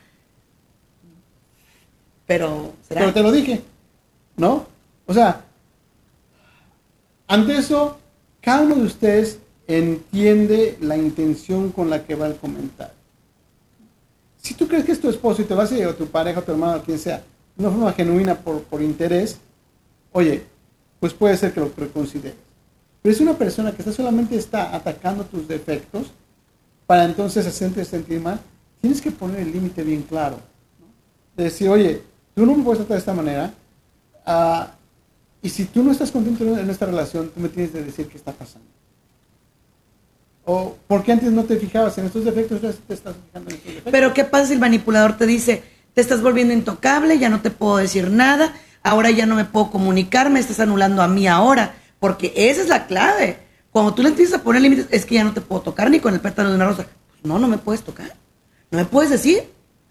pero, 2.28 2.74
¿será? 2.88 3.02
Pero 3.02 3.14
te 3.14 3.24
lo 3.24 3.32
dije, 3.32 3.62
¿no? 4.36 4.68
O 5.06 5.14
sea, 5.14 5.46
ante 7.28 7.58
eso, 7.58 7.98
cada 8.42 8.64
uno 8.64 8.76
de 8.76 8.84
ustedes 8.84 9.40
entiende 9.66 10.78
la 10.82 10.98
intención 10.98 11.72
con 11.72 11.90
la 11.90 12.06
que 12.06 12.16
va 12.16 12.28
el 12.28 12.36
comentario. 12.36 12.97
Si 14.48 14.54
tú 14.54 14.66
crees 14.66 14.86
que 14.86 14.94
es 14.94 15.02
tu 15.02 15.10
esposo 15.10 15.42
y 15.42 15.46
te 15.46 15.54
vas 15.54 15.74
a 15.74 15.90
o 15.90 15.94
tu 15.94 16.08
pareja, 16.08 16.40
o 16.40 16.42
tu 16.42 16.54
hermano, 16.54 16.78
o 16.78 16.82
quien 16.82 16.98
sea, 16.98 17.18
de 17.18 17.66
una 17.66 17.70
forma 17.70 17.92
genuina 17.92 18.34
por, 18.34 18.62
por 18.62 18.82
interés, 18.82 19.38
oye, 20.14 20.42
pues 21.02 21.14
puede 21.14 21.36
ser 21.36 21.52
que 21.52 21.60
lo 21.60 21.70
reconsideres. 21.76 22.38
Pero 23.02 23.14
es 23.14 23.20
una 23.20 23.34
persona 23.34 23.74
que 23.74 23.82
está 23.82 23.92
solamente 23.92 24.38
está 24.38 24.74
atacando 24.74 25.26
tus 25.26 25.50
defectos 25.50 26.14
para 26.86 27.04
entonces 27.04 27.46
hacerte 27.46 27.84
sentir 27.84 28.22
mal, 28.22 28.40
tienes 28.80 29.02
que 29.02 29.12
poner 29.12 29.42
el 29.42 29.52
límite 29.52 29.84
bien 29.84 30.04
claro. 30.04 30.40
De 31.36 31.44
decir, 31.44 31.68
oye, 31.68 32.02
tú 32.34 32.46
no 32.46 32.56
me 32.56 32.64
puedes 32.64 32.78
tratar 32.78 32.96
de 32.96 33.00
esta 33.00 33.14
manera, 33.14 33.54
uh, 34.26 34.66
y 35.42 35.50
si 35.50 35.66
tú 35.66 35.84
no 35.84 35.92
estás 35.92 36.10
contento 36.10 36.46
en 36.58 36.70
esta 36.70 36.86
relación, 36.86 37.32
tú 37.32 37.42
me 37.42 37.50
tienes 37.50 37.72
que 37.72 37.82
decir 37.82 38.08
qué 38.08 38.16
está 38.16 38.32
pasando. 38.32 38.77
O 40.50 40.78
¿por 40.88 41.04
qué 41.04 41.12
antes 41.12 41.30
no 41.34 41.44
te 41.44 41.58
fijabas 41.58 41.98
en 41.98 42.06
estos 42.06 42.24
defectos, 42.24 42.64
ahora 42.64 42.78
te 42.88 42.94
estás 42.94 43.16
fijando 43.26 43.50
en 43.50 43.56
estos 43.58 43.68
defectos. 43.68 43.92
Pero 43.92 44.14
¿qué 44.14 44.24
pasa 44.24 44.46
si 44.46 44.54
el 44.54 44.60
manipulador 44.60 45.18
te 45.18 45.26
dice, 45.26 45.62
te 45.94 46.00
estás 46.00 46.22
volviendo 46.22 46.54
intocable, 46.54 47.20
ya 47.20 47.28
no 47.28 47.42
te 47.42 47.52
puedo 47.52 47.76
decir 47.76 48.10
nada, 48.10 48.54
ahora 48.82 49.12
ya 49.12 49.26
no 49.26 49.36
me 49.36 49.44
puedo 49.44 49.70
comunicar, 49.70 50.30
me 50.30 50.40
estás 50.40 50.62
anulando 50.62 51.02
a 51.02 51.10
mí 51.10 51.28
ahora? 51.28 51.76
Porque 52.00 52.32
esa 52.34 52.62
es 52.62 52.70
la 52.70 52.88
clave. 52.88 53.40
Cuando 53.72 53.94
tú 53.94 54.02
le 54.02 54.08
empiezas 54.08 54.40
a 54.40 54.44
poner 54.44 54.62
límites, 54.62 54.88
es 54.90 55.06
que 55.06 55.16
ya 55.16 55.26
no 55.26 55.34
te 55.34 55.42
puedo 55.42 55.64
tocar 55.64 55.92
ni 55.92 56.00
con 56.00 56.14
el 56.14 56.22
pétalo 56.22 56.50
de 56.50 56.56
una 56.56 56.68
rosa. 56.68 56.86
Pues 57.10 57.26
no, 57.26 57.38
no 57.40 57.50
me 57.50 57.58
puedes 57.58 57.82
tocar. 57.82 58.16
No 58.72 58.80
me 58.80 58.86
puedes 58.86 59.10
decir. 59.10 59.44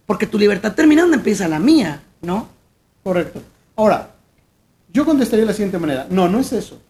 Porque 0.06 0.26
tu 0.26 0.38
libertad 0.38 0.72
termina 0.72 1.02
donde 1.02 1.18
empieza 1.18 1.48
la 1.48 1.58
mía, 1.58 2.02
¿no? 2.22 2.48
Correcto. 3.04 3.42
Ahora, 3.74 4.10
yo 4.90 5.04
contestaría 5.04 5.44
de 5.44 5.50
la 5.50 5.52
siguiente 5.52 5.78
manera. 5.78 6.06
No, 6.08 6.28
no 6.28 6.40
es 6.40 6.52
eso. 6.52 6.80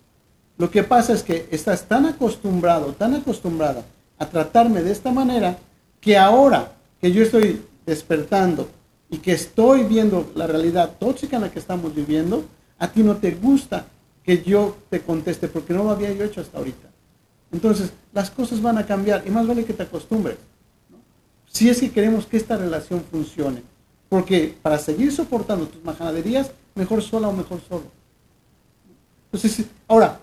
Lo 0.59 0.71
que 0.71 0.83
pasa 0.83 1.13
es 1.13 1.23
que 1.23 1.49
estás 1.51 1.87
tan 1.87 2.07
acostumbrado, 2.07 2.93
tan 2.93 3.15
acostumbrada 3.15 3.85
a 4.19 4.27
tratarme 4.27 4.83
de 4.83 4.93
esta 4.93 5.13
manera, 5.13 5.59
que 6.01 6.17
ahora 6.17 6.73
que 7.01 7.13
yo 7.13 7.23
estoy 7.23 7.63
despertando 7.85 8.69
y 9.11 9.19
que 9.19 9.33
estoy 9.33 9.85
viendo 9.85 10.31
la 10.35 10.47
realidad 10.47 10.93
tóxica 10.99 11.37
en 11.37 11.43
la 11.43 11.51
que 11.51 11.59
estamos 11.59 11.95
viviendo, 11.95 12.45
a 12.79 12.89
ti 12.89 13.03
no 13.03 13.17
te 13.17 13.33
gusta 13.33 13.87
que 14.23 14.43
yo 14.43 14.77
te 14.91 15.01
conteste 15.01 15.49
porque 15.49 15.73
no 15.73 15.85
lo 15.85 15.91
había 15.91 16.13
yo 16.13 16.25
hecho 16.25 16.41
hasta 16.41 16.59
ahorita. 16.59 16.89
Entonces, 17.53 17.93
las 18.13 18.31
cosas 18.31 18.61
van 18.61 18.79
a 18.79 18.87
cambiar 18.87 19.23
y 19.27 19.31
más 19.31 19.47
vale 19.47 19.65
que 19.65 19.73
te 19.73 19.85
acostumbres. 19.85 20.37
Si 21.49 21.69
es 21.69 21.81
que 21.81 21.91
queremos 21.91 22.27
que 22.27 22.37
esta 22.37 22.57
relación 22.57 23.03
funcione. 23.11 23.63
Porque 24.09 24.57
para 24.63 24.79
seguir 24.79 25.13
soportando 25.13 25.67
tus 25.67 25.83
majaderías, 25.85 26.51
mejor 26.75 27.03
sola 27.03 27.29
o 27.29 27.33
mejor 27.33 27.61
solo. 27.69 27.85
Entonces, 29.33 29.67
ahora, 29.89 30.21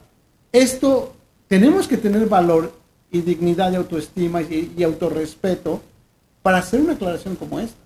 esto 0.54 1.14
tenemos 1.50 1.88
que 1.88 1.98
tener 1.98 2.28
valor 2.30 2.74
y 3.12 3.22
dignidad 3.22 3.74
y 3.74 3.76
autoestima 3.76 4.42
y, 4.42 4.74
y 4.78 4.84
autorrespeto 4.84 5.82
para 6.42 6.60
hacer 6.60 6.80
una 6.80 6.94
aclaración 6.94 7.36
como 7.36 7.60
esta. 7.60 7.78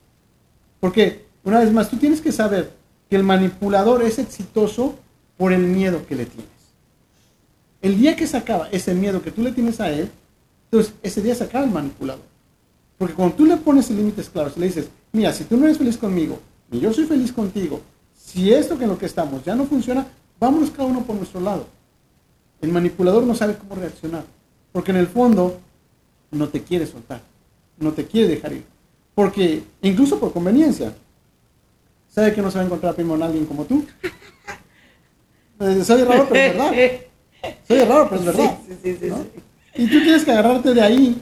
Porque, 0.79 1.25
una 1.43 1.59
vez 1.59 1.71
más, 1.71 1.89
tú 1.89 1.97
tienes 1.97 2.21
que 2.21 2.31
saber 2.31 2.71
que 3.09 3.15
el 3.15 3.23
manipulador 3.23 4.03
es 4.03 4.19
exitoso 4.19 4.95
por 5.37 5.53
el 5.53 5.63
miedo 5.63 6.05
que 6.05 6.15
le 6.15 6.25
tienes. 6.25 6.51
El 7.81 7.97
día 7.97 8.15
que 8.15 8.27
se 8.27 8.37
acaba 8.37 8.69
ese 8.71 8.93
miedo 8.93 9.21
que 9.21 9.31
tú 9.31 9.41
le 9.41 9.51
tienes 9.51 9.79
a 9.79 9.89
él, 9.89 10.09
entonces 10.65 10.93
ese 11.03 11.21
día 11.21 11.35
se 11.35 11.45
acaba 11.45 11.65
el 11.65 11.71
manipulador. 11.71 12.23
Porque 12.97 13.13
cuando 13.13 13.35
tú 13.35 13.45
le 13.45 13.57
pones 13.57 13.89
límites 13.89 14.29
claros, 14.29 14.57
le 14.57 14.65
dices, 14.65 14.89
mira, 15.11 15.31
si 15.31 15.43
tú 15.43 15.55
no 15.55 15.65
eres 15.65 15.77
feliz 15.77 15.97
conmigo, 15.97 16.39
ni 16.69 16.79
yo 16.79 16.91
soy 16.91 17.05
feliz 17.05 17.31
contigo, 17.31 17.81
si 18.17 18.51
esto 18.51 18.77
que 18.77 18.83
en 18.83 18.89
lo 18.89 18.97
que 18.97 19.05
estamos 19.05 19.43
ya 19.45 19.55
no 19.55 19.65
funciona, 19.65 20.07
vámonos 20.39 20.71
cada 20.71 20.85
uno 20.85 21.03
por 21.03 21.15
nuestro 21.15 21.39
lado. 21.39 21.67
El 22.61 22.71
manipulador 22.71 23.23
no 23.23 23.35
sabe 23.35 23.55
cómo 23.57 23.75
reaccionar, 23.75 24.23
porque 24.71 24.91
en 24.91 24.97
el 24.97 25.07
fondo 25.07 25.59
no 26.31 26.47
te 26.49 26.63
quiere 26.63 26.85
soltar, 26.85 27.21
no 27.77 27.91
te 27.91 28.05
quiere 28.05 28.29
dejar 28.29 28.53
ir. 28.53 28.65
Porque, 29.13 29.63
incluso 29.81 30.19
por 30.19 30.31
conveniencia, 30.33 30.93
sabe 32.07 32.33
que 32.33 32.41
no 32.41 32.51
se 32.51 32.57
va 32.57 32.63
a 32.63 32.65
encontrar 32.65 32.95
primero 32.95 33.23
alguien 33.23 33.45
como 33.45 33.65
tú. 33.65 33.85
Eh, 35.59 35.83
soy 35.83 36.03
raro, 36.03 36.27
pero 36.29 36.39
es 36.39 36.55
verdad. 36.55 36.71
Soy 37.67 37.79
raro, 37.79 38.09
pero 38.09 38.21
es 38.21 38.25
verdad. 38.25 38.57
Y 39.73 39.87
tú 39.87 40.03
tienes 40.03 40.23
que 40.23 40.31
agarrarte 40.31 40.73
de 40.73 40.81
ahí 40.81 41.21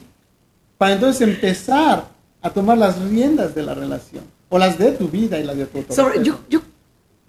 para 0.76 0.92
entonces 0.94 1.22
empezar 1.22 2.08
a 2.42 2.50
tomar 2.50 2.78
las 2.78 2.98
riendas 3.00 3.54
de 3.54 3.62
la 3.62 3.74
relación, 3.74 4.24
o 4.48 4.58
las 4.58 4.78
de 4.78 4.92
tu 4.92 5.08
vida 5.08 5.38
y 5.38 5.44
las 5.44 5.56
de 5.56 5.66
tu 5.66 5.92
Sobre, 5.92 6.22
yo, 6.22 6.40
yo 6.48 6.60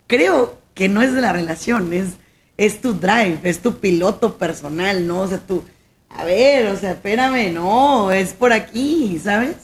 creo 0.05 0.57
que 0.73 0.89
no 0.89 1.01
es 1.01 1.13
de 1.13 1.21
la 1.21 1.33
relación, 1.33 1.91
es, 1.93 2.09
es 2.57 2.81
tu 2.81 2.93
drive, 2.93 3.39
es 3.43 3.59
tu 3.59 3.75
piloto 3.75 4.37
personal, 4.37 5.05
¿no? 5.05 5.21
O 5.21 5.27
sea, 5.27 5.39
tú, 5.39 5.63
a 6.09 6.25
ver, 6.25 6.67
o 6.67 6.77
sea, 6.77 6.91
espérame, 6.91 7.53
no, 7.53 8.11
es 8.11 8.33
por 8.33 8.51
aquí, 8.51 9.19
¿sabes? 9.23 9.55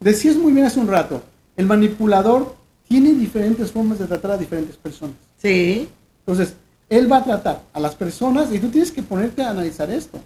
Decías 0.00 0.36
muy 0.36 0.52
bien 0.52 0.66
hace 0.66 0.80
un 0.80 0.88
rato, 0.88 1.22
el 1.56 1.66
manipulador 1.66 2.56
tiene 2.88 3.12
diferentes 3.12 3.70
formas 3.70 3.98
de 3.98 4.06
tratar 4.06 4.32
a 4.32 4.36
diferentes 4.36 4.76
personas. 4.76 5.16
Sí. 5.36 5.88
Entonces, 6.20 6.54
él 6.88 7.10
va 7.10 7.18
a 7.18 7.24
tratar 7.24 7.62
a 7.72 7.80
las 7.80 7.94
personas 7.94 8.52
y 8.52 8.58
tú 8.58 8.68
tienes 8.68 8.90
que 8.90 9.02
ponerte 9.02 9.42
a 9.42 9.50
analizar 9.50 9.90
esto. 9.90 10.20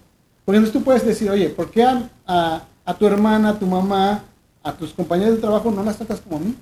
Por 0.45 0.55
ejemplo, 0.55 0.73
tú 0.73 0.83
puedes 0.83 1.05
decir, 1.05 1.31
oye, 1.31 1.51
¿por 1.51 1.71
qué 1.71 1.85
a, 1.85 2.65
a 2.85 2.95
tu 2.95 3.07
hermana, 3.07 3.51
a 3.51 3.59
tu 3.59 3.67
mamá, 3.67 4.25
a 4.63 4.73
tus 4.73 4.93
compañeros 4.93 5.35
de 5.35 5.41
trabajo 5.41 5.71
no 5.71 5.83
las 5.83 5.97
tratas 5.97 6.21
como 6.21 6.37
a 6.37 6.41
mí? 6.41 6.55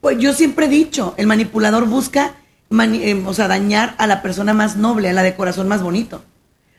Pues 0.00 0.18
yo 0.18 0.32
siempre 0.32 0.66
he 0.66 0.68
dicho, 0.68 1.14
el 1.16 1.26
manipulador 1.26 1.86
busca, 1.86 2.34
eh, 2.80 3.22
o 3.26 3.34
sea, 3.34 3.48
dañar 3.48 3.94
a 3.98 4.06
la 4.06 4.22
persona 4.22 4.54
más 4.54 4.76
noble, 4.76 5.10
a 5.10 5.12
la 5.12 5.22
de 5.22 5.34
corazón 5.34 5.68
más 5.68 5.82
bonito, 5.82 6.22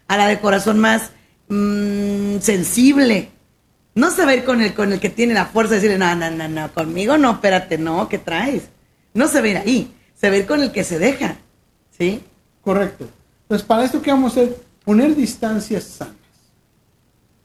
a 0.08 0.18
la 0.18 0.28
de 0.28 0.40
corazón 0.40 0.80
más 0.80 1.12
mm, 1.48 2.40
sensible. 2.40 3.32
No 3.94 4.12
saber 4.12 4.44
con 4.44 4.62
el, 4.62 4.74
con 4.74 4.92
el 4.92 5.00
que 5.00 5.10
tiene 5.10 5.34
la 5.34 5.46
fuerza 5.46 5.76
de 5.76 5.82
decirle, 5.82 5.98
no, 5.98 6.16
no, 6.16 6.30
no, 6.30 6.48
no, 6.50 6.74
conmigo 6.74 7.18
no, 7.18 7.32
espérate, 7.32 7.78
no, 7.78 8.10
¿qué 8.10 8.18
traes? 8.18 8.64
No 9.14 9.28
se 9.28 9.42
ve 9.42 9.58
ahí, 9.58 9.94
se 10.14 10.30
ve 10.30 10.46
con 10.46 10.62
el 10.62 10.72
que 10.72 10.84
se 10.84 11.00
deja, 11.00 11.38
¿sí? 11.98 12.22
Correcto. 12.62 13.08
Entonces, 13.44 13.66
para 13.66 13.86
esto, 13.86 14.02
¿qué 14.02 14.12
vamos 14.12 14.36
a 14.36 14.42
hacer? 14.42 14.58
Poner 14.84 15.16
distancias 15.16 15.84
sanas. 15.84 16.16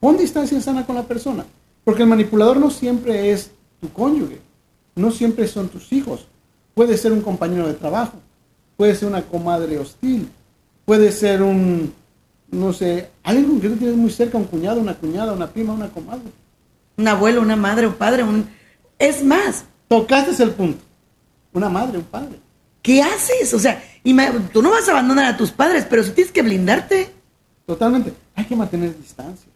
Pon 0.00 0.16
distancia 0.16 0.60
sana 0.60 0.84
con 0.84 0.96
la 0.96 1.04
persona, 1.04 1.44
porque 1.84 2.02
el 2.02 2.08
manipulador 2.08 2.56
no 2.56 2.70
siempre 2.70 3.30
es 3.30 3.52
tu 3.80 3.92
cónyuge 3.92 4.40
no 4.94 5.10
siempre 5.10 5.48
son 5.48 5.68
tus 5.68 5.92
hijos. 5.92 6.26
Puede 6.74 6.96
ser 6.96 7.12
un 7.12 7.22
compañero 7.22 7.66
de 7.66 7.74
trabajo, 7.74 8.18
puede 8.80 8.94
ser 8.94 9.08
una 9.08 9.20
comadre 9.20 9.78
hostil, 9.78 10.30
puede 10.86 11.12
ser 11.12 11.42
un, 11.42 11.92
no 12.50 12.72
sé, 12.72 13.10
alguien 13.22 13.60
que 13.60 13.68
tú 13.68 13.76
tienes 13.76 13.94
muy 13.94 14.10
cerca, 14.10 14.38
un 14.38 14.44
cuñado, 14.44 14.80
una 14.80 14.94
cuñada, 14.94 15.34
una 15.34 15.48
prima, 15.48 15.74
una 15.74 15.90
comadre. 15.90 16.32
Un 16.96 17.06
abuelo, 17.06 17.42
una 17.42 17.56
madre, 17.56 17.86
un 17.86 17.92
padre, 17.92 18.22
un... 18.22 18.48
Es 18.98 19.22
más, 19.22 19.66
Tocaste 19.86 20.42
el 20.42 20.52
punto. 20.52 20.82
Una 21.52 21.68
madre, 21.68 21.98
un 21.98 22.04
padre. 22.04 22.40
¿qué 22.80 23.02
haces? 23.02 23.52
O 23.52 23.58
sea, 23.58 23.84
tú 24.50 24.62
no 24.62 24.70
vas 24.70 24.88
a 24.88 24.92
abandonar 24.92 25.26
a 25.26 25.36
tus 25.36 25.50
padres, 25.50 25.86
pero 25.90 26.02
sí 26.02 26.12
tienes 26.12 26.32
que 26.32 26.40
blindarte. 26.40 27.10
Totalmente. 27.66 28.14
Hay 28.34 28.46
que 28.46 28.56
mantener 28.56 28.96
distancia. 28.96 29.50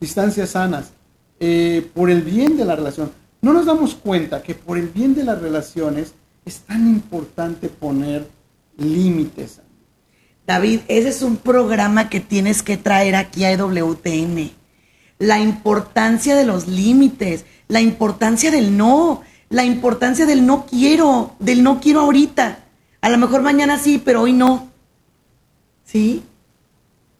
Distancias 0.00 0.50
sanas. 0.50 0.90
eh, 1.38 1.88
por 1.94 2.10
el 2.10 2.22
bien 2.22 2.56
de 2.56 2.64
la 2.64 2.74
relación. 2.74 3.12
No 3.42 3.52
nos 3.52 3.64
damos 3.64 3.94
cuenta 3.94 4.42
que 4.42 4.56
por 4.56 4.76
el 4.76 4.88
bien 4.88 5.14
de 5.14 5.22
las 5.22 5.40
relaciones 5.40 6.14
es 6.44 6.58
tan 6.62 6.88
importante 6.88 7.68
poner 7.68 8.34
límites. 8.76 9.60
David, 10.46 10.80
ese 10.88 11.08
es 11.08 11.22
un 11.22 11.36
programa 11.36 12.08
que 12.08 12.20
tienes 12.20 12.62
que 12.62 12.76
traer 12.76 13.16
aquí 13.16 13.44
a 13.44 13.52
EWTN. 13.52 14.52
La 15.18 15.40
importancia 15.40 16.36
de 16.36 16.46
los 16.46 16.68
límites, 16.68 17.44
la 17.68 17.80
importancia 17.80 18.50
del 18.50 18.76
no, 18.76 19.22
la 19.48 19.64
importancia 19.64 20.26
del 20.26 20.46
no 20.46 20.66
quiero, 20.66 21.34
del 21.38 21.62
no 21.62 21.80
quiero 21.80 22.00
ahorita. 22.00 22.60
A 23.00 23.08
lo 23.10 23.18
mejor 23.18 23.42
mañana 23.42 23.78
sí, 23.78 24.00
pero 24.04 24.22
hoy 24.22 24.32
no. 24.32 24.68
¿Sí? 25.84 26.22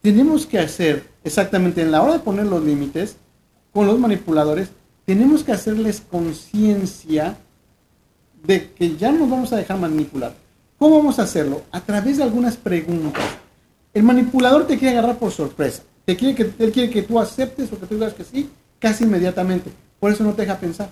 Tenemos 0.03 0.47
que 0.47 0.59
hacer 0.59 1.09
exactamente 1.25 1.83
en 1.83 1.91
la 1.91 2.03
hora 2.03 2.15
de 2.15 2.19
poner 2.21 2.47
los 2.47 2.63
límites 2.63 3.17
con 3.73 3.87
los 3.87 3.99
manipuladores, 3.99 4.71
tenemos 5.05 5.45
que 5.45 5.53
hacerles 5.53 6.01
conciencia 6.01 7.37
de 8.43 8.73
que 8.73 8.97
ya 8.97 9.13
nos 9.13 9.29
vamos 9.29 9.53
a 9.53 9.57
dejar 9.57 9.79
manipular. 9.79 10.35
¿Cómo 10.79 10.99
vamos 10.99 11.19
a 11.19 11.23
hacerlo? 11.23 11.63
A 11.73 11.81
través 11.81 12.19
de 12.19 12.23
algunas 12.23 12.57
preguntas. 12.57 13.25
El 13.95 14.03
manipulador 14.03 14.67
te 14.67 14.79
quiere 14.79 14.99
agarrar 14.99 15.19
por 15.19 15.33
sorpresa. 15.33 15.83
Te 16.05 16.17
quiere 16.17 16.35
que, 16.35 16.43
él 16.63 16.73
quiere 16.73 16.91
que 16.91 17.03
tú 17.03 17.19
aceptes 17.19 17.73
o 17.73 17.81
que 17.81 17.87
tú 17.87 17.95
digas 17.95 18.15
que 18.15 18.25
sí 18.25 18.51
casi 18.79 19.05
inmediatamente. 19.05 19.71
Por 19.99 20.13
eso 20.13 20.23
no 20.23 20.35
te 20.35 20.43
deja 20.43 20.59
pensar. 20.59 20.91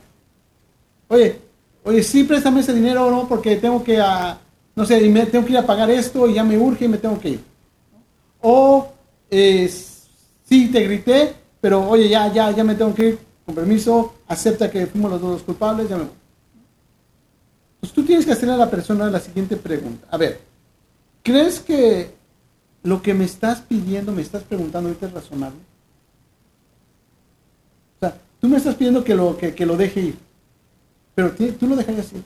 Oye, 1.09 1.39
oye, 1.85 2.03
sí, 2.03 2.25
préstame 2.25 2.61
ese 2.61 2.73
dinero 2.73 3.07
o 3.07 3.11
no, 3.11 3.29
porque 3.29 3.57
tengo 3.57 3.85
que, 3.85 4.01
ah, 4.01 4.39
no 4.75 4.87
sé, 4.87 5.01
tengo 5.27 5.45
que 5.45 5.53
ir 5.53 5.59
a 5.59 5.67
pagar 5.67 5.91
esto 5.91 6.29
y 6.29 6.35
ya 6.35 6.45
me 6.45 6.59
urge 6.59 6.87
y 6.87 6.89
me 6.89 6.99
tengo 6.99 7.21
que 7.21 7.31
ir. 7.31 7.41
O, 8.41 8.89
eh, 9.31 9.71
sí, 10.45 10.69
te 10.69 10.81
grité, 10.81 11.35
pero 11.61 11.89
oye, 11.89 12.09
ya, 12.09 12.33
ya, 12.33 12.51
ya 12.51 12.65
me 12.65 12.75
tengo 12.75 12.95
que 12.95 13.09
ir, 13.09 13.19
con 13.45 13.55
permiso, 13.55 14.15
acepta 14.27 14.71
que 14.71 14.87
fuimos 14.87 15.11
los 15.11 15.21
dos 15.21 15.43
culpables, 15.43 15.89
ya 15.89 15.97
me 15.97 16.05
voy. 16.05 16.24
Pues 17.85 17.93
tú 17.93 18.03
tienes 18.03 18.25
que 18.25 18.33
hacerle 18.33 18.55
a 18.55 18.57
la 18.57 18.71
persona 18.71 19.11
la 19.11 19.21
siguiente 19.21 19.59
pregunta. 19.59 20.07
A 20.11 20.17
ver, 20.17 20.41
¿crees 21.23 21.61
que 21.61 22.15
lo 22.83 23.03
que 23.03 23.13
me 23.13 23.27
estás 23.27 23.61
pidiendo, 23.61 24.11
me 24.11 24.23
estás 24.23 24.43
preguntando 24.43 24.89
ahorita 24.89 25.05
es 25.05 25.13
razonable? 25.13 25.59
O 27.97 28.01
sea, 28.01 28.17
tú 28.41 28.49
me 28.49 28.57
estás 28.57 28.77
pidiendo 28.77 29.05
que 29.05 29.15
lo, 29.15 29.37
que, 29.37 29.55
que 29.55 29.67
lo 29.67 29.77
deje 29.77 30.01
ir, 30.01 30.19
pero 31.15 31.33
tú 31.33 31.67
lo 31.67 31.77
dejarías 31.77 32.11
ir. 32.15 32.23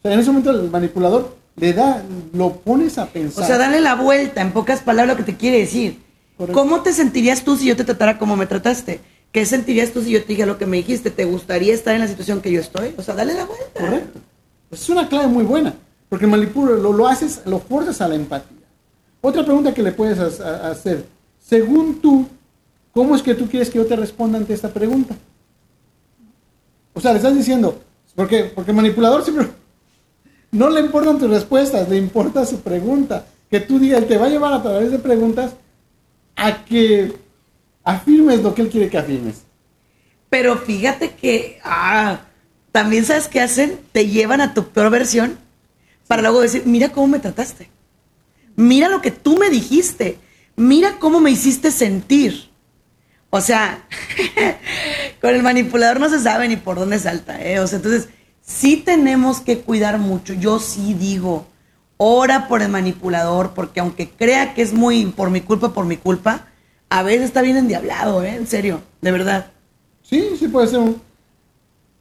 O 0.00 0.02
sea, 0.02 0.12
en 0.12 0.20
ese 0.20 0.28
momento 0.28 0.50
el 0.50 0.70
manipulador 0.70 1.34
le 1.56 1.72
da, 1.72 2.02
lo 2.34 2.58
pones 2.58 2.98
a 2.98 3.06
pensar. 3.06 3.42
O 3.42 3.46
sea, 3.46 3.56
dale 3.56 3.80
la 3.80 3.94
vuelta, 3.94 4.42
en 4.42 4.52
pocas 4.52 4.82
palabras, 4.82 5.16
lo 5.16 5.24
que 5.24 5.32
te 5.32 5.38
quiere 5.38 5.60
decir. 5.60 6.02
Correcto. 6.36 6.60
¿Cómo 6.60 6.82
te 6.82 6.92
sentirías 6.92 7.42
tú 7.42 7.56
si 7.56 7.68
yo 7.68 7.74
te 7.74 7.84
tratara 7.84 8.18
como 8.18 8.36
me 8.36 8.44
trataste? 8.44 9.00
¿Qué 9.36 9.44
sentirías 9.44 9.90
tú 9.90 10.00
si 10.00 10.12
yo 10.12 10.22
te 10.22 10.28
dije 10.28 10.46
lo 10.46 10.56
que 10.56 10.64
me 10.64 10.78
dijiste? 10.78 11.10
¿Te 11.10 11.26
gustaría 11.26 11.74
estar 11.74 11.92
en 11.94 12.00
la 12.00 12.08
situación 12.08 12.40
que 12.40 12.50
yo 12.50 12.58
estoy? 12.58 12.94
O 12.96 13.02
sea, 13.02 13.14
dale 13.14 13.34
la 13.34 13.44
vuelta. 13.44 13.66
Correcto. 13.78 14.18
Es 14.70 14.88
una 14.88 15.10
clave 15.10 15.26
muy 15.26 15.44
buena, 15.44 15.74
porque 16.08 16.26
manipulo, 16.26 16.74
lo, 16.90 17.06
haces, 17.06 17.42
lo 17.44 17.58
fuerzas 17.58 18.00
a 18.00 18.08
la 18.08 18.14
empatía. 18.14 18.56
Otra 19.20 19.44
pregunta 19.44 19.74
que 19.74 19.82
le 19.82 19.92
puedes 19.92 20.18
ha- 20.18 20.42
ha- 20.42 20.70
hacer, 20.70 21.04
según 21.38 22.00
tú, 22.00 22.26
¿cómo 22.94 23.14
es 23.14 23.20
que 23.20 23.34
tú 23.34 23.46
quieres 23.46 23.68
que 23.68 23.76
yo 23.76 23.84
te 23.84 23.94
responda 23.94 24.38
ante 24.38 24.54
esta 24.54 24.70
pregunta? 24.72 25.14
O 26.94 27.00
sea, 27.02 27.10
le 27.12 27.18
estás 27.18 27.36
diciendo, 27.36 27.78
porque, 28.14 28.44
porque 28.54 28.72
manipulador 28.72 29.22
siempre 29.22 29.48
no 30.50 30.70
le 30.70 30.80
importan 30.80 31.18
tus 31.18 31.28
respuestas, 31.28 31.90
le 31.90 31.98
importa 31.98 32.46
su 32.46 32.60
pregunta. 32.60 33.26
Que 33.50 33.60
tú 33.60 33.78
digas, 33.78 34.06
te 34.08 34.16
va 34.16 34.24
a 34.24 34.30
llevar 34.30 34.54
a 34.54 34.62
través 34.62 34.90
de 34.90 34.98
preguntas 34.98 35.52
a 36.36 36.64
que 36.64 37.25
afirmes 37.86 38.42
lo 38.42 38.52
que 38.54 38.62
él 38.62 38.68
quiere 38.68 38.90
que 38.90 38.98
afirmes. 38.98 39.44
Pero 40.28 40.58
fíjate 40.58 41.12
que, 41.14 41.60
ah, 41.64 42.20
también 42.72 43.04
sabes 43.04 43.28
qué 43.28 43.40
hacen, 43.40 43.78
te 43.92 44.08
llevan 44.08 44.40
a 44.40 44.52
tu 44.52 44.68
peor 44.68 44.90
versión 44.90 45.38
para 46.08 46.20
luego 46.22 46.40
decir, 46.40 46.64
mira 46.66 46.90
cómo 46.90 47.06
me 47.06 47.20
trataste, 47.20 47.70
mira 48.56 48.88
lo 48.88 49.00
que 49.00 49.12
tú 49.12 49.38
me 49.38 49.50
dijiste, 49.50 50.18
mira 50.56 50.96
cómo 50.98 51.20
me 51.20 51.30
hiciste 51.30 51.70
sentir. 51.70 52.50
O 53.30 53.40
sea, 53.40 53.86
con 55.20 55.34
el 55.34 55.42
manipulador 55.44 56.00
no 56.00 56.08
se 56.08 56.20
sabe 56.20 56.48
ni 56.48 56.56
por 56.56 56.76
dónde 56.76 56.98
salta, 56.98 57.40
¿eh? 57.40 57.60
O 57.60 57.66
sea, 57.68 57.76
entonces 57.76 58.08
sí 58.42 58.78
tenemos 58.78 59.40
que 59.40 59.60
cuidar 59.60 59.98
mucho. 59.98 60.34
Yo 60.34 60.58
sí 60.58 60.94
digo, 60.94 61.46
ora 61.98 62.48
por 62.48 62.62
el 62.62 62.68
manipulador, 62.68 63.54
porque 63.54 63.78
aunque 63.78 64.10
crea 64.10 64.54
que 64.54 64.62
es 64.62 64.72
muy 64.72 65.06
por 65.06 65.30
mi 65.30 65.40
culpa, 65.40 65.72
por 65.72 65.86
mi 65.86 65.96
culpa, 65.96 66.46
a 66.98 67.02
veces 67.02 67.26
está 67.26 67.42
bien 67.42 67.56
endiablado, 67.56 68.22
¿eh? 68.24 68.34
En 68.36 68.46
serio, 68.46 68.80
de 69.00 69.10
verdad. 69.12 69.46
Sí, 70.02 70.30
sí 70.38 70.48
puede 70.48 70.68
ser 70.68 70.78
un, 70.80 71.00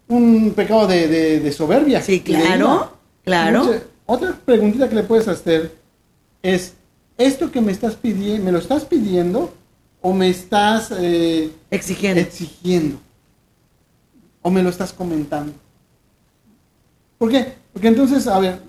un 0.08 0.54
pecado 0.56 0.88
de, 0.88 1.08
de- 1.08 1.40
de 1.40 1.52
soberbia. 1.52 2.02
Sí, 2.02 2.22
claro, 2.22 2.92
claro. 3.24 3.60
Entonces, 3.62 3.84
otra 4.06 4.40
preguntita 4.46 4.88
que 4.88 4.96
le 4.96 5.04
puedes 5.04 5.28
hacer 5.28 5.74
es, 6.42 6.74
¿esto 7.18 7.52
que 7.52 7.62
me 7.62 7.72
estás 7.72 7.96
pidiendo, 7.96 8.46
me 8.46 8.52
lo 8.52 8.60
estás 8.60 8.86
pidiendo 8.86 9.54
o 10.02 10.14
me 10.14 10.30
estás 10.30 10.94
eh, 10.98 11.52
Exigiendo. 11.72 12.22
exigiendo? 12.22 12.98
¿O 14.44 14.52
me 14.52 14.62
lo 14.62 14.70
estás 14.70 14.94
comentando? 14.94 15.54
¿Por 17.18 17.32
qué? 17.32 17.54
Porque 17.74 17.88
entonces, 17.88 18.28
a 18.28 18.40
ver, 18.40 18.62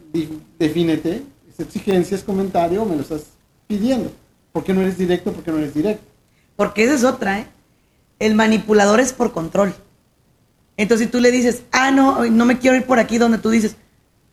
defínete, 0.58 1.22
¿es 1.48 1.60
exigencia, 1.60 2.16
es 2.16 2.24
comentario 2.24 2.82
o 2.82 2.86
me 2.86 2.96
lo 2.96 3.02
estás 3.02 3.24
pidiendo? 3.66 4.10
¿Por 4.52 4.64
qué 4.64 4.72
no 4.72 4.80
eres 4.80 4.96
directo? 4.96 5.32
¿Por 5.32 5.44
qué 5.44 5.50
no 5.50 5.58
eres 5.58 5.74
directo? 5.74 6.02
Porque 6.56 6.84
esa 6.84 6.94
es 6.94 7.04
otra, 7.04 7.40
¿eh? 7.40 7.46
El 8.18 8.34
manipulador 8.34 8.98
es 8.98 9.12
por 9.12 9.32
control. 9.32 9.74
Entonces, 10.76 11.06
si 11.06 11.12
tú 11.12 11.20
le 11.20 11.30
dices, 11.30 11.62
ah, 11.72 11.90
no, 11.90 12.24
no 12.24 12.44
me 12.44 12.58
quiero 12.58 12.76
ir 12.76 12.84
por 12.84 12.98
aquí 12.98 13.18
donde 13.18 13.38
tú 13.38 13.50
dices, 13.50 13.76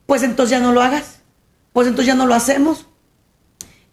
pues 0.05 0.23
entonces 0.23 0.51
ya 0.51 0.59
no 0.59 0.73
lo 0.73 0.81
hagas. 0.81 1.19
Pues 1.73 1.87
entonces 1.87 2.07
ya 2.07 2.15
no 2.15 2.25
lo 2.25 2.33
hacemos. 2.33 2.87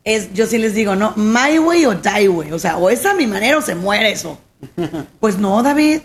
Es, 0.04 0.32
yo 0.32 0.46
sí 0.46 0.58
les 0.58 0.74
digo, 0.74 0.96
no, 0.96 1.12
my 1.16 1.58
way 1.58 1.86
o 1.86 1.94
die 1.94 2.28
way. 2.28 2.52
O 2.52 2.58
sea, 2.58 2.76
o 2.76 2.90
es 2.90 3.04
a 3.06 3.14
mi 3.14 3.26
manera 3.26 3.58
o 3.58 3.62
se 3.62 3.74
muere 3.74 4.12
eso. 4.12 4.38
pues 5.20 5.38
no, 5.38 5.62
David. 5.62 6.00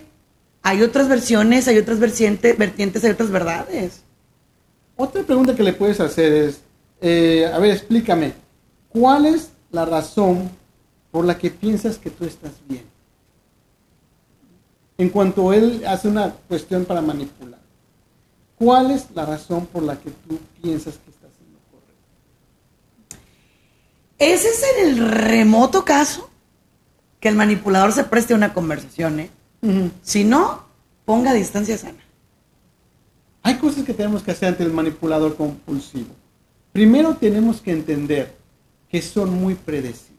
Hay 0.64 0.82
otras 0.82 1.08
versiones, 1.08 1.68
hay 1.68 1.78
otras 1.78 2.00
vertientes, 2.00 2.58
vertientes, 2.58 3.04
hay 3.04 3.12
otras 3.12 3.30
verdades. 3.30 4.02
Otra 4.96 5.22
pregunta 5.24 5.56
que 5.56 5.62
le 5.62 5.74
puedes 5.74 6.00
hacer 6.00 6.34
es, 6.34 6.62
eh, 7.02 7.50
a 7.54 7.60
ver, 7.60 7.72
explícame, 7.72 8.34
¿cuál 8.90 9.28
es 9.28 9.52
la 9.70 9.86
razón 9.86 10.50
por 11.16 11.24
la 11.24 11.38
que 11.38 11.50
piensas 11.50 11.98
que 11.98 12.10
tú 12.10 12.26
estás 12.26 12.52
bien? 12.68 12.84
En 14.98 15.08
cuanto 15.08 15.54
él 15.54 15.82
hace 15.88 16.10
una 16.10 16.34
cuestión 16.34 16.84
para 16.84 17.02
manipular, 17.02 17.62
¿cuál 18.58 18.92
es 18.92 19.08
la 19.16 19.26
razón 19.26 19.66
por 19.66 19.84
la 19.84 19.98
que 19.98 20.10
tú 20.10 20.38
piensas 20.62 20.96
que 20.98 21.12
estás 21.12 21.32
en 21.40 21.54
lo 21.54 21.60
correcto? 21.72 23.16
Ese 24.18 24.50
es 24.50 24.62
en 24.76 24.90
el 24.90 25.08
remoto 25.08 25.86
caso 25.86 26.30
que 27.22 27.30
el 27.30 27.36
manipulador 27.36 27.94
se 27.94 28.04
preste 28.04 28.34
a 28.34 28.36
una 28.36 28.54
conversación, 28.54 29.22
¿eh? 29.22 29.30
Si 30.02 30.26
no, 30.26 30.66
ponga 31.06 31.32
distancia 31.32 31.78
sana. 31.78 32.04
Hay 33.42 33.56
cosas 33.56 33.86
que 33.86 33.94
tenemos 33.94 34.22
que 34.22 34.32
hacer 34.32 34.50
ante 34.50 34.64
el 34.64 34.74
manipulador 34.74 35.38
compulsivo. 35.38 36.14
Primero 36.74 37.16
tenemos 37.16 37.62
que 37.62 37.72
entender 37.72 38.36
que 38.90 39.02
son 39.02 39.34
muy 39.34 39.56
predecibles. 39.56 40.15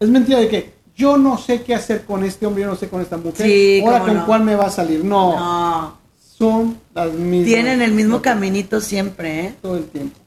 Es 0.00 0.08
mentira 0.08 0.38
de 0.40 0.48
que 0.48 0.74
yo 0.96 1.16
no 1.16 1.38
sé 1.38 1.62
qué 1.62 1.74
hacer 1.74 2.04
con 2.04 2.24
este 2.24 2.46
hombre, 2.46 2.62
yo 2.64 2.70
no 2.70 2.76
sé 2.76 2.88
con 2.88 3.00
esta 3.00 3.16
mujer. 3.16 3.46
Sí, 3.46 3.82
Ahora 3.84 4.00
con 4.00 4.14
no. 4.14 4.26
cuál 4.26 4.44
me 4.44 4.54
va 4.54 4.66
a 4.66 4.70
salir. 4.70 5.04
No, 5.04 5.36
No. 5.36 5.98
son 6.36 6.78
las 6.94 7.12
mismas. 7.12 7.46
Tienen 7.46 7.82
el 7.82 7.92
mismo 7.92 8.22
caminito 8.22 8.80
siempre, 8.80 9.40
¿eh? 9.46 9.54
Todo 9.62 9.76
el 9.76 9.84
tiempo. 9.86 10.18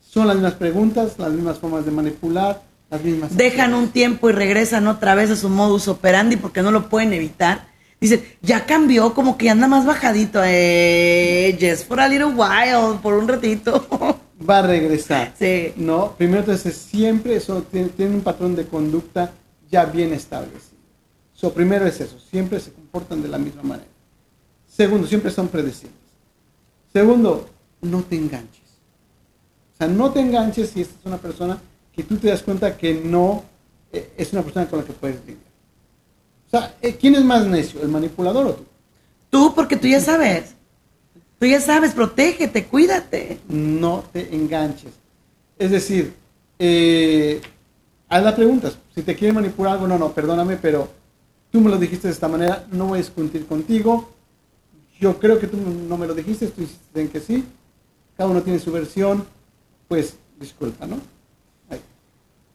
Son 0.00 0.26
las 0.26 0.36
mismas 0.36 0.54
preguntas, 0.54 1.12
las 1.18 1.30
mismas 1.30 1.58
formas 1.58 1.84
de 1.84 1.90
manipular, 1.92 2.62
las 2.90 3.02
mismas. 3.02 3.36
Dejan 3.36 3.74
un 3.74 3.88
tiempo 3.88 4.28
y 4.28 4.32
regresan 4.32 4.88
otra 4.88 5.14
vez 5.14 5.30
a 5.30 5.36
su 5.36 5.48
modus 5.48 5.86
operandi 5.88 6.36
porque 6.36 6.62
no 6.62 6.70
lo 6.72 6.88
pueden 6.88 7.12
evitar. 7.12 7.69
Dicen, 8.00 8.24
ya 8.40 8.64
cambió, 8.64 9.12
como 9.12 9.36
que 9.36 9.50
anda 9.50 9.68
más 9.68 9.84
bajadito. 9.84 10.40
Eh, 10.42 11.56
just 11.60 11.86
for 11.86 12.00
a 12.00 12.08
little 12.08 12.28
while, 12.34 12.98
por 13.02 13.14
un 13.14 13.28
ratito. 13.28 13.86
Va 14.48 14.60
a 14.60 14.62
regresar. 14.62 15.34
Sí. 15.38 15.74
No, 15.76 16.14
primero 16.16 16.40
entonces 16.40 16.74
siempre 16.74 17.36
eso 17.36 17.62
tiene, 17.70 17.90
tiene 17.90 18.14
un 18.14 18.22
patrón 18.22 18.56
de 18.56 18.66
conducta 18.66 19.32
ya 19.70 19.84
bien 19.84 20.14
establecido. 20.14 20.80
So, 21.34 21.52
primero 21.52 21.86
es 21.86 22.00
eso, 22.00 22.18
siempre 22.18 22.58
se 22.60 22.72
comportan 22.72 23.22
de 23.22 23.28
la 23.28 23.38
misma 23.38 23.62
manera. 23.62 23.88
Segundo, 24.66 25.06
siempre 25.06 25.30
son 25.30 25.48
predecibles. 25.48 25.96
Segundo, 26.92 27.48
no 27.82 28.02
te 28.02 28.16
enganches. 28.16 28.60
O 29.74 29.76
sea, 29.78 29.88
no 29.88 30.10
te 30.10 30.20
enganches 30.20 30.70
si 30.70 30.82
esta 30.82 30.94
es 30.98 31.06
una 31.06 31.18
persona 31.18 31.58
que 31.92 32.02
tú 32.02 32.16
te 32.16 32.28
das 32.28 32.42
cuenta 32.42 32.76
que 32.76 32.94
no 32.94 33.44
eh, 33.92 34.12
es 34.16 34.32
una 34.32 34.42
persona 34.42 34.66
con 34.68 34.80
la 34.80 34.84
que 34.84 34.92
puedes 34.92 35.20
lidiar. 35.20 35.49
O 36.52 36.58
sea, 36.58 36.74
eh, 36.82 36.96
¿quién 37.00 37.14
es 37.14 37.24
más 37.24 37.46
necio, 37.46 37.80
el 37.80 37.88
manipulador 37.88 38.46
o 38.46 38.54
tú? 38.54 38.64
Tú, 39.30 39.54
porque 39.54 39.76
tú 39.76 39.86
ya 39.86 40.00
sabes. 40.00 40.56
Tú 41.38 41.46
ya 41.46 41.60
sabes, 41.60 41.92
protégete, 41.92 42.66
cuídate. 42.66 43.38
No 43.48 44.02
te 44.12 44.34
enganches. 44.34 44.92
Es 45.56 45.70
decir, 45.70 46.12
eh, 46.58 47.40
haz 48.08 48.24
las 48.24 48.34
preguntas. 48.34 48.76
Si 48.94 49.02
te 49.02 49.14
quiere 49.14 49.32
manipular 49.32 49.74
algo, 49.74 49.86
no, 49.86 49.96
no, 49.96 50.12
perdóname, 50.12 50.56
pero 50.56 50.88
tú 51.52 51.60
me 51.60 51.70
lo 51.70 51.78
dijiste 51.78 52.08
de 52.08 52.14
esta 52.14 52.26
manera, 52.26 52.66
no 52.72 52.86
voy 52.86 52.98
a 52.98 53.02
discutir 53.02 53.46
contigo. 53.46 54.10
Yo 54.98 55.20
creo 55.20 55.38
que 55.38 55.46
tú 55.46 55.56
no 55.56 55.96
me 55.96 56.06
lo 56.08 56.14
dijiste, 56.14 56.48
tú 56.48 56.62
hiciste 56.62 57.00
en 57.00 57.08
que 57.08 57.20
sí. 57.20 57.44
Cada 58.16 58.28
uno 58.28 58.42
tiene 58.42 58.58
su 58.58 58.72
versión, 58.72 59.24
pues 59.86 60.16
disculpa, 60.38 60.86
¿no? 60.86 60.96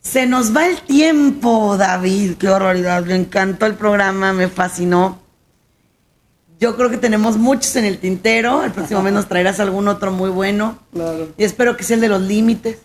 Se 0.05 0.27
nos 0.27 0.55
va 0.55 0.67
el 0.67 0.77
tiempo, 0.81 1.77
David. 1.77 2.35
Qué 2.35 2.47
horroridad. 2.47 3.03
Me 3.05 3.15
encantó 3.15 3.65
el 3.65 3.73
programa, 3.73 4.33
me 4.33 4.47
fascinó. 4.47 5.19
Yo 6.59 6.75
creo 6.77 6.91
que 6.91 6.97
tenemos 6.97 7.37
muchos 7.37 7.75
en 7.75 7.85
el 7.85 7.97
tintero. 7.97 8.63
El 8.63 8.71
próximo 8.71 9.01
mes 9.01 9.13
nos 9.13 9.27
traerás 9.27 9.59
algún 9.59 9.87
otro 9.87 10.11
muy 10.11 10.29
bueno. 10.29 10.77
Claro. 10.93 11.29
Y 11.37 11.43
espero 11.43 11.75
que 11.75 11.83
sea 11.83 11.95
el 11.95 12.01
de 12.01 12.07
los 12.09 12.21
límites. 12.21 12.77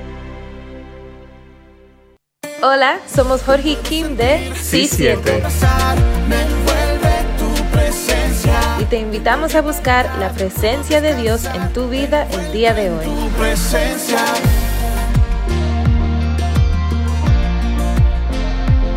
Hola, 2.63 2.99
somos 3.11 3.41
Jorge 3.41 3.69
y 3.69 3.75
Kim 3.77 4.15
de 4.15 4.53
Sí 4.55 4.87
7 4.87 5.43
y 8.79 8.85
te 8.85 8.99
invitamos 8.99 9.55
a 9.55 9.61
buscar 9.61 10.07
la 10.19 10.29
presencia 10.29 11.01
de 11.01 11.15
Dios 11.15 11.45
en 11.45 11.73
tu 11.73 11.89
vida 11.89 12.27
el 12.29 12.51
día 12.51 12.75
de 12.75 12.91
hoy. 12.91 13.05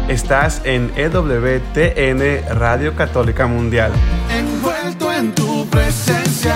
Estás 0.08 0.60
en 0.64 0.92
EWTN 0.94 2.58
Radio 2.58 2.94
Católica 2.94 3.46
Mundial. 3.46 3.92
Envuelto 4.30 5.10
en 5.10 5.34
tu 5.34 5.66
presencia, 5.68 6.54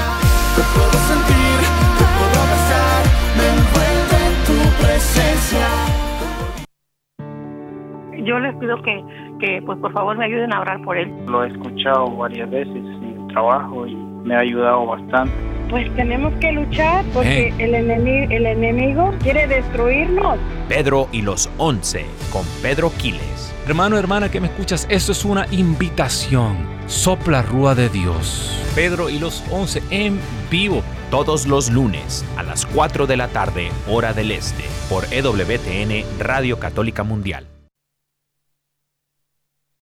Yo 8.24 8.38
les 8.38 8.54
pido 8.56 8.80
que, 8.82 9.04
que, 9.40 9.62
pues 9.64 9.78
por 9.78 9.92
favor 9.92 10.16
me 10.16 10.24
ayuden 10.26 10.52
a 10.52 10.60
orar 10.60 10.82
por 10.82 10.96
él. 10.96 11.12
Lo 11.26 11.44
he 11.44 11.48
escuchado 11.48 12.16
varias 12.16 12.50
veces 12.50 12.76
en 12.76 13.16
el 13.20 13.26
trabajo 13.28 13.86
y 13.86 13.94
me 13.94 14.34
ha 14.34 14.40
ayudado 14.40 14.86
bastante. 14.86 15.32
Pues 15.70 15.94
tenemos 15.96 16.32
que 16.40 16.50
luchar 16.52 17.04
porque 17.12 17.52
el, 17.58 17.74
enemigo, 17.74 18.32
el 18.32 18.46
enemigo 18.46 19.14
quiere 19.22 19.46
destruirnos. 19.46 20.38
Pedro 20.68 21.08
y 21.12 21.20
los 21.22 21.50
once 21.58 22.06
con 22.32 22.44
Pedro 22.62 22.90
Quiles. 22.98 23.54
Hermano, 23.66 23.98
hermana 23.98 24.30
que 24.30 24.40
me 24.40 24.46
escuchas, 24.46 24.86
esto 24.90 25.12
es 25.12 25.26
una 25.26 25.46
invitación. 25.50 26.56
Sopla 26.86 27.42
Rúa 27.42 27.74
de 27.74 27.90
Dios. 27.90 28.58
Pedro 28.74 29.10
y 29.10 29.18
los 29.18 29.44
once 29.50 29.82
en 29.90 30.18
vivo. 30.50 30.82
todos 31.10 31.46
los 31.46 31.70
lunes 31.70 32.24
a 32.36 32.42
las 32.42 32.66
4 32.66 33.06
de 33.06 33.16
la 33.16 33.28
tarde, 33.28 33.70
hora 33.88 34.12
del 34.12 34.30
este, 34.30 34.64
por 34.90 35.04
EWTN 35.10 36.04
Radio 36.18 36.58
Católica 36.58 37.02
Mundial. 37.02 37.46